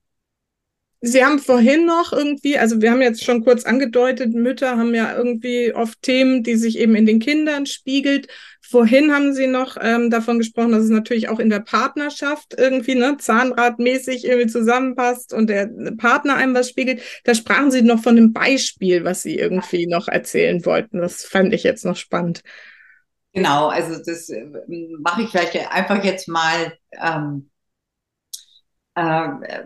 Sie 1.03 1.25
haben 1.25 1.39
vorhin 1.39 1.87
noch 1.87 2.13
irgendwie, 2.13 2.59
also 2.59 2.83
wir 2.83 2.91
haben 2.91 3.01
jetzt 3.01 3.25
schon 3.25 3.43
kurz 3.43 3.65
angedeutet, 3.65 4.35
Mütter 4.35 4.77
haben 4.77 4.95
ja 4.95 5.17
irgendwie 5.17 5.73
oft 5.75 6.03
Themen, 6.03 6.43
die 6.43 6.57
sich 6.57 6.79
eben 6.79 6.95
in 6.95 7.07
den 7.07 7.21
Kindern 7.21 7.65
spiegelt. 7.65 8.29
Vorhin 8.61 9.13
haben 9.13 9.33
Sie 9.33 9.47
noch 9.47 9.79
ähm, 9.81 10.11
davon 10.11 10.39
gesprochen, 10.39 10.73
dass 10.73 10.85
es 10.85 10.91
natürlich 10.91 11.31
auch 11.31 11.39
in 11.39 11.49
der 11.49 11.61
Partnerschaft 11.61 12.55
irgendwie 12.57 12.95
ne, 12.97 13.17
zahnradmäßig 13.19 14.27
irgendwie 14.27 14.49
zusammenpasst 14.49 15.33
und 15.33 15.49
der 15.49 15.71
Partner 15.97 16.37
einem 16.37 16.55
was 16.55 16.69
spiegelt. 16.69 17.01
Da 17.25 17.35
sprachen 17.35 17.71
Sie 17.71 17.81
noch 17.81 18.03
von 18.03 18.19
einem 18.19 18.35
Beispiel, 18.35 19.03
was 19.03 19.23
Sie 19.23 19.37
irgendwie 19.37 19.87
noch 19.87 20.07
erzählen 20.07 20.65
wollten. 20.67 20.99
Das 20.99 21.25
fand 21.25 21.55
ich 21.55 21.63
jetzt 21.63 21.87
noch 21.87 21.97
spannend. 21.97 22.43
Genau, 23.33 23.69
also 23.69 23.97
das 24.05 24.29
äh, 24.29 24.45
mache 25.01 25.23
ich 25.23 25.31
vielleicht 25.31 25.57
einfach 25.71 26.05
jetzt 26.05 26.29
mal. 26.29 26.75
Ähm, 27.03 27.51
äh, 28.95 29.65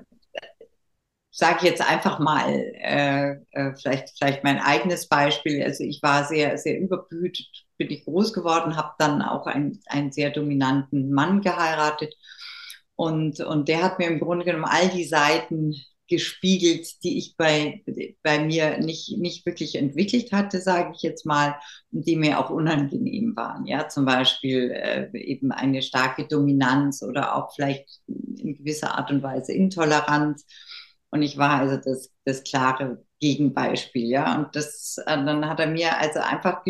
sage 1.37 1.57
ich 1.59 1.62
jetzt 1.64 1.82
einfach 1.82 2.20
mal, 2.20 2.49
äh, 2.49 3.32
äh, 3.51 3.74
vielleicht, 3.74 4.16
vielleicht 4.16 4.45
mein 4.45 4.61
eigenes 4.61 5.09
Beispiel. 5.09 5.64
Also 5.64 5.82
ich 5.82 6.01
war 6.01 6.24
sehr, 6.24 6.57
sehr 6.59 6.78
überbehütet, 6.78 7.49
bin 7.76 7.91
ich 7.91 8.05
groß 8.05 8.32
geworden, 8.32 8.76
habe 8.76 8.93
dann 8.99 9.20
auch 9.20 9.47
einen, 9.47 9.80
einen 9.87 10.12
sehr 10.12 10.30
dominanten 10.30 11.12
Mann 11.12 11.41
geheiratet. 11.41 12.14
Und, 12.95 13.41
und 13.41 13.66
der 13.66 13.82
hat 13.82 13.99
mir 13.99 14.07
im 14.07 14.20
Grunde 14.20 14.45
genommen 14.45 14.64
all 14.64 14.89
die 14.91 15.07
Seiten 15.07 15.74
gespiegelt, 16.09 17.03
die 17.03 17.18
ich 17.18 17.37
bei, 17.37 17.82
bei 18.22 18.39
mir 18.39 18.78
nicht, 18.78 19.18
nicht 19.18 19.45
wirklich 19.45 19.74
entwickelt 19.74 20.30
hatte, 20.30 20.61
sage 20.61 20.93
ich 20.95 21.03
jetzt 21.03 21.26
mal, 21.26 21.57
und 21.91 22.07
die 22.07 22.14
mir 22.14 22.39
auch 22.39 22.51
unangenehm 22.51 23.35
waren. 23.35 23.66
Ja, 23.66 23.89
zum 23.89 24.05
Beispiel 24.05 24.70
äh, 24.70 25.11
eben 25.18 25.51
eine 25.51 25.82
starke 25.82 26.28
Dominanz 26.28 27.03
oder 27.03 27.35
auch 27.35 27.53
vielleicht 27.57 27.89
in 28.07 28.55
gewisser 28.55 28.97
Art 28.97 29.11
und 29.11 29.24
Weise 29.24 29.53
Intoleranz 29.53 30.47
und 31.15 31.23
ich 31.23 31.39
war 31.39 31.61
also 31.61 31.77
das, 31.77 32.11
das 32.25 32.43
klare 32.43 33.05
Gegenbeispiel, 33.21 34.09
ja. 34.09 34.37
Und 34.37 34.57
das, 34.57 34.99
äh, 35.07 35.25
dann 35.25 35.49
hat 35.49 35.61
er 35.61 35.69
mir 35.69 35.97
also 35.97 36.19
einfach 36.19 36.65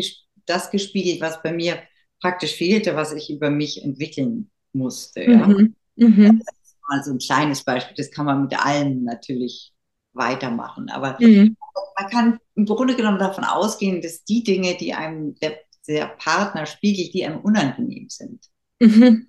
das 0.45 0.69
gespiegelt, 0.69 1.19
was 1.19 1.41
bei 1.41 1.51
mir 1.51 1.79
praktisch 2.21 2.53
fehlte, 2.53 2.95
was 2.95 3.11
ich 3.11 3.31
über 3.31 3.49
mich 3.49 3.83
entwickeln 3.83 4.51
musste, 4.71 5.23
ja. 5.23 5.47
Mhm. 5.47 5.75
Mhm. 5.95 6.43
Das 6.45 6.55
ist 6.63 6.77
mal 6.87 7.03
so 7.03 7.11
ein 7.11 7.17
kleines 7.17 7.63
Beispiel, 7.63 7.95
das 7.97 8.11
kann 8.11 8.27
man 8.27 8.43
mit 8.43 8.55
allen 8.63 9.03
natürlich 9.03 9.73
weitermachen. 10.13 10.89
Aber 10.91 11.17
mhm. 11.19 11.57
man 11.99 12.09
kann 12.11 12.39
im 12.53 12.65
Grunde 12.67 12.95
genommen 12.95 13.17
davon 13.17 13.45
ausgehen, 13.45 13.99
dass 13.99 14.23
die 14.25 14.43
Dinge, 14.43 14.77
die 14.77 14.93
einem 14.93 15.33
der, 15.39 15.57
der 15.87 16.05
Partner 16.05 16.67
spiegelt, 16.67 17.15
die 17.15 17.25
einem 17.25 17.39
unangenehm 17.39 18.09
sind, 18.09 18.45
mhm 18.79 19.27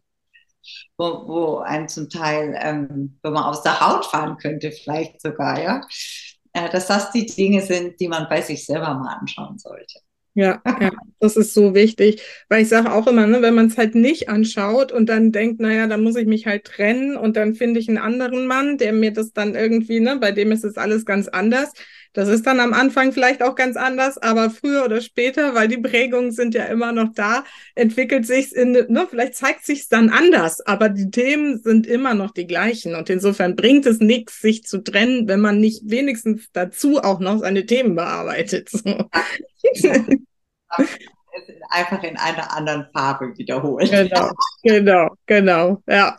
wo, 0.97 1.27
wo 1.27 1.59
einem 1.59 1.89
zum 1.89 2.09
Teil, 2.09 2.59
ähm, 2.61 3.19
wo 3.23 3.31
man 3.31 3.45
aus 3.45 3.63
der 3.63 3.81
Haut 3.81 4.07
fahren 4.07 4.37
könnte, 4.39 4.71
vielleicht 4.73 5.21
sogar, 5.21 5.61
ja, 5.63 5.81
äh, 6.53 6.71
dass 6.71 6.87
das 6.87 7.11
die 7.13 7.27
Dinge 7.27 7.63
sind, 7.63 8.01
die 8.01 8.09
man 8.09 8.29
bei 8.29 8.41
sich 8.41 8.65
selber 8.65 8.95
mal 8.95 9.15
anschauen 9.15 9.59
sollte. 9.59 10.01
Ja, 10.39 10.61
ja, 10.67 10.91
das 11.19 11.35
ist 11.39 11.55
so 11.55 11.75
wichtig, 11.75 12.21
weil 12.51 12.61
ich 12.61 12.69
sage 12.69 12.93
auch 12.93 13.07
immer, 13.07 13.27
ne, 13.27 13.41
wenn 13.41 13.55
man 13.55 13.69
es 13.69 13.79
halt 13.79 13.95
nicht 13.95 14.29
anschaut 14.29 14.93
und 14.93 15.09
dann 15.09 15.33
denkt, 15.33 15.61
naja, 15.61 15.87
dann 15.87 16.03
muss 16.03 16.15
ich 16.17 16.27
mich 16.27 16.47
halt 16.47 16.65
trennen 16.65 17.17
und 17.17 17.39
dann 17.39 17.55
finde 17.55 17.81
ich 17.81 17.89
einen 17.89 17.97
anderen 17.97 18.47
Mann, 18.47 18.77
der 18.77 18.93
mir 18.93 19.15
das 19.15 19.33
dann 19.33 19.55
irgendwie, 19.55 19.99
ne, 19.99 20.19
bei 20.21 20.33
dem 20.33 20.53
ist 20.53 20.63
es 20.63 20.77
alles 20.77 21.07
ganz 21.07 21.29
anders, 21.29 21.73
das 22.13 22.29
ist 22.29 22.47
dann 22.47 22.61
am 22.61 22.73
Anfang 22.73 23.13
vielleicht 23.13 23.43
auch 23.43 23.55
ganz 23.55 23.77
anders, 23.77 24.19
aber 24.19 24.51
früher 24.51 24.85
oder 24.85 25.01
später, 25.01 25.55
weil 25.55 25.69
die 25.69 25.79
Prägungen 25.79 26.33
sind 26.33 26.55
ja 26.55 26.65
immer 26.65 26.93
noch 26.93 27.13
da, 27.15 27.45
entwickelt 27.75 28.27
sich 28.27 28.55
in, 28.55 28.73
ne, 28.73 29.07
vielleicht 29.09 29.35
zeigt 29.35 29.65
sich 29.65 29.89
dann 29.89 30.11
anders, 30.11 30.61
aber 30.61 30.89
die 30.89 31.11
Themen 31.11 31.61
sind 31.63 31.87
immer 31.87 32.15
noch 32.15 32.31
die 32.33 32.47
gleichen 32.47 32.95
und 32.95 33.11
insofern 33.11 33.57
bringt 33.57 33.87
es 33.87 34.01
nichts, 34.01 34.41
sich 34.41 34.65
zu 34.65 34.83
trennen, 34.83 35.29
wenn 35.29 35.41
man 35.41 35.61
nicht 35.61 35.83
wenigstens 35.85 36.49
dazu 36.53 36.99
auch 37.03 37.21
noch 37.21 37.39
seine 37.41 37.67
Themen 37.67 37.95
bearbeitet. 37.95 38.71
So. 38.71 38.81
Einfach 41.69 42.03
in 42.03 42.17
einer 42.17 42.57
anderen 42.57 42.87
Farbe 42.93 43.37
wiederholen. 43.37 43.89
Genau, 43.91 44.31
genau, 44.63 45.11
genau, 45.27 45.83
ja. 45.87 46.19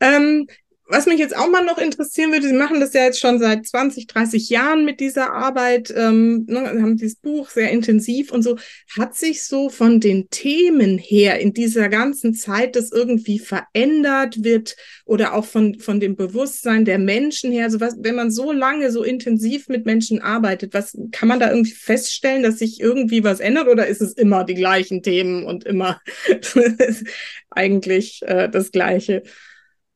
Ähm, 0.00 0.46
was 0.86 1.06
mich 1.06 1.18
jetzt 1.18 1.36
auch 1.36 1.48
mal 1.48 1.64
noch 1.64 1.78
interessieren 1.78 2.32
würde, 2.32 2.48
Sie 2.48 2.54
machen 2.54 2.80
das 2.80 2.92
ja 2.92 3.04
jetzt 3.04 3.20
schon 3.20 3.38
seit 3.38 3.66
20, 3.66 4.08
30 4.08 4.50
Jahren 4.50 4.84
mit 4.84 5.00
dieser 5.00 5.32
Arbeit, 5.32 5.92
ähm, 5.96 6.44
ne, 6.48 6.60
haben 6.60 6.96
dieses 6.96 7.16
Buch 7.16 7.48
sehr 7.48 7.70
intensiv 7.70 8.32
und 8.32 8.42
so. 8.42 8.56
Hat 8.98 9.14
sich 9.14 9.44
so 9.44 9.70
von 9.70 10.00
den 10.00 10.28
Themen 10.28 10.98
her 10.98 11.38
in 11.40 11.54
dieser 11.54 11.88
ganzen 11.88 12.34
Zeit 12.34 12.76
das 12.76 12.90
irgendwie 12.90 13.38
verändert 13.38 14.42
wird 14.42 14.76
oder 15.04 15.34
auch 15.34 15.44
von, 15.44 15.78
von 15.78 16.00
dem 16.00 16.16
Bewusstsein 16.16 16.84
der 16.84 16.98
Menschen 16.98 17.52
her? 17.52 17.64
Also 17.64 17.80
was, 17.80 17.96
wenn 18.00 18.16
man 18.16 18.30
so 18.30 18.52
lange 18.52 18.90
so 18.90 19.02
intensiv 19.02 19.68
mit 19.68 19.86
Menschen 19.86 20.20
arbeitet, 20.20 20.74
was 20.74 20.98
kann 21.12 21.28
man 21.28 21.40
da 21.40 21.50
irgendwie 21.50 21.72
feststellen, 21.72 22.42
dass 22.42 22.58
sich 22.58 22.80
irgendwie 22.80 23.24
was 23.24 23.40
ändert 23.40 23.68
oder 23.68 23.86
ist 23.86 24.02
es 24.02 24.12
immer 24.14 24.44
die 24.44 24.54
gleichen 24.54 25.02
Themen 25.02 25.44
und 25.44 25.64
immer 25.64 26.00
eigentlich 27.50 28.20
äh, 28.26 28.48
das 28.48 28.72
Gleiche? 28.72 29.22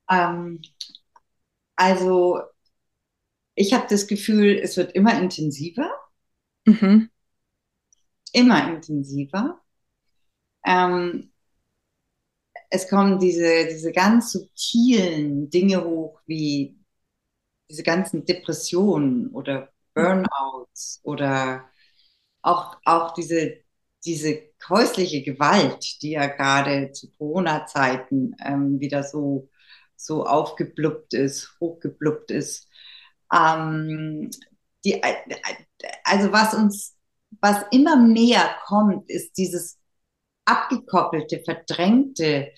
Ähm, 0.08 0.60
also 1.76 2.40
ich 3.54 3.72
habe 3.72 3.86
das 3.88 4.06
Gefühl, 4.06 4.58
es 4.58 4.76
wird 4.76 4.92
immer 4.92 5.18
intensiver. 5.18 5.90
Mhm. 6.66 7.10
Immer 8.32 8.68
intensiver. 8.68 9.60
Ähm, 10.64 11.32
es 12.70 12.88
kommen 12.88 13.18
diese, 13.18 13.66
diese 13.68 13.92
ganz 13.92 14.32
subtilen 14.32 15.48
Dinge 15.50 15.84
hoch, 15.84 16.20
wie 16.26 16.78
diese 17.70 17.82
ganzen 17.82 18.24
Depressionen 18.24 19.28
oder 19.28 19.70
Burnouts 19.94 21.00
oder 21.02 21.64
auch, 22.42 22.76
auch 22.84 23.14
diese, 23.14 23.58
diese 24.04 24.42
häusliche 24.68 25.22
Gewalt, 25.22 26.02
die 26.02 26.10
ja 26.12 26.26
gerade 26.26 26.92
zu 26.92 27.10
Corona-Zeiten 27.12 28.36
ähm, 28.44 28.80
wieder 28.80 29.02
so 29.02 29.48
so 29.96 30.24
aufgeblubbt 30.24 31.14
ist, 31.14 31.56
hochgeblubbt 31.60 32.30
ist. 32.30 32.68
Ähm, 33.32 34.30
die, 34.84 35.02
also 36.04 36.32
was 36.32 36.54
uns, 36.54 36.96
was 37.40 37.64
immer 37.70 37.96
mehr 37.96 38.56
kommt, 38.66 39.10
ist 39.10 39.36
dieses 39.36 39.78
abgekoppelte, 40.44 41.42
verdrängte, 41.44 42.52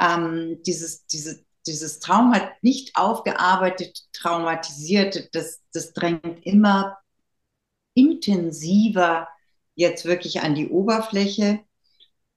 ähm, 0.00 0.60
dieses, 0.66 1.06
diese, 1.06 1.44
dieses 1.66 2.00
Trauma 2.00 2.50
nicht 2.62 2.96
aufgearbeitet, 2.96 4.00
traumatisierte, 4.12 5.28
das, 5.32 5.62
das 5.72 5.92
drängt 5.92 6.44
immer 6.44 6.98
intensiver 7.94 9.28
jetzt 9.76 10.04
wirklich 10.04 10.40
an 10.40 10.54
die 10.54 10.68
Oberfläche. 10.68 11.60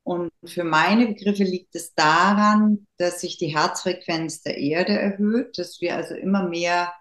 Und 0.07 0.31
für 0.45 0.63
meine 0.63 1.05
Begriffe 1.07 1.43
liegt 1.43 1.75
es 1.75 1.93
daran, 1.93 2.87
dass 2.95 3.19
sich 3.19 3.37
die 3.37 3.53
Herzfrequenz 3.53 4.41
der 4.41 4.57
Erde 4.57 4.93
erhöht, 4.97 5.57
dass 5.57 5.81
wir 5.81 5.97
also 5.97 6.15
immer 6.15 6.47
mehr 6.47 6.93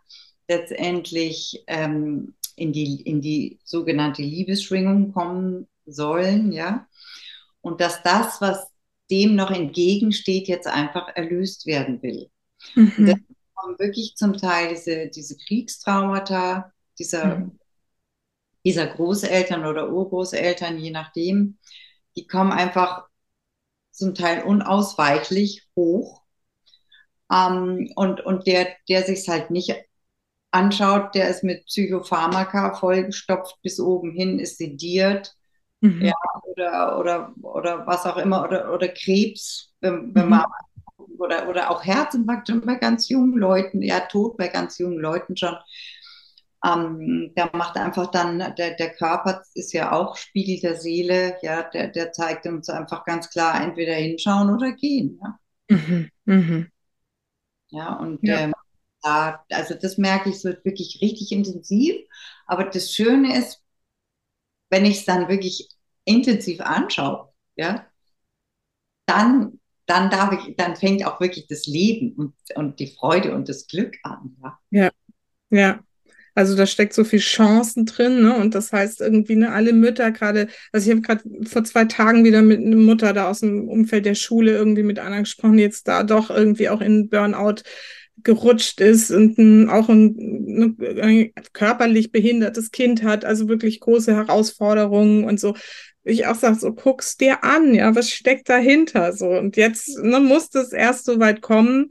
letztendlich 0.48 1.62
ähm, 1.68 2.34
in, 2.56 2.72
die, 2.72 3.02
in 3.02 3.20
die 3.20 3.60
sogenannte 3.62 4.22
Liebesschwingung 4.22 5.12
kommen 5.12 5.68
sollen, 5.84 6.50
ja. 6.50 6.88
Und 7.60 7.80
dass 7.80 8.02
das, 8.02 8.40
was 8.40 8.66
dem 9.08 9.36
noch 9.36 9.52
entgegensteht, 9.52 10.48
jetzt 10.48 10.66
einfach 10.66 11.14
erlöst 11.14 11.64
werden 11.64 12.02
will. 12.02 12.28
Mhm. 12.74 12.92
Und 12.98 13.06
dann 13.06 13.24
kommen 13.54 13.78
wirklich 13.78 14.16
zum 14.16 14.36
Teil 14.36 14.70
diese, 14.70 15.06
diese 15.06 15.36
Kriegstraumata, 15.36 16.72
dieser, 16.98 17.36
mhm. 17.36 17.60
dieser 18.64 18.88
Großeltern 18.88 19.64
oder 19.64 19.92
Urgroßeltern, 19.92 20.76
je 20.80 20.90
nachdem, 20.90 21.58
die 22.16 22.26
kommen 22.26 22.52
einfach 22.52 23.06
zum 23.90 24.14
Teil 24.14 24.42
unausweichlich 24.44 25.66
hoch. 25.74 26.22
Ähm, 27.32 27.90
und, 27.96 28.20
und 28.20 28.46
der, 28.46 28.68
der 28.88 29.02
sich 29.02 29.28
halt 29.28 29.50
nicht 29.50 29.74
anschaut, 30.50 31.14
der 31.14 31.28
ist 31.28 31.44
mit 31.44 31.66
Psychopharmaka 31.66 32.74
vollgestopft 32.74 33.60
bis 33.62 33.80
oben 33.80 34.12
hin, 34.12 34.38
ist 34.38 34.58
sediert. 34.58 35.34
Mhm. 35.80 36.02
Ja, 36.02 36.14
oder, 36.44 36.98
oder, 36.98 37.34
oder 37.42 37.86
was 37.86 38.06
auch 38.06 38.16
immer, 38.16 38.44
oder, 38.44 38.72
oder 38.72 38.88
Krebs, 38.88 39.72
wenn, 39.80 40.14
wenn 40.14 40.24
mhm. 40.24 40.30
man, 40.30 40.44
oder, 41.18 41.48
oder 41.48 41.70
auch 41.70 41.84
Herzinfarkt 41.84 42.48
schon 42.48 42.60
bei 42.60 42.76
ganz 42.76 43.08
jungen 43.08 43.38
Leuten, 43.38 43.82
ja, 43.82 44.00
Tod 44.00 44.36
bei 44.36 44.48
ganz 44.48 44.78
jungen 44.78 44.98
Leuten 44.98 45.36
schon. 45.36 45.56
Ähm, 46.64 47.32
der 47.36 47.50
macht 47.52 47.76
einfach 47.76 48.10
dann, 48.10 48.38
der, 48.56 48.74
der 48.74 48.94
Körper 48.94 49.42
ist 49.54 49.72
ja 49.72 49.92
auch 49.92 50.16
Spiegel 50.16 50.60
der 50.60 50.76
Seele, 50.76 51.36
ja, 51.42 51.62
der, 51.62 51.88
der 51.88 52.12
zeigt 52.12 52.46
uns 52.46 52.68
einfach 52.68 53.04
ganz 53.04 53.30
klar, 53.30 53.60
entweder 53.62 53.94
hinschauen 53.94 54.54
oder 54.54 54.72
gehen. 54.72 55.20
Ja, 55.22 55.38
mhm. 55.76 56.10
Mhm. 56.24 56.70
ja 57.68 57.94
und 57.94 58.18
ja. 58.22 58.40
Ähm, 58.40 58.54
da, 59.02 59.44
also 59.50 59.74
das 59.74 59.98
merke 59.98 60.30
ich 60.30 60.40
so 60.40 60.48
wirklich 60.48 60.98
richtig 61.00 61.30
intensiv. 61.30 61.94
Aber 62.46 62.64
das 62.64 62.92
Schöne 62.92 63.38
ist, 63.38 63.62
wenn 64.70 64.84
ich 64.84 64.98
es 64.98 65.04
dann 65.04 65.28
wirklich 65.28 65.68
intensiv 66.04 66.60
anschaue, 66.60 67.32
ja, 67.56 67.86
dann, 69.06 69.60
dann 69.86 70.10
darf 70.10 70.32
ich, 70.32 70.56
dann 70.56 70.76
fängt 70.76 71.04
auch 71.06 71.20
wirklich 71.20 71.46
das 71.46 71.66
Leben 71.66 72.12
und, 72.14 72.34
und 72.56 72.80
die 72.80 72.88
Freude 72.88 73.34
und 73.34 73.48
das 73.48 73.66
Glück 73.68 73.96
an. 74.02 74.36
Ja, 74.42 74.58
ja. 74.70 74.90
ja. 75.50 75.80
Also 76.36 76.54
da 76.54 76.66
steckt 76.66 76.92
so 76.92 77.02
viel 77.02 77.18
Chancen 77.18 77.86
drin, 77.86 78.20
ne? 78.20 78.36
Und 78.36 78.54
das 78.54 78.70
heißt 78.70 79.00
irgendwie, 79.00 79.36
ne, 79.36 79.52
alle 79.52 79.72
Mütter 79.72 80.12
gerade, 80.12 80.48
also 80.70 80.86
ich 80.86 80.94
habe 80.94 81.00
gerade 81.00 81.22
vor 81.48 81.64
zwei 81.64 81.86
Tagen 81.86 82.24
wieder 82.24 82.42
mit 82.42 82.60
einer 82.60 82.76
Mutter 82.76 83.14
da 83.14 83.30
aus 83.30 83.40
dem 83.40 83.66
Umfeld 83.68 84.04
der 84.04 84.14
Schule 84.14 84.52
irgendwie 84.52 84.82
mit 84.82 84.98
einer 84.98 85.20
gesprochen, 85.20 85.56
die 85.56 85.62
jetzt 85.62 85.88
da 85.88 86.02
doch 86.02 86.28
irgendwie 86.28 86.68
auch 86.68 86.82
in 86.82 87.08
Burnout 87.08 87.62
gerutscht 88.22 88.82
ist 88.82 89.10
und 89.10 89.38
ein, 89.38 89.70
auch 89.70 89.88
ein, 89.88 90.76
ein, 91.00 91.32
körperlich 91.54 92.12
behindertes 92.12 92.70
Kind 92.70 93.02
hat, 93.02 93.24
also 93.24 93.48
wirklich 93.48 93.80
große 93.80 94.14
Herausforderungen 94.14 95.24
und 95.24 95.40
so. 95.40 95.56
Ich 96.04 96.26
auch 96.26 96.34
sage, 96.34 96.58
so 96.58 96.74
guck's 96.74 97.16
dir 97.16 97.44
an, 97.44 97.74
ja, 97.74 97.94
was 97.94 98.10
steckt 98.10 98.50
dahinter? 98.50 99.14
So, 99.14 99.30
und 99.30 99.56
jetzt 99.56 99.98
ne, 100.02 100.20
muss 100.20 100.50
das 100.50 100.72
erst 100.74 101.06
so 101.06 101.18
weit 101.18 101.40
kommen, 101.40 101.88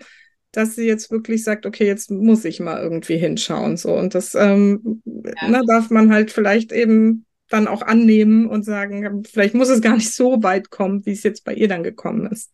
dass 0.57 0.75
sie 0.75 0.85
jetzt 0.85 1.11
wirklich 1.11 1.43
sagt, 1.43 1.65
okay, 1.65 1.85
jetzt 1.85 2.11
muss 2.11 2.45
ich 2.45 2.59
mal 2.59 2.81
irgendwie 2.81 3.17
hinschauen. 3.17 3.77
So, 3.77 3.93
und 3.93 4.15
das 4.15 4.35
ähm, 4.35 5.01
ja. 5.05 5.47
ne, 5.47 5.61
darf 5.67 5.89
man 5.89 6.11
halt 6.11 6.31
vielleicht 6.31 6.71
eben 6.71 7.25
dann 7.49 7.67
auch 7.67 7.81
annehmen 7.81 8.47
und 8.47 8.63
sagen, 8.63 9.23
vielleicht 9.23 9.53
muss 9.53 9.69
es 9.69 9.81
gar 9.81 9.95
nicht 9.95 10.13
so 10.13 10.41
weit 10.41 10.69
kommen, 10.69 11.05
wie 11.05 11.11
es 11.11 11.23
jetzt 11.23 11.43
bei 11.43 11.53
ihr 11.53 11.67
dann 11.67 11.83
gekommen 11.83 12.27
ist 12.31 12.51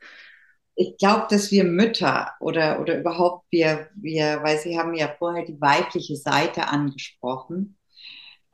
ich 0.76 0.98
glaube, 0.98 1.28
dass 1.30 1.52
wir 1.52 1.64
Mütter 1.64 2.32
oder, 2.40 2.80
oder 2.80 3.00
überhaupt 3.00 3.46
wir, 3.52 3.90
wir, 3.96 4.42
weil 4.44 4.58
Sie 4.58 4.78
haben 4.78 4.94
ja 4.94 5.14
vorher 5.18 5.46
die 5.46 5.60
weibliche 5.60 6.16
Seite 6.16 6.68
angesprochen, 6.68 7.78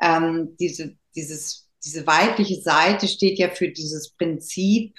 ähm, 0.01 0.55
diese, 0.59 0.95
dieses, 1.15 1.69
diese 1.83 2.05
weibliche 2.05 2.61
Seite 2.61 3.07
steht 3.07 3.39
ja 3.39 3.49
für 3.49 3.69
dieses 3.69 4.11
Prinzip 4.11 4.95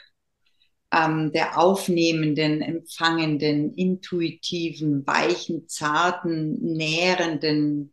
ähm, 0.92 1.32
der 1.32 1.58
aufnehmenden, 1.58 2.62
empfangenden, 2.62 3.74
intuitiven, 3.74 5.06
weichen, 5.06 5.68
zarten, 5.68 6.58
nährenden, 6.62 7.92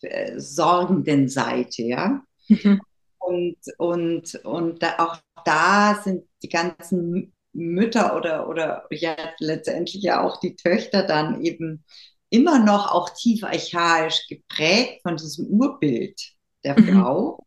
äh, 0.00 0.38
sorgenden 0.38 1.28
Seite, 1.28 1.82
ja. 1.82 2.22
Mhm. 2.48 2.80
Und, 3.18 3.58
und, 3.78 4.34
und 4.44 4.82
da, 4.82 4.96
auch 4.98 5.18
da 5.44 6.00
sind 6.02 6.24
die 6.42 6.48
ganzen 6.48 7.32
Mütter 7.52 8.16
oder, 8.16 8.48
oder 8.48 8.86
ja 8.90 9.14
letztendlich 9.38 10.02
ja 10.02 10.24
auch 10.24 10.40
die 10.40 10.56
Töchter 10.56 11.06
dann 11.06 11.42
eben 11.42 11.84
immer 12.30 12.58
noch 12.58 12.90
auch 12.92 13.10
tief 13.10 13.44
archaisch 13.44 14.26
geprägt 14.28 15.02
von 15.02 15.16
diesem 15.16 15.46
Urbild 15.46 16.18
der 16.64 16.80
mhm. 16.80 17.00
Frau, 17.00 17.46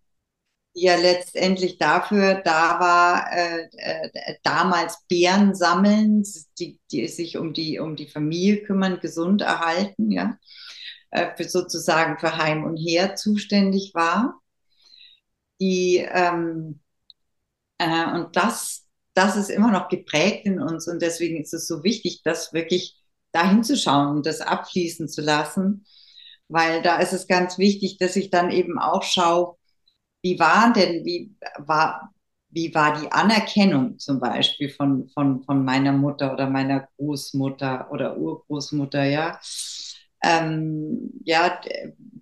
ja 0.76 0.96
letztendlich 0.98 1.78
dafür 1.80 2.36
da 2.44 2.80
war, 2.80 3.32
äh, 3.34 3.70
äh, 3.78 4.36
damals 4.44 5.04
Bären 5.10 5.56
sammeln, 5.56 6.24
die, 6.60 6.80
die 6.92 7.08
sich 7.08 7.38
um 7.38 7.54
die, 7.54 7.80
um 7.80 7.96
die 7.96 8.08
Familie 8.08 8.64
kümmern, 8.64 9.00
gesund 9.00 9.42
erhalten, 9.42 10.12
ja, 10.12 10.38
äh, 11.12 11.36
für 11.38 11.46
sozusagen 11.50 12.20
für 12.20 12.38
Heim 12.38 12.66
und 12.66 12.78
Her 12.78 13.16
zuständig 13.16 13.94
war. 13.96 14.42
Die, 15.62 15.98
ähm, 16.12 16.82
äh, 17.80 18.06
und 18.14 18.36
das 18.36 18.84
das 19.16 19.38
ist 19.38 19.50
immer 19.50 19.72
noch 19.72 19.88
geprägt 19.90 20.46
in 20.46 20.60
uns 20.62 20.88
und 20.88 21.02
deswegen 21.02 21.42
ist 21.42 21.54
es 21.54 21.68
so 21.68 21.84
wichtig, 21.84 22.22
das 22.24 22.54
wirklich 22.54 22.98
dahin 23.32 23.64
zu 23.64 23.78
schauen 23.78 24.18
und 24.18 24.26
das 24.26 24.42
abfließen 24.42 25.08
zu 25.08 25.22
lassen, 25.22 25.86
weil 26.50 26.82
da 26.82 26.98
ist 27.00 27.14
es 27.14 27.28
ganz 27.28 27.58
wichtig, 27.58 27.98
dass 27.98 28.18
ich 28.18 28.30
dann 28.30 28.52
eben 28.52 28.78
auch 28.78 29.04
schaue, 29.04 29.56
wie 30.26 30.40
war 30.40 30.74
denn, 30.74 31.06
wie 31.06 31.36
war, 31.60 32.12
wie 32.50 32.74
war 32.74 33.00
die 33.00 33.12
Anerkennung 33.12 34.00
zum 34.00 34.20
Beispiel 34.20 34.70
von, 34.70 35.08
von, 35.10 35.44
von 35.44 35.64
meiner 35.64 35.92
Mutter 35.92 36.34
oder 36.34 36.50
meiner 36.50 36.88
Großmutter 36.98 37.92
oder 37.92 38.18
Urgroßmutter, 38.18 39.04
ja. 39.04 39.40
Ähm, 40.24 41.12
ja, 41.24 41.62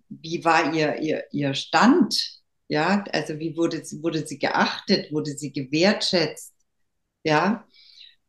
wie 0.09 0.43
war 0.43 0.73
ihr, 0.73 0.99
ihr, 0.99 1.23
ihr 1.31 1.53
Stand? 1.53 2.41
Ja, 2.67 3.05
also 3.13 3.39
wie 3.39 3.55
wurde 3.55 3.85
sie, 3.85 4.03
wurde 4.03 4.27
sie 4.27 4.37
geachtet, 4.37 5.09
wurde 5.13 5.31
sie 5.37 5.53
gewertschätzt? 5.53 6.53
Ja, 7.23 7.65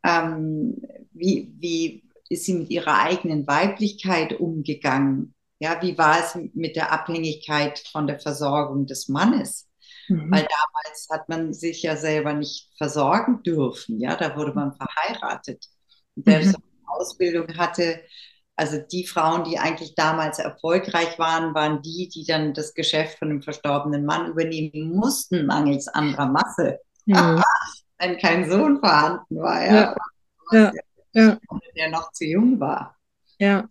ähm, 0.05 0.81
wie, 1.11 1.53
wie 1.59 2.05
ist 2.29 2.45
sie 2.45 2.55
mit 2.55 2.71
ihrer 2.71 3.01
eigenen 3.01 3.49
Weiblichkeit 3.49 4.39
umgegangen? 4.39 5.35
Ja, 5.65 5.81
wie 5.81 5.97
war 5.97 6.21
es 6.21 6.39
mit 6.53 6.77
der 6.77 6.93
Abhängigkeit 6.93 7.79
von 7.91 8.07
der 8.07 8.21
Versorgung 8.21 8.85
des 8.85 9.09
Mannes? 9.09 9.67
Mhm. 10.09 10.31
Weil 10.31 10.47
damals 10.47 11.09
hat 11.11 11.27
man 11.31 11.55
sich 11.55 11.83
ja 11.83 11.97
selber 11.97 12.35
nicht 12.35 12.71
versorgen 12.77 13.43
dürfen. 13.43 13.99
Ja, 13.99 14.15
da 14.15 14.37
wurde 14.37 14.53
man 14.53 14.75
verheiratet. 14.75 15.65
Und 16.17 16.27
wer 16.27 16.41
mhm. 16.41 16.51
so 16.51 16.59
eine 16.59 16.99
Ausbildung 17.01 17.57
hatte, 17.57 18.03
also 18.57 18.77
die 18.77 19.07
Frauen, 19.07 19.45
die 19.45 19.59
eigentlich 19.59 19.95
damals 19.95 20.39
erfolgreich 20.39 21.19
waren, 21.19 21.55
waren 21.55 21.81
die, 21.81 22.11
die 22.15 22.27
dann 22.27 22.53
das 22.53 22.75
Geschäft 22.75 23.19
von 23.19 23.31
dem 23.31 23.41
verstorbenen 23.41 24.05
Mann 24.05 24.27
übernehmen 24.27 24.95
mussten, 24.95 25.47
mangels 25.47 25.89
anderer 25.89 26.27
Masse. 26.27 26.79
Mhm. 27.07 27.43
wenn 27.99 28.19
kein 28.19 28.51
Sohn 28.51 28.81
vorhanden 28.81 29.39
war, 29.39 29.65
ja. 29.65 29.97
ja. 30.53 30.73
ja. 31.15 31.39
Der 31.75 31.89
noch 31.89 32.13
zu 32.13 32.27
jung 32.27 32.61
war. 32.61 32.99
Ja. 33.39 33.67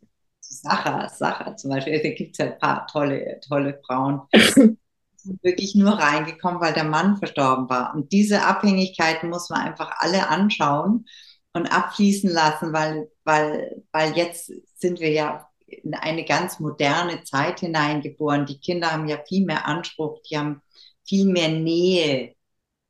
Sacher, 0.62 1.10
Sacher 1.10 1.56
zum 1.58 1.72
Beispiel, 1.72 2.02
da 2.02 2.10
gibt 2.10 2.32
es 2.32 2.38
ja 2.38 2.46
ein 2.46 2.60
paar 2.60 2.88
tolle, 2.88 3.40
tolle 3.48 3.80
Frauen. 3.86 4.22
sind 5.24 5.44
wirklich 5.44 5.74
nur 5.76 5.94
reingekommen, 5.94 6.62
weil 6.62 6.74
der 6.74 6.84
Mann 6.84 7.18
verstorben 7.18 7.70
war. 7.70 7.96
Und 7.96 8.12
diese 8.12 8.44
Abhängigkeiten 8.44 9.30
muss 9.30 9.50
man 9.50 9.62
einfach 9.62 9.92
alle 10.00 10.28
anschauen 10.28 11.06
und 11.54 11.68
abfließen 11.68 12.30
lassen, 12.30 12.74
weil, 12.74 13.10
weil, 13.24 13.84
weil 13.92 14.16
jetzt 14.18 14.52
sind 14.76 15.00
wir 15.00 15.12
ja 15.12 15.48
in 15.66 15.94
eine 15.96 16.26
ganz 16.26 16.60
moderne 16.60 17.24
Zeit 17.24 17.62
hineingeboren. 17.62 18.46
Die 18.46 18.60
Kinder 18.60 18.92
haben 18.92 19.08
ja 19.08 19.18
viel 19.28 19.46
mehr 19.46 19.66
Anspruch, 19.66 20.22
die 20.30 20.38
haben 20.38 20.62
viel 21.06 21.26
mehr 21.26 21.50
Nähe, 21.50 22.36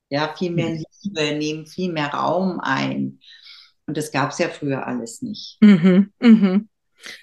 ja, 0.09 0.33
viel 0.35 0.51
mehr 0.51 0.71
mhm. 0.71 0.83
Liebe, 1.01 1.37
nehmen 1.37 1.67
viel 1.67 1.91
mehr 1.91 2.07
Raum 2.07 2.59
ein. 2.59 3.19
Und 3.85 3.97
das 3.97 4.11
gab 4.11 4.31
es 4.31 4.39
ja 4.39 4.49
früher 4.49 4.87
alles 4.87 5.21
nicht. 5.21 5.57
Mhm, 5.61 6.13
mhm. 6.19 6.69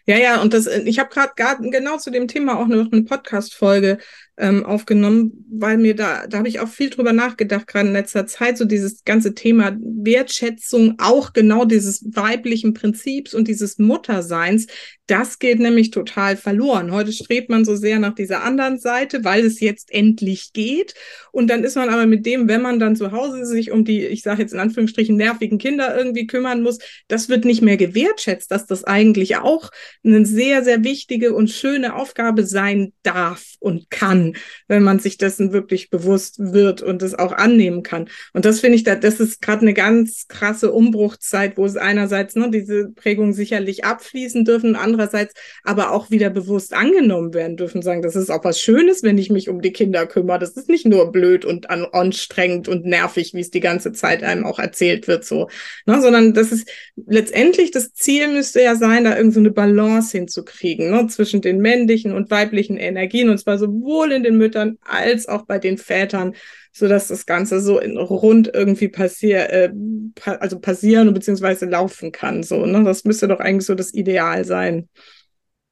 Ja, 0.06 0.16
ja, 0.16 0.40
und 0.42 0.52
das, 0.52 0.66
ich 0.66 0.98
habe 0.98 1.10
gerade 1.10 1.70
genau 1.70 1.96
zu 1.98 2.10
dem 2.10 2.28
Thema 2.28 2.58
auch 2.58 2.66
noch 2.66 2.92
eine 2.92 3.02
Podcast-Folge 3.02 3.98
ähm, 4.41 4.64
aufgenommen, 4.64 5.45
weil 5.51 5.76
mir 5.76 5.95
da, 5.95 6.26
da 6.26 6.38
habe 6.38 6.49
ich 6.49 6.61
auch 6.61 6.68
viel 6.68 6.91
drüber 6.91 7.12
nachgedacht, 7.12 7.66
gerade 7.66 7.88
in 7.88 7.93
letzter 7.93 8.26
Zeit, 8.26 8.57
so 8.57 8.64
dieses 8.64 9.05
ganze 9.05 9.34
Thema 9.34 9.76
Wertschätzung, 9.78 10.95
auch 10.99 11.32
genau 11.32 11.66
dieses 11.66 12.05
weiblichen 12.14 12.72
Prinzips 12.72 13.34
und 13.34 13.49
dieses 13.49 13.78
Mutterseins, 13.78 14.66
das 15.11 15.41
geht 15.41 15.59
nämlich 15.59 15.91
total 15.91 16.36
verloren. 16.36 16.93
Heute 16.93 17.12
strebt 17.12 17.51
man 17.51 17.64
so 17.64 17.74
sehr 17.74 17.99
nach 17.99 18.14
dieser 18.14 18.45
anderen 18.45 18.78
Seite, 18.78 19.24
weil 19.24 19.45
es 19.45 19.59
jetzt 19.59 19.93
endlich 19.93 20.53
geht. 20.53 20.95
Und 21.32 21.51
dann 21.51 21.64
ist 21.64 21.74
man 21.74 21.88
aber 21.88 22.07
mit 22.07 22.24
dem, 22.26 22.47
wenn 22.47 22.62
man 22.62 22.78
dann 22.78 22.95
zu 22.95 23.11
Hause 23.11 23.45
sich 23.45 23.72
um 23.72 23.84
die, 23.84 24.07
ich 24.07 24.22
sage 24.22 24.43
jetzt 24.43 24.53
in 24.53 24.61
Anführungsstrichen, 24.61 25.16
nervigen 25.16 25.59
Kinder 25.59 25.97
irgendwie 25.97 26.28
kümmern 26.28 26.62
muss, 26.62 26.78
das 27.09 27.28
wird 27.28 27.45
nicht 27.45 27.61
mehr 27.61 27.76
gewertschätzt, 27.76 28.53
dass 28.53 28.66
das 28.66 28.84
eigentlich 28.84 29.36
auch 29.38 29.70
eine 30.05 30.24
sehr, 30.24 30.62
sehr 30.62 30.84
wichtige 30.84 31.34
und 31.34 31.51
schöne 31.51 31.97
Aufgabe 31.97 32.47
sein 32.47 32.93
darf 33.03 33.55
und 33.59 33.91
kann, 33.91 34.29
wenn 34.68 34.82
man 34.82 34.98
sich 34.98 35.18
dessen 35.18 35.52
wirklich 35.52 35.90
bewusst 35.90 36.36
wird 36.38 36.82
und 36.82 37.02
es 37.02 37.14
auch 37.14 37.32
annehmen 37.32 37.82
kann. 37.82 38.08
Und 38.32 38.44
das 38.44 38.60
finde 38.60 38.76
ich, 38.76 38.84
da, 38.84 38.94
das 38.94 39.20
ist 39.20 39.42
gerade 39.42 39.62
eine 39.62 39.74
ganz 39.74 40.26
krasse 40.28 40.72
Umbruchzeit, 40.72 41.56
wo 41.56 41.64
es 41.64 41.76
einerseits 41.76 42.34
ne, 42.36 42.50
diese 42.50 42.90
Prägung 42.90 43.32
sicherlich 43.32 43.84
abfließen 43.84 44.44
dürfen, 44.44 44.76
andererseits 44.76 45.34
aber 45.64 45.92
auch 45.92 46.10
wieder 46.10 46.30
bewusst 46.30 46.74
angenommen 46.74 47.34
werden 47.34 47.56
dürfen, 47.56 47.82
sagen, 47.82 48.02
das 48.02 48.16
ist 48.16 48.30
auch 48.30 48.44
was 48.44 48.60
Schönes, 48.60 49.02
wenn 49.02 49.18
ich 49.18 49.30
mich 49.30 49.48
um 49.48 49.60
die 49.60 49.72
Kinder 49.72 50.06
kümmere. 50.06 50.38
Das 50.38 50.56
ist 50.56 50.68
nicht 50.68 50.86
nur 50.86 51.12
blöd 51.12 51.44
und 51.44 51.70
an, 51.70 51.86
anstrengend 51.92 52.68
und 52.68 52.84
nervig, 52.84 53.34
wie 53.34 53.40
es 53.40 53.50
die 53.50 53.60
ganze 53.60 53.92
Zeit 53.92 54.22
einem 54.22 54.44
auch 54.44 54.58
erzählt 54.58 55.08
wird, 55.08 55.24
so, 55.24 55.48
ne, 55.86 56.00
sondern 56.00 56.34
das 56.34 56.52
ist 56.52 56.68
letztendlich 57.06 57.70
das 57.70 57.92
Ziel 57.92 58.28
müsste 58.28 58.62
ja 58.62 58.74
sein, 58.76 59.04
da 59.04 59.16
irgendeine 59.16 59.48
so 59.48 59.54
Balance 59.54 60.16
hinzukriegen, 60.16 60.90
ne, 60.90 61.06
zwischen 61.08 61.40
den 61.40 61.58
männlichen 61.58 62.12
und 62.12 62.30
weiblichen 62.30 62.76
Energien 62.76 63.28
und 63.28 63.38
zwar 63.38 63.58
sowohl 63.58 64.12
in 64.12 64.19
den 64.22 64.36
Müttern 64.36 64.78
als 64.82 65.26
auch 65.26 65.46
bei 65.46 65.58
den 65.58 65.78
Vätern, 65.78 66.34
so 66.72 66.88
dass 66.88 67.08
das 67.08 67.26
Ganze 67.26 67.60
so 67.60 67.78
in 67.78 67.96
rund 67.96 68.50
irgendwie 68.52 68.88
passier, 68.88 69.50
äh, 69.50 69.72
pa 70.14 70.32
also 70.32 70.60
passieren 70.60 71.12
bzw. 71.12 71.66
laufen 71.66 72.12
kann. 72.12 72.42
So, 72.42 72.66
ne? 72.66 72.84
Das 72.84 73.04
müsste 73.04 73.28
doch 73.28 73.40
eigentlich 73.40 73.66
so 73.66 73.74
das 73.74 73.92
Ideal 73.92 74.44
sein. 74.44 74.88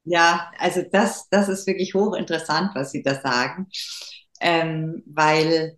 Ja, 0.03 0.51
also 0.57 0.81
das, 0.91 1.27
das 1.29 1.49
ist 1.49 1.67
wirklich 1.67 1.93
hochinteressant, 1.93 2.71
was 2.73 2.91
Sie 2.91 3.03
da 3.03 3.15
sagen, 3.21 3.67
ähm, 4.41 5.03
weil 5.05 5.77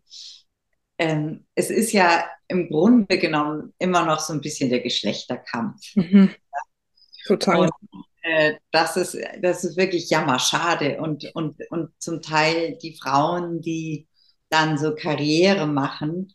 ähm, 0.97 1.45
es 1.55 1.69
ist 1.69 1.91
ja 1.91 2.26
im 2.47 2.69
Grunde 2.69 3.17
genommen 3.17 3.74
immer 3.80 4.05
noch 4.05 4.19
so 4.19 4.34
ein 4.34 4.41
bisschen 4.41 4.69
der 4.69 4.82
Geschlechterkampf. 4.82 5.95
Mhm. 5.95 6.30
Total. 7.26 7.61
Und, 7.61 7.72
äh, 8.22 8.55
das, 8.72 8.97
ist, 8.97 9.17
das 9.41 9.63
ist 9.63 9.78
wirklich 9.78 10.09
jammerschade. 10.09 10.99
Und, 10.99 11.30
und, 11.34 11.57
und 11.69 11.89
zum 11.99 12.22
Teil 12.22 12.78
die 12.82 12.97
Frauen, 12.97 13.61
die 13.61 14.07
dann 14.49 14.78
so 14.78 14.95
Karriere 14.95 15.67
machen, 15.67 16.34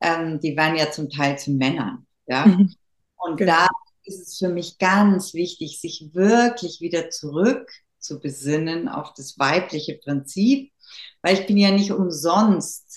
ähm, 0.00 0.40
die 0.40 0.56
werden 0.56 0.76
ja 0.76 0.90
zum 0.90 1.10
Teil 1.10 1.38
zu 1.38 1.52
Männern. 1.52 2.06
Ja? 2.26 2.46
Mhm. 2.46 2.74
Und 3.16 3.36
genau. 3.36 3.52
da 3.52 3.68
ist 4.04 4.26
es 4.26 4.38
für 4.38 4.48
mich 4.48 4.78
ganz 4.78 5.34
wichtig, 5.34 5.80
sich 5.80 6.10
wirklich 6.12 6.80
wieder 6.80 7.10
zurück 7.10 7.70
zu 7.98 8.20
besinnen 8.20 8.88
auf 8.88 9.12
das 9.14 9.38
weibliche 9.38 9.98
Prinzip, 10.02 10.72
weil 11.20 11.34
ich 11.34 11.46
bin 11.46 11.58
ja 11.58 11.70
nicht 11.70 11.90
umsonst 11.90 12.87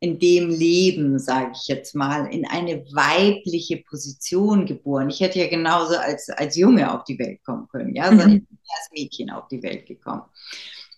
in 0.00 0.18
dem 0.18 0.48
Leben, 0.50 1.18
sage 1.18 1.52
ich 1.54 1.66
jetzt 1.66 1.94
mal, 1.94 2.26
in 2.32 2.46
eine 2.46 2.84
weibliche 2.92 3.78
Position 3.78 4.64
geboren. 4.64 5.10
Ich 5.10 5.20
hätte 5.20 5.40
ja 5.40 5.48
genauso 5.48 5.96
als, 5.96 6.28
als 6.30 6.56
Junge 6.56 6.92
auf 6.92 7.04
die 7.04 7.18
Welt 7.18 7.42
kommen 7.44 7.66
können, 7.68 7.96
ja, 7.96 8.06
sondern 8.08 8.36
ich 8.36 8.46
bin 8.46 8.58
als 8.68 8.90
Mädchen 8.92 9.30
auf 9.30 9.48
die 9.48 9.62
Welt 9.62 9.86
gekommen. 9.86 10.22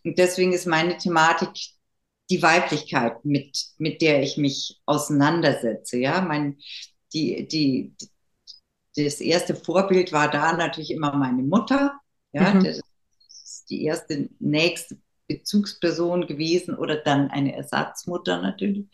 Und 0.04 0.18
deswegen 0.18 0.52
ist 0.52 0.66
meine 0.66 0.98
Thematik 0.98 1.50
die 2.28 2.42
Weiblichkeit, 2.42 3.24
mit, 3.24 3.58
mit 3.78 4.02
der 4.02 4.22
ich 4.22 4.36
mich 4.36 4.80
auseinandersetze. 4.86 5.98
Ja, 5.98 6.20
mein, 6.20 6.58
die, 7.12 7.48
die, 7.48 7.94
das 8.96 9.20
erste 9.20 9.54
Vorbild 9.54 10.12
war 10.12 10.30
da 10.30 10.52
natürlich 10.52 10.90
immer 10.90 11.14
meine 11.16 11.42
Mutter. 11.42 11.98
Ja, 12.32 12.54
mhm. 12.54 12.64
das 12.64 12.80
ist 13.42 13.70
die 13.70 13.84
erste 13.84 14.28
nächste 14.38 14.98
Bezugsperson 15.34 16.26
gewesen 16.26 16.76
oder 16.76 16.96
dann 16.96 17.30
eine 17.30 17.54
Ersatzmutter 17.54 18.40
natürlich. 18.42 18.86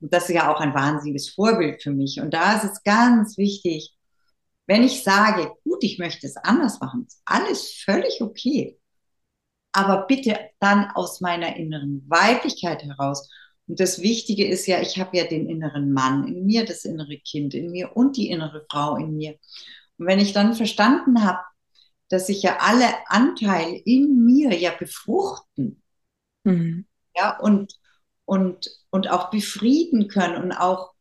Und 0.00 0.12
das 0.12 0.28
ist 0.28 0.34
ja 0.34 0.52
auch 0.52 0.60
ein 0.60 0.74
wahnsinniges 0.74 1.30
Vorbild 1.30 1.82
für 1.82 1.90
mich. 1.90 2.20
Und 2.20 2.34
da 2.34 2.56
ist 2.56 2.64
es 2.64 2.82
ganz 2.82 3.38
wichtig, 3.38 3.94
wenn 4.66 4.82
ich 4.82 5.02
sage, 5.02 5.52
gut, 5.64 5.82
ich 5.84 5.98
möchte 5.98 6.26
es 6.26 6.36
anders 6.36 6.80
machen, 6.80 7.04
ist 7.06 7.22
alles 7.24 7.82
völlig 7.84 8.20
okay 8.20 8.78
aber 9.76 10.06
bitte 10.06 10.38
dann 10.58 10.90
aus 10.94 11.20
meiner 11.20 11.54
inneren 11.56 12.02
Weiblichkeit 12.08 12.82
heraus. 12.82 13.28
Und 13.66 13.78
das 13.78 14.00
Wichtige 14.00 14.46
ist 14.46 14.66
ja, 14.66 14.80
ich 14.80 14.98
habe 14.98 15.14
ja 15.18 15.24
den 15.24 15.50
inneren 15.50 15.92
Mann 15.92 16.26
in 16.26 16.46
mir, 16.46 16.64
das 16.64 16.86
innere 16.86 17.18
Kind 17.18 17.52
in 17.52 17.70
mir 17.70 17.94
und 17.94 18.16
die 18.16 18.30
innere 18.30 18.64
Frau 18.70 18.96
in 18.96 19.14
mir. 19.18 19.36
Und 19.98 20.06
wenn 20.06 20.18
ich 20.18 20.32
dann 20.32 20.54
verstanden 20.54 21.22
habe, 21.24 21.40
dass 22.08 22.26
sich 22.28 22.42
ja 22.42 22.58
alle 22.60 22.88
Anteile 23.08 23.76
in 23.76 24.24
mir 24.24 24.56
ja 24.58 24.70
befruchten, 24.70 25.82
mhm. 26.44 26.86
ja, 27.14 27.38
und, 27.38 27.74
und, 28.24 28.70
und 28.90 29.10
auch 29.10 29.30
befrieden 29.30 30.08
können 30.08 30.42
und 30.42 30.52
auch 30.52 30.92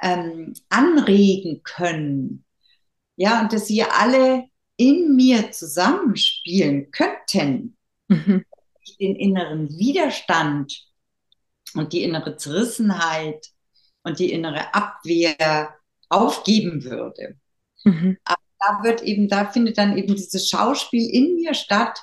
ähm, 0.00 0.54
anregen 0.68 1.62
können, 1.62 2.44
ja, 3.16 3.40
und 3.40 3.52
dass 3.52 3.66
sie 3.66 3.82
alle 3.82 4.44
in 4.76 5.16
mir 5.16 5.50
zusammenspielen 5.52 6.90
könnten, 6.90 7.76
mhm. 8.08 8.44
den 9.00 9.16
inneren 9.16 9.70
Widerstand 9.70 10.86
und 11.74 11.92
die 11.92 12.02
innere 12.02 12.36
Zerrissenheit 12.36 13.48
und 14.02 14.18
die 14.18 14.32
innere 14.32 14.74
Abwehr 14.74 15.74
aufgeben 16.08 16.84
würde. 16.84 17.38
Mhm. 17.84 18.18
Aber 18.24 18.45
da 18.58 18.82
wird 18.82 19.02
eben, 19.02 19.28
da 19.28 19.46
findet 19.46 19.78
dann 19.78 19.96
eben 19.96 20.14
dieses 20.14 20.48
Schauspiel 20.48 21.08
in 21.08 21.36
mir 21.36 21.54
statt, 21.54 22.00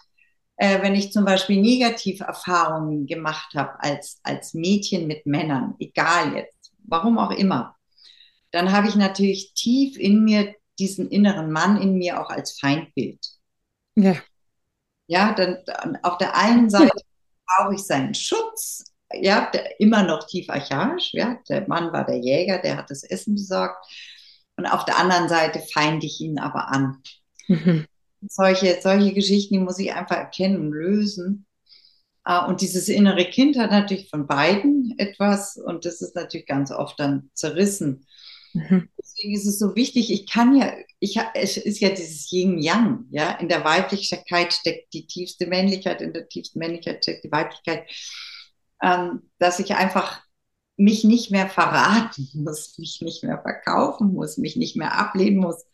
äh, 0.57 0.81
wenn 0.81 0.95
ich 0.95 1.11
zum 1.11 1.25
Beispiel 1.25 1.61
Negativerfahrungen 1.61 3.05
gemacht 3.07 3.53
habe 3.55 3.81
als, 3.81 4.19
als 4.23 4.53
Mädchen 4.53 5.07
mit 5.07 5.25
Männern, 5.25 5.75
egal 5.79 6.35
jetzt, 6.35 6.71
warum 6.85 7.17
auch 7.17 7.31
immer, 7.31 7.75
dann 8.51 8.71
habe 8.71 8.87
ich 8.87 8.95
natürlich 8.95 9.53
tief 9.55 9.97
in 9.97 10.23
mir 10.23 10.55
diesen 10.79 11.09
inneren 11.09 11.51
Mann 11.51 11.81
in 11.81 11.95
mir 11.95 12.19
auch 12.21 12.29
als 12.29 12.59
Feindbild. 12.59 13.19
Ja. 13.95 14.15
Ja, 15.07 15.33
dann, 15.33 15.97
auf 16.01 16.17
der 16.17 16.35
einen 16.35 16.69
Seite 16.69 16.95
brauche 17.45 17.75
ich 17.75 17.83
seinen 17.83 18.13
Schutz, 18.13 18.83
ja, 19.11 19.49
der, 19.51 19.79
immer 19.79 20.03
noch 20.03 20.25
tief 20.25 20.49
archaisch, 20.49 21.13
ja, 21.13 21.37
der 21.49 21.67
Mann 21.67 21.91
war 21.91 22.05
der 22.05 22.17
Jäger, 22.17 22.59
der 22.59 22.77
hat 22.77 22.89
das 22.89 23.03
Essen 23.03 23.35
besorgt. 23.35 23.85
Und 24.55 24.65
auf 24.65 24.85
der 24.85 24.97
anderen 24.97 25.29
Seite 25.29 25.59
feinde 25.59 26.05
ich 26.05 26.21
ihn 26.21 26.39
aber 26.39 26.69
an. 26.69 27.01
Mhm. 27.47 27.85
Solche, 28.27 28.79
solche 28.81 29.13
Geschichten, 29.13 29.55
die 29.55 29.59
muss 29.59 29.79
ich 29.79 29.93
einfach 29.93 30.15
erkennen 30.15 30.57
und 30.57 30.71
lösen. 30.71 31.45
Ah, 32.23 32.45
und 32.45 32.61
dieses 32.61 32.87
innere 32.87 33.25
Kind 33.25 33.57
hat 33.57 33.71
natürlich 33.71 34.09
von 34.09 34.27
beiden 34.27 34.93
etwas 34.97 35.57
und 35.57 35.83
das 35.83 36.01
ist 36.01 36.15
natürlich 36.15 36.45
ganz 36.45 36.71
oft 36.71 36.97
dann 36.99 37.29
zerrissen. 37.33 38.05
Mhm. 38.53 38.87
Deswegen 38.97 39.35
ist 39.35 39.45
es 39.45 39.59
so 39.59 39.75
wichtig, 39.75 40.11
ich 40.11 40.29
kann 40.29 40.55
ja, 40.55 40.71
ich, 40.99 41.19
es 41.33 41.57
ist 41.57 41.81
ja 41.81 41.89
dieses 41.89 42.31
Yin-Yang, 42.31 43.07
ja, 43.09 43.31
in 43.31 43.49
der 43.49 43.65
Weiblichkeit 43.65 44.53
steckt 44.53 44.93
die 44.93 45.05
tiefste 45.05 45.47
Männlichkeit, 45.47 46.01
in 46.01 46.13
der 46.13 46.29
tiefsten 46.29 46.59
Männlichkeit 46.59 47.03
steckt 47.03 47.25
die 47.25 47.31
Weiblichkeit, 47.31 47.89
ähm, 48.81 49.29
dass 49.39 49.59
ich 49.59 49.75
einfach 49.75 50.21
mich 50.77 51.03
nicht 51.03 51.31
mehr 51.31 51.47
verraten 51.47 52.29
muss, 52.33 52.77
mich 52.77 53.01
nicht 53.01 53.23
mehr 53.23 53.41
verkaufen 53.41 54.13
muss, 54.13 54.37
mich 54.37 54.55
nicht 54.55 54.75
mehr 54.75 54.97
ablehnen 54.97 55.37
muss. 55.39 55.65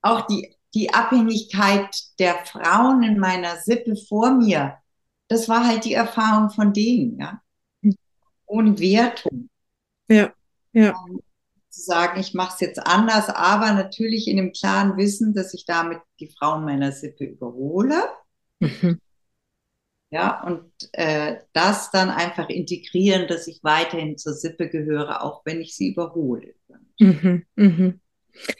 Auch 0.00 0.26
die, 0.26 0.54
die 0.74 0.92
Abhängigkeit 0.92 1.96
der 2.18 2.34
Frauen 2.44 3.02
in 3.02 3.18
meiner 3.18 3.56
Sippe 3.58 3.94
vor 3.96 4.32
mir, 4.32 4.78
das 5.28 5.48
war 5.48 5.66
halt 5.66 5.84
die 5.84 5.94
Erfahrung 5.94 6.50
von 6.50 6.72
denen, 6.72 7.18
ja. 7.18 7.40
Hm. 7.82 7.96
Ohne 8.46 8.78
Wertung. 8.78 9.48
Ja, 10.08 10.32
ja. 10.72 10.94
Ähm, 11.08 11.20
zu 11.70 11.80
sagen, 11.80 12.20
ich 12.20 12.34
mache 12.34 12.54
es 12.54 12.60
jetzt 12.60 12.86
anders, 12.86 13.28
aber 13.30 13.72
natürlich 13.72 14.28
in 14.28 14.36
dem 14.36 14.52
klaren 14.52 14.96
Wissen, 14.98 15.32
dass 15.32 15.54
ich 15.54 15.64
damit 15.64 16.00
die 16.20 16.28
Frauen 16.28 16.64
meiner 16.64 16.92
Sippe 16.92 17.24
überhole. 17.24 17.96
Mhm. 18.60 19.00
Ja, 20.12 20.44
und 20.44 20.70
äh, 20.92 21.36
das 21.54 21.90
dann 21.90 22.10
einfach 22.10 22.50
integrieren, 22.50 23.26
dass 23.28 23.46
ich 23.46 23.60
weiterhin 23.62 24.18
zur 24.18 24.34
Sippe 24.34 24.68
gehöre, 24.68 25.24
auch 25.24 25.40
wenn 25.46 25.62
ich 25.62 25.74
sie 25.74 25.92
überhole. 25.92 26.54
Mhm, 27.00 27.46
mhm. 27.56 28.00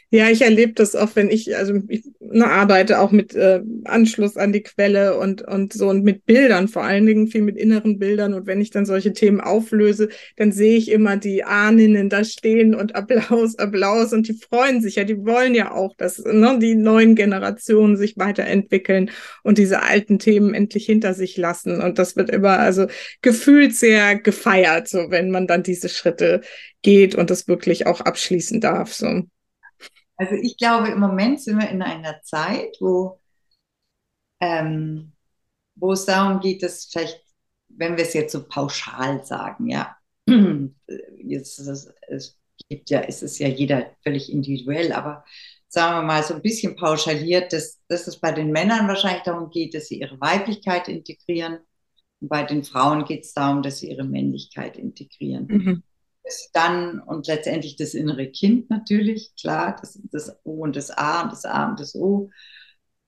Ja, 0.09 0.29
ich 0.29 0.41
erlebe 0.41 0.73
das 0.73 0.95
oft, 0.95 1.15
wenn 1.15 1.29
ich, 1.29 1.57
also 1.57 1.73
ich 1.87 2.03
ne, 2.19 2.45
arbeite 2.45 2.99
auch 2.99 3.11
mit 3.11 3.33
äh, 3.35 3.61
Anschluss 3.85 4.37
an 4.37 4.53
die 4.53 4.61
Quelle 4.61 5.17
und, 5.17 5.41
und 5.41 5.73
so 5.73 5.89
und 5.89 6.03
mit 6.03 6.25
Bildern, 6.25 6.67
vor 6.67 6.83
allen 6.83 7.05
Dingen 7.05 7.27
viel 7.27 7.41
mit 7.41 7.57
inneren 7.57 7.97
Bildern. 7.97 8.33
Und 8.33 8.45
wenn 8.45 8.61
ich 8.61 8.69
dann 8.69 8.85
solche 8.85 9.13
Themen 9.13 9.41
auflöse, 9.41 10.09
dann 10.35 10.51
sehe 10.51 10.77
ich 10.77 10.91
immer 10.91 11.17
die 11.17 11.43
Ahninnen 11.43 12.09
da 12.09 12.23
stehen 12.23 12.75
und 12.75 12.95
Applaus, 12.95 13.57
Applaus 13.57 14.13
und 14.13 14.27
die 14.27 14.33
freuen 14.33 14.81
sich 14.81 14.95
ja, 14.95 15.03
die 15.03 15.25
wollen 15.25 15.55
ja 15.55 15.71
auch, 15.71 15.95
dass 15.95 16.19
ne, 16.19 16.59
die 16.61 16.75
neuen 16.75 17.15
Generationen 17.15 17.97
sich 17.97 18.17
weiterentwickeln 18.17 19.09
und 19.41 19.57
diese 19.57 19.81
alten 19.81 20.19
Themen 20.19 20.53
endlich 20.53 20.85
hinter 20.85 21.13
sich 21.13 21.37
lassen. 21.37 21.81
Und 21.81 21.97
das 21.97 22.15
wird 22.15 22.29
immer 22.29 22.59
also 22.59 22.87
gefühlt 23.21 23.75
sehr 23.75 24.15
gefeiert, 24.15 24.87
so 24.87 25.09
wenn 25.09 25.31
man 25.31 25.47
dann 25.47 25.63
diese 25.63 25.89
Schritte 25.89 26.41
geht 26.83 27.15
und 27.15 27.29
das 27.31 27.47
wirklich 27.47 27.87
auch 27.87 28.01
abschließen 28.01 28.61
darf. 28.61 28.93
So. 28.93 29.23
Also 30.17 30.35
ich 30.35 30.57
glaube, 30.57 30.89
im 30.89 30.99
Moment 30.99 31.41
sind 31.41 31.59
wir 31.59 31.69
in 31.69 31.81
einer 31.81 32.21
Zeit, 32.21 32.77
wo, 32.79 33.19
ähm, 34.39 35.13
wo 35.75 35.93
es 35.93 36.05
darum 36.05 36.39
geht, 36.39 36.63
dass 36.63 36.85
vielleicht, 36.85 37.21
wenn 37.69 37.97
wir 37.97 38.03
es 38.03 38.13
jetzt 38.13 38.31
so 38.31 38.47
pauschal 38.47 39.25
sagen, 39.25 39.69
ja, 39.69 39.97
jetzt 41.17 41.59
es, 41.59 41.93
es 42.07 42.39
gibt 42.69 42.89
ja, 42.89 43.01
es 43.01 43.23
ist 43.23 43.39
ja 43.39 43.47
jeder 43.47 43.91
völlig 44.03 44.31
individuell, 44.31 44.93
aber 44.93 45.25
sagen 45.67 45.97
wir 45.97 46.03
mal 46.03 46.23
so 46.23 46.35
ein 46.35 46.41
bisschen 46.43 46.75
pauschaliert, 46.75 47.51
dass, 47.51 47.81
dass 47.87 48.07
es 48.07 48.19
bei 48.19 48.31
den 48.31 48.51
Männern 48.51 48.87
wahrscheinlich 48.87 49.23
darum 49.23 49.49
geht, 49.49 49.73
dass 49.73 49.87
sie 49.87 49.99
ihre 49.99 50.21
Weiblichkeit 50.21 50.87
integrieren. 50.87 51.59
Und 52.21 52.29
bei 52.29 52.43
den 52.43 52.63
Frauen 52.63 53.05
geht 53.05 53.23
es 53.23 53.33
darum, 53.33 53.63
dass 53.63 53.79
sie 53.79 53.89
ihre 53.89 54.03
Männlichkeit 54.03 54.77
integrieren. 54.77 55.47
Mhm 55.47 55.83
dann 56.53 56.99
und 56.99 57.27
letztendlich 57.27 57.75
das 57.75 57.93
innere 57.93 58.27
Kind 58.27 58.69
natürlich, 58.69 59.33
klar, 59.39 59.75
das, 59.79 59.99
das 60.11 60.37
O 60.43 60.63
und 60.63 60.75
das 60.75 60.89
A 60.91 61.23
und 61.23 61.31
das 61.31 61.45
A 61.45 61.69
und 61.69 61.79
das 61.79 61.95
O, 61.95 62.29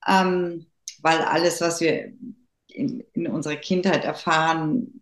ähm, 0.08 0.68
weil 1.02 1.20
alles, 1.22 1.62
was 1.62 1.82
wir 1.82 2.14
in, 2.68 3.02
in 3.14 3.28
unserer 3.28 3.56
Kindheit 3.56 4.04
erfahren, 4.04 5.02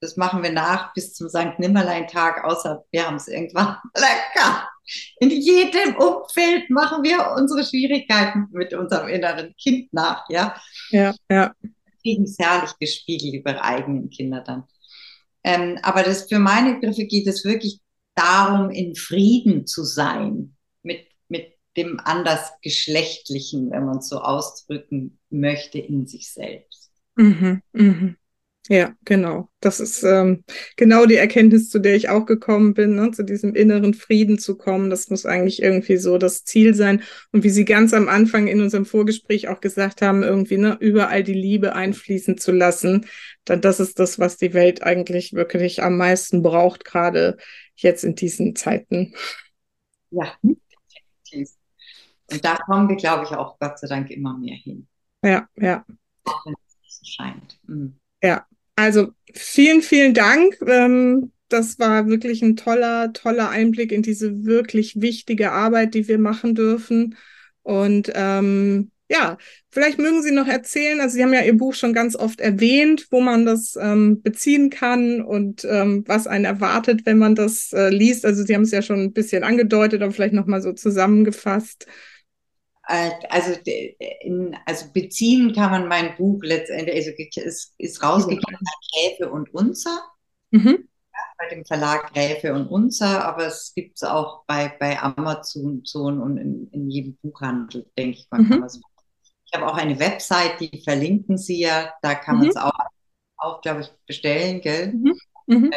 das 0.00 0.16
machen 0.16 0.42
wir 0.42 0.52
nach 0.52 0.92
bis 0.94 1.14
zum 1.14 1.28
St. 1.28 1.58
Nimmerlein-Tag, 1.58 2.44
außer 2.44 2.84
wir 2.90 3.06
haben 3.06 3.16
es 3.16 3.28
irgendwann 3.28 3.76
lecker. 3.94 4.68
In 5.20 5.30
jedem 5.30 5.96
Umfeld 5.96 6.70
machen 6.70 7.02
wir 7.02 7.34
unsere 7.36 7.64
Schwierigkeiten 7.64 8.48
mit 8.52 8.72
unserem 8.72 9.08
inneren 9.08 9.54
Kind 9.56 9.92
nach, 9.92 10.24
ja. 10.28 10.56
Ja, 10.90 11.14
ja. 11.30 11.52
Kriegen 12.02 12.24
es 12.24 12.38
herrlich 12.38 12.70
gespiegelt 12.78 13.34
über 13.34 13.62
eigenen 13.62 14.08
Kinder 14.08 14.40
dann. 14.40 14.64
Ähm, 15.48 15.78
aber 15.82 16.02
das, 16.02 16.28
für 16.28 16.38
meine 16.38 16.74
Begriffe 16.74 17.06
geht 17.06 17.26
es 17.26 17.42
wirklich 17.42 17.80
darum, 18.14 18.68
in 18.68 18.94
Frieden 18.94 19.66
zu 19.66 19.82
sein 19.82 20.54
mit, 20.82 21.06
mit 21.28 21.54
dem 21.74 21.98
Andersgeschlechtlichen, 22.00 23.70
wenn 23.70 23.86
man 23.86 23.98
es 23.98 24.10
so 24.10 24.20
ausdrücken 24.20 25.18
möchte, 25.30 25.78
in 25.78 26.06
sich 26.06 26.30
selbst. 26.30 26.90
Mhm, 27.16 27.62
mh. 27.72 28.14
Ja, 28.70 28.92
genau. 29.06 29.48
Das 29.60 29.80
ist 29.80 30.02
ähm, 30.02 30.44
genau 30.76 31.06
die 31.06 31.16
Erkenntnis, 31.16 31.70
zu 31.70 31.78
der 31.78 31.94
ich 31.94 32.10
auch 32.10 32.26
gekommen 32.26 32.74
bin, 32.74 32.96
ne? 32.96 33.10
zu 33.12 33.22
diesem 33.24 33.54
inneren 33.54 33.94
Frieden 33.94 34.38
zu 34.38 34.58
kommen. 34.58 34.90
Das 34.90 35.08
muss 35.08 35.24
eigentlich 35.24 35.62
irgendwie 35.62 35.96
so 35.96 36.18
das 36.18 36.44
Ziel 36.44 36.74
sein. 36.74 37.02
Und 37.32 37.44
wie 37.44 37.50
Sie 37.50 37.64
ganz 37.64 37.94
am 37.94 38.08
Anfang 38.08 38.46
in 38.46 38.60
unserem 38.60 38.84
Vorgespräch 38.84 39.48
auch 39.48 39.60
gesagt 39.60 40.02
haben, 40.02 40.22
irgendwie 40.22 40.58
ne, 40.58 40.76
überall 40.80 41.24
die 41.24 41.32
Liebe 41.32 41.74
einfließen 41.74 42.36
zu 42.36 42.52
lassen. 42.52 43.06
Dann 43.46 43.62
das 43.62 43.80
ist 43.80 43.98
das, 43.98 44.18
was 44.18 44.36
die 44.36 44.52
Welt 44.52 44.82
eigentlich 44.82 45.32
wirklich 45.32 45.82
am 45.82 45.96
meisten 45.96 46.42
braucht, 46.42 46.84
gerade 46.84 47.38
jetzt 47.74 48.04
in 48.04 48.16
diesen 48.16 48.54
Zeiten. 48.54 49.14
Ja, 50.10 50.34
definitiv. 50.42 51.54
Und 52.30 52.44
da 52.44 52.56
kommen 52.56 52.90
wir, 52.90 52.96
glaube 52.96 53.24
ich, 53.24 53.30
auch 53.30 53.58
Gott 53.58 53.78
sei 53.78 53.86
Dank 53.86 54.10
immer 54.10 54.36
mehr 54.36 54.56
hin. 54.56 54.86
Ja, 55.24 55.48
ja. 55.56 55.86
Auch 56.24 56.44
wenn 56.44 56.54
es 56.66 56.76
nicht 56.82 56.94
so 56.94 57.04
scheint. 57.06 57.58
Mhm. 57.66 57.98
Ja, 58.22 58.46
also 58.78 59.08
vielen, 59.34 59.82
vielen 59.82 60.14
Dank. 60.14 60.56
Ähm, 60.64 61.32
das 61.48 61.80
war 61.80 62.06
wirklich 62.06 62.42
ein 62.42 62.54
toller, 62.54 63.12
toller 63.12 63.50
Einblick 63.50 63.90
in 63.90 64.02
diese 64.02 64.44
wirklich 64.44 65.00
wichtige 65.00 65.50
Arbeit, 65.50 65.94
die 65.94 66.06
wir 66.06 66.18
machen 66.18 66.54
dürfen. 66.54 67.16
Und 67.62 68.12
ähm, 68.14 68.92
ja, 69.10 69.36
vielleicht 69.72 69.98
mögen 69.98 70.22
Sie 70.22 70.30
noch 70.30 70.46
erzählen, 70.46 71.00
also 71.00 71.16
Sie 71.16 71.24
haben 71.24 71.32
ja 71.32 71.42
Ihr 71.42 71.56
Buch 71.56 71.74
schon 71.74 71.92
ganz 71.92 72.14
oft 72.14 72.40
erwähnt, 72.40 73.08
wo 73.10 73.20
man 73.20 73.44
das 73.44 73.76
ähm, 73.80 74.22
beziehen 74.22 74.70
kann 74.70 75.22
und 75.22 75.64
ähm, 75.68 76.04
was 76.06 76.28
einen 76.28 76.44
erwartet, 76.44 77.00
wenn 77.04 77.18
man 77.18 77.34
das 77.34 77.72
äh, 77.72 77.88
liest. 77.88 78.24
Also 78.24 78.44
Sie 78.44 78.54
haben 78.54 78.62
es 78.62 78.70
ja 78.70 78.82
schon 78.82 79.00
ein 79.00 79.12
bisschen 79.12 79.42
angedeutet, 79.42 80.02
aber 80.02 80.12
vielleicht 80.12 80.34
nochmal 80.34 80.62
so 80.62 80.72
zusammengefasst. 80.72 81.88
Äh, 82.88 83.10
also, 83.28 83.52
in, 84.22 84.56
also 84.64 84.86
beziehen 84.94 85.52
kann 85.52 85.70
man 85.70 85.88
mein 85.88 86.16
Buch 86.16 86.40
letztendlich, 86.42 86.96
also 86.96 87.10
ist, 87.46 87.74
ist 87.76 88.02
rausgegeben 88.02 88.58
bei 88.58 89.08
Gräfe 89.10 89.30
und 89.30 89.52
Unzer, 89.52 90.04
mhm. 90.50 90.88
ja, 91.12 91.20
bei 91.36 91.48
dem 91.50 91.66
Verlag 91.66 92.14
Gräfe 92.14 92.54
und 92.54 92.66
Unzer, 92.66 93.26
aber 93.26 93.46
es 93.46 93.74
gibt 93.74 93.96
es 93.96 94.04
auch 94.04 94.44
bei, 94.46 94.74
bei 94.80 94.98
Amazon 94.98 95.82
und 95.94 96.38
in, 96.38 96.68
in 96.72 96.90
jedem 96.90 97.18
Buchhandel, 97.20 97.90
denke 97.98 98.20
ich 98.20 98.28
mal, 98.30 98.40
mhm. 98.40 98.48
kann 98.48 98.60
man 98.60 98.68
es 98.68 98.80
Ich 99.44 99.52
habe 99.52 99.66
auch 99.70 99.76
eine 99.76 99.98
Website, 99.98 100.58
die 100.58 100.80
verlinken 100.82 101.36
Sie 101.36 101.60
ja, 101.60 101.92
da 102.00 102.14
kann 102.14 102.36
mhm. 102.36 102.40
man 102.40 102.48
es 102.48 102.56
auch, 102.56 102.72
auch 103.36 103.60
glaube 103.60 103.82
ich, 103.82 103.92
bestellen, 104.06 104.62
gell? 104.62 104.94
Mhm. 105.46 105.70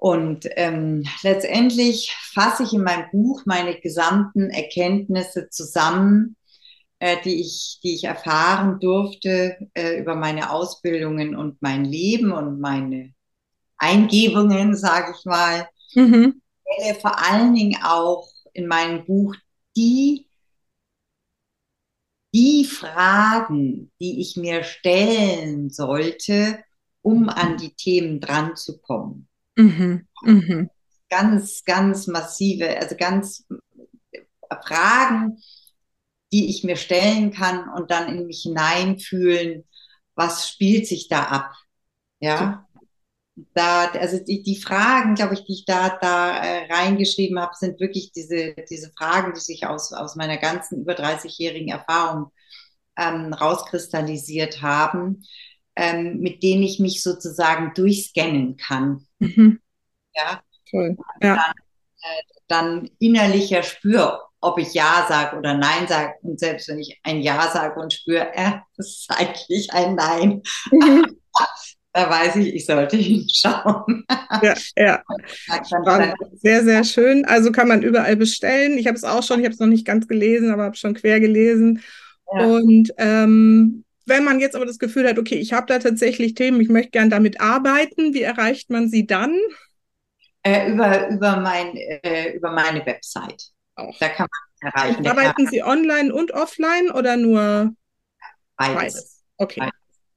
Und 0.00 0.48
ähm, 0.56 1.04
letztendlich 1.22 2.14
fasse 2.32 2.62
ich 2.62 2.72
in 2.72 2.82
meinem 2.82 3.10
Buch 3.10 3.42
meine 3.46 3.80
gesamten 3.80 4.50
Erkenntnisse 4.50 5.48
zusammen, 5.50 6.36
äh, 7.00 7.16
die, 7.24 7.40
ich, 7.40 7.80
die 7.82 7.94
ich 7.94 8.04
erfahren 8.04 8.78
durfte 8.80 9.56
äh, 9.74 9.98
über 9.98 10.14
meine 10.14 10.50
Ausbildungen 10.50 11.36
und 11.36 11.60
mein 11.62 11.84
Leben 11.84 12.32
und 12.32 12.60
meine 12.60 13.12
Eingebungen, 13.76 14.76
sage 14.76 15.14
ich 15.18 15.24
mal. 15.24 15.68
Mhm. 15.94 16.42
Vor 17.00 17.18
allen 17.18 17.54
Dingen 17.54 17.78
auch 17.82 18.28
in 18.52 18.66
meinem 18.66 19.04
Buch 19.04 19.34
die, 19.76 20.28
die 22.34 22.64
Fragen, 22.64 23.90
die 24.00 24.20
ich 24.20 24.36
mir 24.36 24.62
stellen 24.62 25.70
sollte, 25.70 26.62
um 27.02 27.28
an 27.28 27.56
die 27.56 27.74
Themen 27.74 28.20
dran 28.20 28.54
zu 28.54 28.80
kommen. 28.80 29.27
Mhm. 29.58 30.06
Mhm. 30.22 30.70
Ganz, 31.10 31.64
ganz 31.64 32.06
massive, 32.06 32.78
also 32.78 32.96
ganz 32.96 33.44
Fragen, 34.62 35.38
die 36.32 36.48
ich 36.48 36.64
mir 36.64 36.76
stellen 36.76 37.32
kann 37.32 37.68
und 37.70 37.90
dann 37.90 38.08
in 38.08 38.26
mich 38.26 38.42
hineinfühlen, 38.42 39.64
was 40.14 40.48
spielt 40.48 40.86
sich 40.86 41.08
da 41.08 41.24
ab? 41.24 41.52
Ja. 42.20 42.66
Da, 43.54 43.90
also 43.92 44.18
die, 44.18 44.42
die 44.42 44.60
Fragen, 44.60 45.14
glaube 45.14 45.34
ich, 45.34 45.44
die 45.44 45.52
ich 45.52 45.64
da, 45.64 45.96
da 46.00 46.38
äh, 46.38 46.72
reingeschrieben 46.72 47.38
habe, 47.38 47.54
sind 47.54 47.80
wirklich 47.80 48.12
diese, 48.12 48.54
diese 48.68 48.90
Fragen, 48.98 49.32
die 49.32 49.40
sich 49.40 49.66
aus, 49.66 49.92
aus 49.92 50.16
meiner 50.16 50.38
ganzen 50.38 50.80
über 50.80 50.94
30-jährigen 50.94 51.68
Erfahrung 51.68 52.32
ähm, 52.96 53.32
rauskristallisiert 53.32 54.60
haben 54.60 55.22
ähm, 55.78 56.18
mit 56.18 56.42
denen 56.42 56.64
ich 56.64 56.80
mich 56.80 57.02
sozusagen 57.02 57.72
durchscannen 57.74 58.56
kann. 58.56 59.06
Mhm. 59.20 59.60
Ja. 60.14 60.42
Cool. 60.72 60.96
ja. 61.22 61.36
Dann, 61.36 61.52
äh, 62.02 62.22
dann 62.48 62.90
innerlicher 62.98 63.62
spüre, 63.62 64.20
ob 64.40 64.58
ich 64.58 64.74
Ja 64.74 65.06
sage 65.08 65.36
oder 65.36 65.54
Nein 65.54 65.86
sage. 65.86 66.14
Und 66.22 66.40
selbst 66.40 66.68
wenn 66.68 66.80
ich 66.80 67.00
ein 67.04 67.20
Ja 67.20 67.48
sage 67.52 67.80
und 67.80 67.92
spüre, 67.92 68.34
äh, 68.34 68.52
das 68.76 68.88
ist 68.88 69.06
eigentlich 69.08 69.72
ein 69.72 69.94
Nein. 69.94 70.42
Mhm. 70.72 71.06
da 71.92 72.10
weiß 72.10 72.36
ich, 72.36 72.54
ich 72.54 72.66
sollte 72.66 72.96
hinschauen. 72.98 74.04
Ja, 74.42 74.54
ja. 74.76 75.02
Sehr, 76.34 76.64
sehr 76.64 76.84
schön. 76.84 77.24
Also 77.24 77.52
kann 77.52 77.68
man 77.68 77.82
überall 77.82 78.16
bestellen. 78.16 78.78
Ich 78.78 78.88
habe 78.88 78.96
es 78.96 79.04
auch 79.04 79.22
schon, 79.22 79.38
ich 79.38 79.44
habe 79.44 79.54
es 79.54 79.60
noch 79.60 79.68
nicht 79.68 79.86
ganz 79.86 80.08
gelesen, 80.08 80.50
aber 80.50 80.64
habe 80.64 80.76
schon 80.76 80.94
quer 80.94 81.20
gelesen. 81.20 81.82
Ja. 82.32 82.46
Und 82.46 82.92
ähm, 82.98 83.84
wenn 84.08 84.24
man 84.24 84.40
jetzt 84.40 84.56
aber 84.56 84.66
das 84.66 84.78
Gefühl 84.78 85.08
hat, 85.08 85.18
okay, 85.18 85.36
ich 85.36 85.52
habe 85.52 85.66
da 85.66 85.78
tatsächlich 85.78 86.34
Themen, 86.34 86.60
ich 86.60 86.68
möchte 86.68 86.90
gern 86.90 87.10
damit 87.10 87.40
arbeiten, 87.40 88.14
wie 88.14 88.22
erreicht 88.22 88.70
man 88.70 88.88
sie 88.88 89.06
dann? 89.06 89.38
Äh, 90.42 90.70
über, 90.70 91.08
über, 91.08 91.36
mein, 91.36 91.76
äh, 91.76 92.32
über 92.32 92.50
meine 92.52 92.84
Website. 92.86 93.50
Auch. 93.74 93.96
Da 93.98 94.08
kann 94.08 94.26
man 94.60 94.72
erreichen. 94.72 95.06
Arbeiten 95.06 95.46
Sie 95.46 95.62
online 95.62 96.12
und 96.12 96.32
offline 96.32 96.90
oder 96.90 97.16
nur 97.16 97.72
beides? 98.56 98.74
beides. 98.74 99.24
Okay. 99.36 99.60
Beides. 99.60 99.74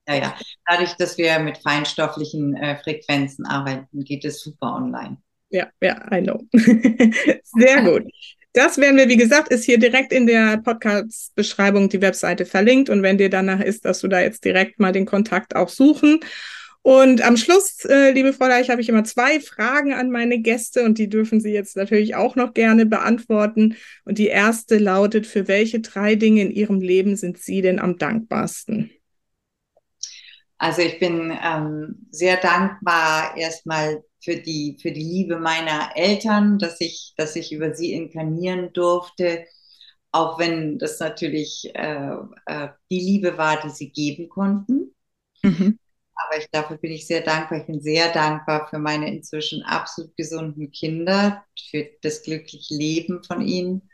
Ja, 0.07 0.15
ja. 0.15 0.35
Dadurch, 0.65 0.95
dass 0.95 1.17
wir 1.17 1.39
mit 1.39 1.57
feinstofflichen 1.59 2.55
äh, 2.55 2.77
Frequenzen 2.77 3.45
arbeiten, 3.45 4.03
geht 4.03 4.25
es 4.25 4.41
super 4.41 4.75
online. 4.75 5.17
Ja, 5.49 5.67
ja, 5.81 6.05
I 6.11 6.21
know. 6.21 6.41
Sehr 7.43 7.83
gut. 7.83 8.03
Das 8.53 8.77
werden 8.77 8.97
wir, 8.97 9.07
wie 9.07 9.17
gesagt, 9.17 9.49
ist 9.49 9.63
hier 9.63 9.79
direkt 9.79 10.11
in 10.11 10.27
der 10.27 10.57
Podcast-Beschreibung 10.57 11.87
die 11.87 12.01
Webseite 12.01 12.45
verlinkt. 12.45 12.89
Und 12.89 13.01
wenn 13.01 13.17
dir 13.17 13.29
danach 13.29 13.61
ist, 13.61 13.85
dass 13.85 13.99
du 13.99 14.09
da 14.09 14.19
jetzt 14.19 14.43
direkt 14.43 14.79
mal 14.79 14.91
den 14.91 15.05
Kontakt 15.05 15.55
auch 15.55 15.69
suchen. 15.69 16.19
Und 16.83 17.21
am 17.21 17.37
Schluss, 17.37 17.85
äh, 17.85 18.11
liebe 18.11 18.33
Frau 18.33 18.47
Leich, 18.47 18.69
habe 18.69 18.81
ich 18.81 18.89
immer 18.89 19.03
zwei 19.03 19.39
Fragen 19.39 19.93
an 19.93 20.09
meine 20.09 20.39
Gäste 20.39 20.83
und 20.83 20.97
die 20.97 21.09
dürfen 21.09 21.39
Sie 21.39 21.51
jetzt 21.51 21.77
natürlich 21.77 22.15
auch 22.15 22.35
noch 22.35 22.53
gerne 22.53 22.87
beantworten. 22.87 23.77
Und 24.03 24.17
die 24.17 24.27
erste 24.27 24.79
lautet, 24.79 25.27
für 25.27 25.47
welche 25.47 25.79
drei 25.79 26.15
Dinge 26.15 26.41
in 26.41 26.51
Ihrem 26.51 26.81
Leben 26.81 27.15
sind 27.15 27.37
Sie 27.37 27.61
denn 27.61 27.79
am 27.79 27.99
dankbarsten? 27.99 28.89
Also 30.57 30.81
ich 30.81 30.99
bin 30.99 31.37
ähm, 31.43 32.07
sehr 32.09 32.37
dankbar 32.37 33.37
erstmal 33.37 34.03
für 34.21 34.35
die, 34.37 34.77
für 34.81 34.91
die 34.91 35.03
Liebe 35.03 35.37
meiner 35.37 35.91
Eltern, 35.95 36.59
dass 36.59 36.79
ich, 36.79 37.13
dass 37.17 37.35
ich 37.35 37.51
über 37.51 37.73
sie 37.73 37.93
inkarnieren 37.93 38.71
durfte, 38.73 39.45
auch 40.11 40.39
wenn 40.39 40.77
das 40.77 40.99
natürlich 40.99 41.71
äh, 41.73 42.15
äh, 42.45 42.69
die 42.89 42.99
Liebe 42.99 43.37
war, 43.37 43.61
die 43.61 43.69
sie 43.69 43.91
geben 43.91 44.29
konnten. 44.29 44.93
Mhm. 45.41 45.79
Aber 46.13 46.37
ich, 46.37 46.47
dafür 46.51 46.77
bin 46.77 46.91
ich 46.91 47.07
sehr 47.07 47.21
dankbar. 47.21 47.59
Ich 47.59 47.65
bin 47.65 47.81
sehr 47.81 48.11
dankbar 48.11 48.67
für 48.69 48.77
meine 48.77 49.11
inzwischen 49.11 49.63
absolut 49.63 50.15
gesunden 50.15 50.71
Kinder, 50.71 51.43
für 51.69 51.87
das 52.01 52.21
glückliche 52.21 52.75
Leben 52.75 53.23
von 53.23 53.41
ihnen 53.41 53.89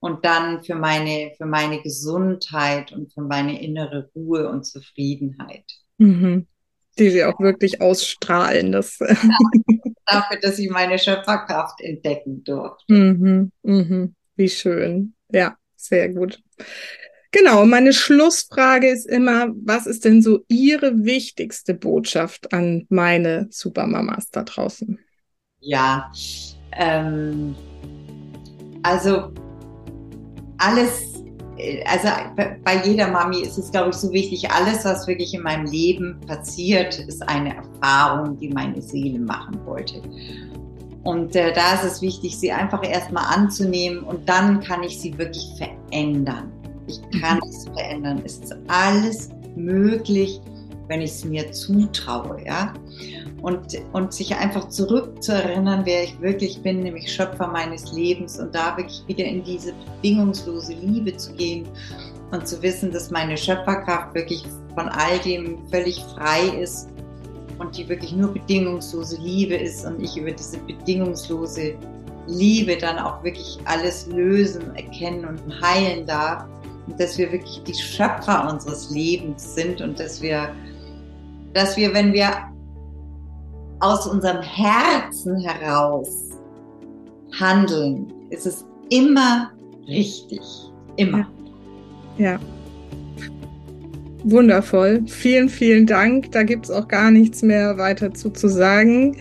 und 0.00 0.24
dann 0.24 0.62
für 0.64 0.74
meine, 0.74 1.32
für 1.36 1.46
meine 1.46 1.80
Gesundheit 1.80 2.92
und 2.92 3.12
für 3.12 3.22
meine 3.22 3.62
innere 3.62 4.10
Ruhe 4.14 4.48
und 4.50 4.64
Zufriedenheit. 4.64 5.64
Mhm. 5.98 6.46
Die 6.98 7.10
sie 7.10 7.24
auch 7.24 7.38
wirklich 7.40 7.80
ausstrahlen. 7.80 8.72
Das 8.72 8.98
ja, 8.98 9.08
dafür, 10.06 10.38
dass 10.40 10.58
ich 10.58 10.70
meine 10.70 10.98
Schöpferkraft 10.98 11.80
entdecken 11.80 12.42
durfte. 12.44 12.92
Mhm. 12.92 13.52
Mhm. 13.62 14.14
Wie 14.36 14.48
schön. 14.48 15.14
Ja, 15.30 15.56
sehr 15.76 16.08
gut. 16.10 16.42
Genau, 17.32 17.66
meine 17.66 17.92
Schlussfrage 17.92 18.88
ist 18.88 19.06
immer, 19.06 19.48
was 19.62 19.86
ist 19.86 20.04
denn 20.04 20.22
so 20.22 20.40
Ihre 20.48 21.04
wichtigste 21.04 21.74
Botschaft 21.74 22.52
an 22.52 22.86
meine 22.88 23.48
Supermamas 23.50 24.30
da 24.30 24.42
draußen? 24.42 24.98
Ja, 25.60 26.10
ähm, 26.72 27.54
also 28.82 29.32
alles, 30.58 31.15
also 31.86 32.08
bei 32.64 32.82
jeder 32.84 33.08
Mami 33.08 33.40
ist 33.40 33.58
es, 33.58 33.70
glaube 33.70 33.90
ich, 33.90 33.96
so 33.96 34.12
wichtig, 34.12 34.50
alles, 34.50 34.84
was 34.84 35.06
wirklich 35.06 35.32
in 35.34 35.42
meinem 35.42 35.66
Leben 35.66 36.20
passiert, 36.26 36.98
ist 36.98 37.26
eine 37.28 37.56
Erfahrung, 37.56 38.36
die 38.38 38.48
meine 38.48 38.80
Seele 38.82 39.18
machen 39.18 39.58
wollte. 39.64 40.02
Und 41.04 41.36
äh, 41.36 41.52
da 41.52 41.74
ist 41.74 41.84
es 41.84 42.02
wichtig, 42.02 42.36
sie 42.36 42.50
einfach 42.50 42.84
erstmal 42.84 43.24
anzunehmen 43.32 44.02
und 44.02 44.28
dann 44.28 44.60
kann 44.60 44.82
ich 44.82 45.00
sie 45.00 45.16
wirklich 45.16 45.48
verändern. 45.56 46.52
Ich 46.88 47.00
kann 47.20 47.40
es 47.48 47.64
verändern. 47.64 48.22
Es 48.24 48.38
ist 48.38 48.56
alles 48.66 49.30
möglich, 49.54 50.40
wenn 50.88 51.00
ich 51.00 51.10
es 51.10 51.24
mir 51.24 51.50
zutraue, 51.52 52.44
ja. 52.44 52.72
Und, 53.42 53.78
und 53.92 54.12
sich 54.12 54.34
einfach 54.34 54.68
zurückzuerinnern, 54.68 55.82
wer 55.84 56.04
ich 56.04 56.20
wirklich 56.20 56.62
bin, 56.62 56.80
nämlich 56.80 57.12
Schöpfer 57.12 57.46
meines 57.46 57.92
Lebens 57.92 58.38
und 58.38 58.54
da 58.54 58.76
wirklich 58.76 59.02
wieder 59.06 59.24
in 59.24 59.44
diese 59.44 59.72
bedingungslose 59.72 60.72
Liebe 60.72 61.16
zu 61.16 61.32
gehen 61.34 61.68
und 62.32 62.48
zu 62.48 62.60
wissen, 62.62 62.90
dass 62.90 63.10
meine 63.10 63.36
Schöpferkraft 63.36 64.14
wirklich 64.14 64.42
von 64.74 64.88
all 64.88 65.18
dem 65.20 65.58
völlig 65.68 66.02
frei 66.14 66.48
ist 66.60 66.88
und 67.58 67.76
die 67.76 67.88
wirklich 67.88 68.12
nur 68.12 68.32
bedingungslose 68.32 69.20
Liebe 69.20 69.54
ist 69.54 69.84
und 69.84 70.02
ich 70.02 70.16
über 70.16 70.32
diese 70.32 70.58
bedingungslose 70.58 71.74
Liebe 72.26 72.76
dann 72.76 72.98
auch 72.98 73.22
wirklich 73.22 73.58
alles 73.66 74.06
lösen, 74.08 74.74
erkennen 74.74 75.24
und 75.24 75.62
heilen 75.62 76.06
darf 76.06 76.46
dass 76.98 77.18
wir 77.18 77.32
wirklich 77.32 77.62
die 77.64 77.74
Schöpfer 77.74 78.48
unseres 78.50 78.90
Lebens 78.90 79.54
sind 79.54 79.80
und 79.80 79.98
dass 79.98 80.22
wir, 80.22 80.54
dass 81.56 81.76
wir, 81.76 81.92
wenn 81.94 82.12
wir 82.12 82.30
aus 83.80 84.06
unserem 84.06 84.42
Herzen 84.42 85.40
heraus 85.40 86.30
handeln, 87.38 88.12
ist 88.30 88.46
es 88.46 88.64
immer 88.90 89.50
richtig. 89.88 90.40
Immer. 90.96 91.26
Ja. 92.18 92.32
ja. 92.32 92.40
Wundervoll. 94.24 95.02
Vielen, 95.06 95.48
vielen 95.48 95.86
Dank. 95.86 96.32
Da 96.32 96.42
gibt 96.42 96.66
es 96.66 96.70
auch 96.70 96.88
gar 96.88 97.10
nichts 97.10 97.42
mehr 97.42 97.78
weiter 97.78 98.12
zu, 98.12 98.30
zu 98.30 98.48
sagen. 98.48 99.16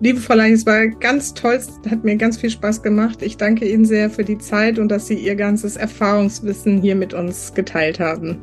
Liebe 0.00 0.20
Fräulein, 0.20 0.52
es 0.52 0.64
war 0.64 0.86
ganz 0.86 1.34
toll, 1.34 1.58
hat 1.90 2.04
mir 2.04 2.16
ganz 2.16 2.38
viel 2.38 2.50
Spaß 2.50 2.82
gemacht. 2.82 3.20
Ich 3.20 3.36
danke 3.36 3.68
Ihnen 3.68 3.84
sehr 3.84 4.08
für 4.08 4.24
die 4.24 4.38
Zeit 4.38 4.78
und 4.78 4.88
dass 4.88 5.08
Sie 5.08 5.16
Ihr 5.16 5.34
ganzes 5.34 5.76
Erfahrungswissen 5.76 6.80
hier 6.80 6.94
mit 6.94 7.14
uns 7.14 7.52
geteilt 7.52 7.98
haben. 7.98 8.38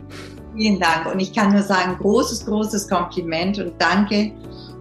Vielen 0.56 0.80
Dank 0.80 1.06
und 1.11 1.19
ich 1.19 1.34
kann 1.34 1.52
nur 1.52 1.64
sagen, 1.64 1.98
großes, 1.99 2.45
großes 2.45 2.88
Kompliment 2.88 3.60
und 3.60 3.73
danke, 3.77 4.32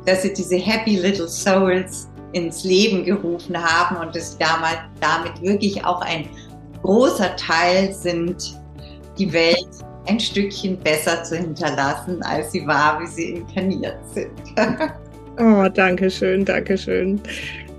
dass 0.07 0.23
Sie 0.23 0.33
diese 0.33 0.57
Happy 0.57 0.97
Little 0.97 1.29
Souls 1.29 2.09
ins 2.33 2.65
Leben 2.65 3.05
gerufen 3.05 3.57
haben 3.57 3.97
und 3.97 4.15
dass 4.15 4.33
Sie 4.33 4.39
damals, 4.39 4.79
damit 5.01 5.41
wirklich 5.43 5.85
auch 5.85 6.01
ein 6.03 6.29
großer 6.83 7.35
Teil 7.37 7.93
sind, 7.93 8.61
die 9.19 9.33
Welt 9.33 9.69
ein 10.07 10.21
Stückchen 10.21 10.79
besser 10.79 11.23
zu 11.23 11.37
hinterlassen, 11.37 12.23
als 12.23 12.53
sie 12.53 12.67
war, 12.67 13.01
wie 13.01 13.07
sie 13.07 13.31
inkarniert 13.31 13.99
sind. 14.13 14.31
Oh, 15.37 15.67
danke 15.69 16.09
schön, 16.11 16.45
danke 16.45 16.79
schön. 16.79 17.21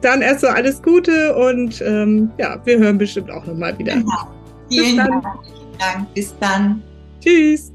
Dann 0.01 0.21
erst 0.21 0.41
so 0.41 0.47
alles 0.47 0.81
Gute 0.81 1.33
und 1.37 1.81
ähm, 1.81 2.29
ja, 2.37 2.59
wir 2.65 2.77
hören 2.77 2.97
bestimmt 2.97 3.31
auch 3.31 3.45
nochmal 3.45 3.79
wieder. 3.79 3.95
Ja, 3.95 4.27
vielen 4.69 4.97
Dank. 4.97 5.23
Dank. 5.79 6.13
Bis 6.13 6.35
dann. 6.41 6.83
Tschüss. 7.21 7.74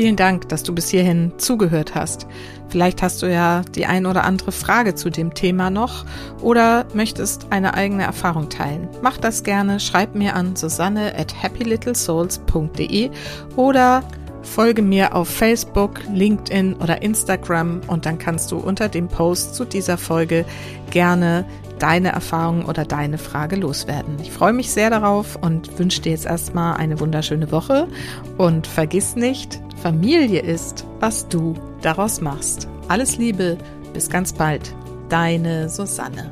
Vielen 0.00 0.16
Dank, 0.16 0.48
dass 0.48 0.62
du 0.62 0.74
bis 0.74 0.88
hierhin 0.88 1.32
zugehört 1.36 1.94
hast. 1.94 2.26
Vielleicht 2.70 3.02
hast 3.02 3.20
du 3.20 3.30
ja 3.30 3.60
die 3.74 3.84
ein 3.84 4.06
oder 4.06 4.24
andere 4.24 4.50
Frage 4.50 4.94
zu 4.94 5.10
dem 5.10 5.34
Thema 5.34 5.68
noch 5.68 6.06
oder 6.40 6.86
möchtest 6.94 7.48
eine 7.50 7.74
eigene 7.74 8.04
Erfahrung 8.04 8.48
teilen. 8.48 8.88
Mach 9.02 9.18
das 9.18 9.42
gerne, 9.42 9.78
schreib 9.78 10.14
mir 10.14 10.36
an 10.36 10.56
susanne 10.56 11.14
at 11.18 11.42
happylittlesouls.de 11.42 13.10
oder 13.56 14.02
folge 14.40 14.80
mir 14.80 15.14
auf 15.14 15.28
Facebook, 15.28 16.00
LinkedIn 16.10 16.76
oder 16.76 17.02
Instagram 17.02 17.82
und 17.86 18.06
dann 18.06 18.16
kannst 18.16 18.52
du 18.52 18.56
unter 18.56 18.88
dem 18.88 19.06
Post 19.06 19.54
zu 19.54 19.66
dieser 19.66 19.98
Folge 19.98 20.46
gerne 20.90 21.44
deine 21.80 22.12
Erfahrung 22.12 22.66
oder 22.66 22.84
deine 22.84 23.18
Frage 23.18 23.56
loswerden. 23.56 24.18
Ich 24.22 24.30
freue 24.30 24.52
mich 24.52 24.70
sehr 24.70 24.90
darauf 24.90 25.36
und 25.36 25.78
wünsche 25.78 26.02
dir 26.02 26.12
jetzt 26.12 26.26
erstmal 26.26 26.76
eine 26.76 27.00
wunderschöne 27.00 27.50
Woche 27.50 27.88
und 28.38 28.66
vergiss 28.66 29.16
nicht, 29.16 29.60
Familie 29.82 30.40
ist, 30.40 30.86
was 31.00 31.28
du 31.28 31.54
daraus 31.82 32.20
machst. 32.20 32.68
Alles 32.88 33.16
Liebe, 33.16 33.56
bis 33.92 34.08
ganz 34.10 34.32
bald, 34.32 34.74
deine 35.08 35.68
Susanne. 35.68 36.30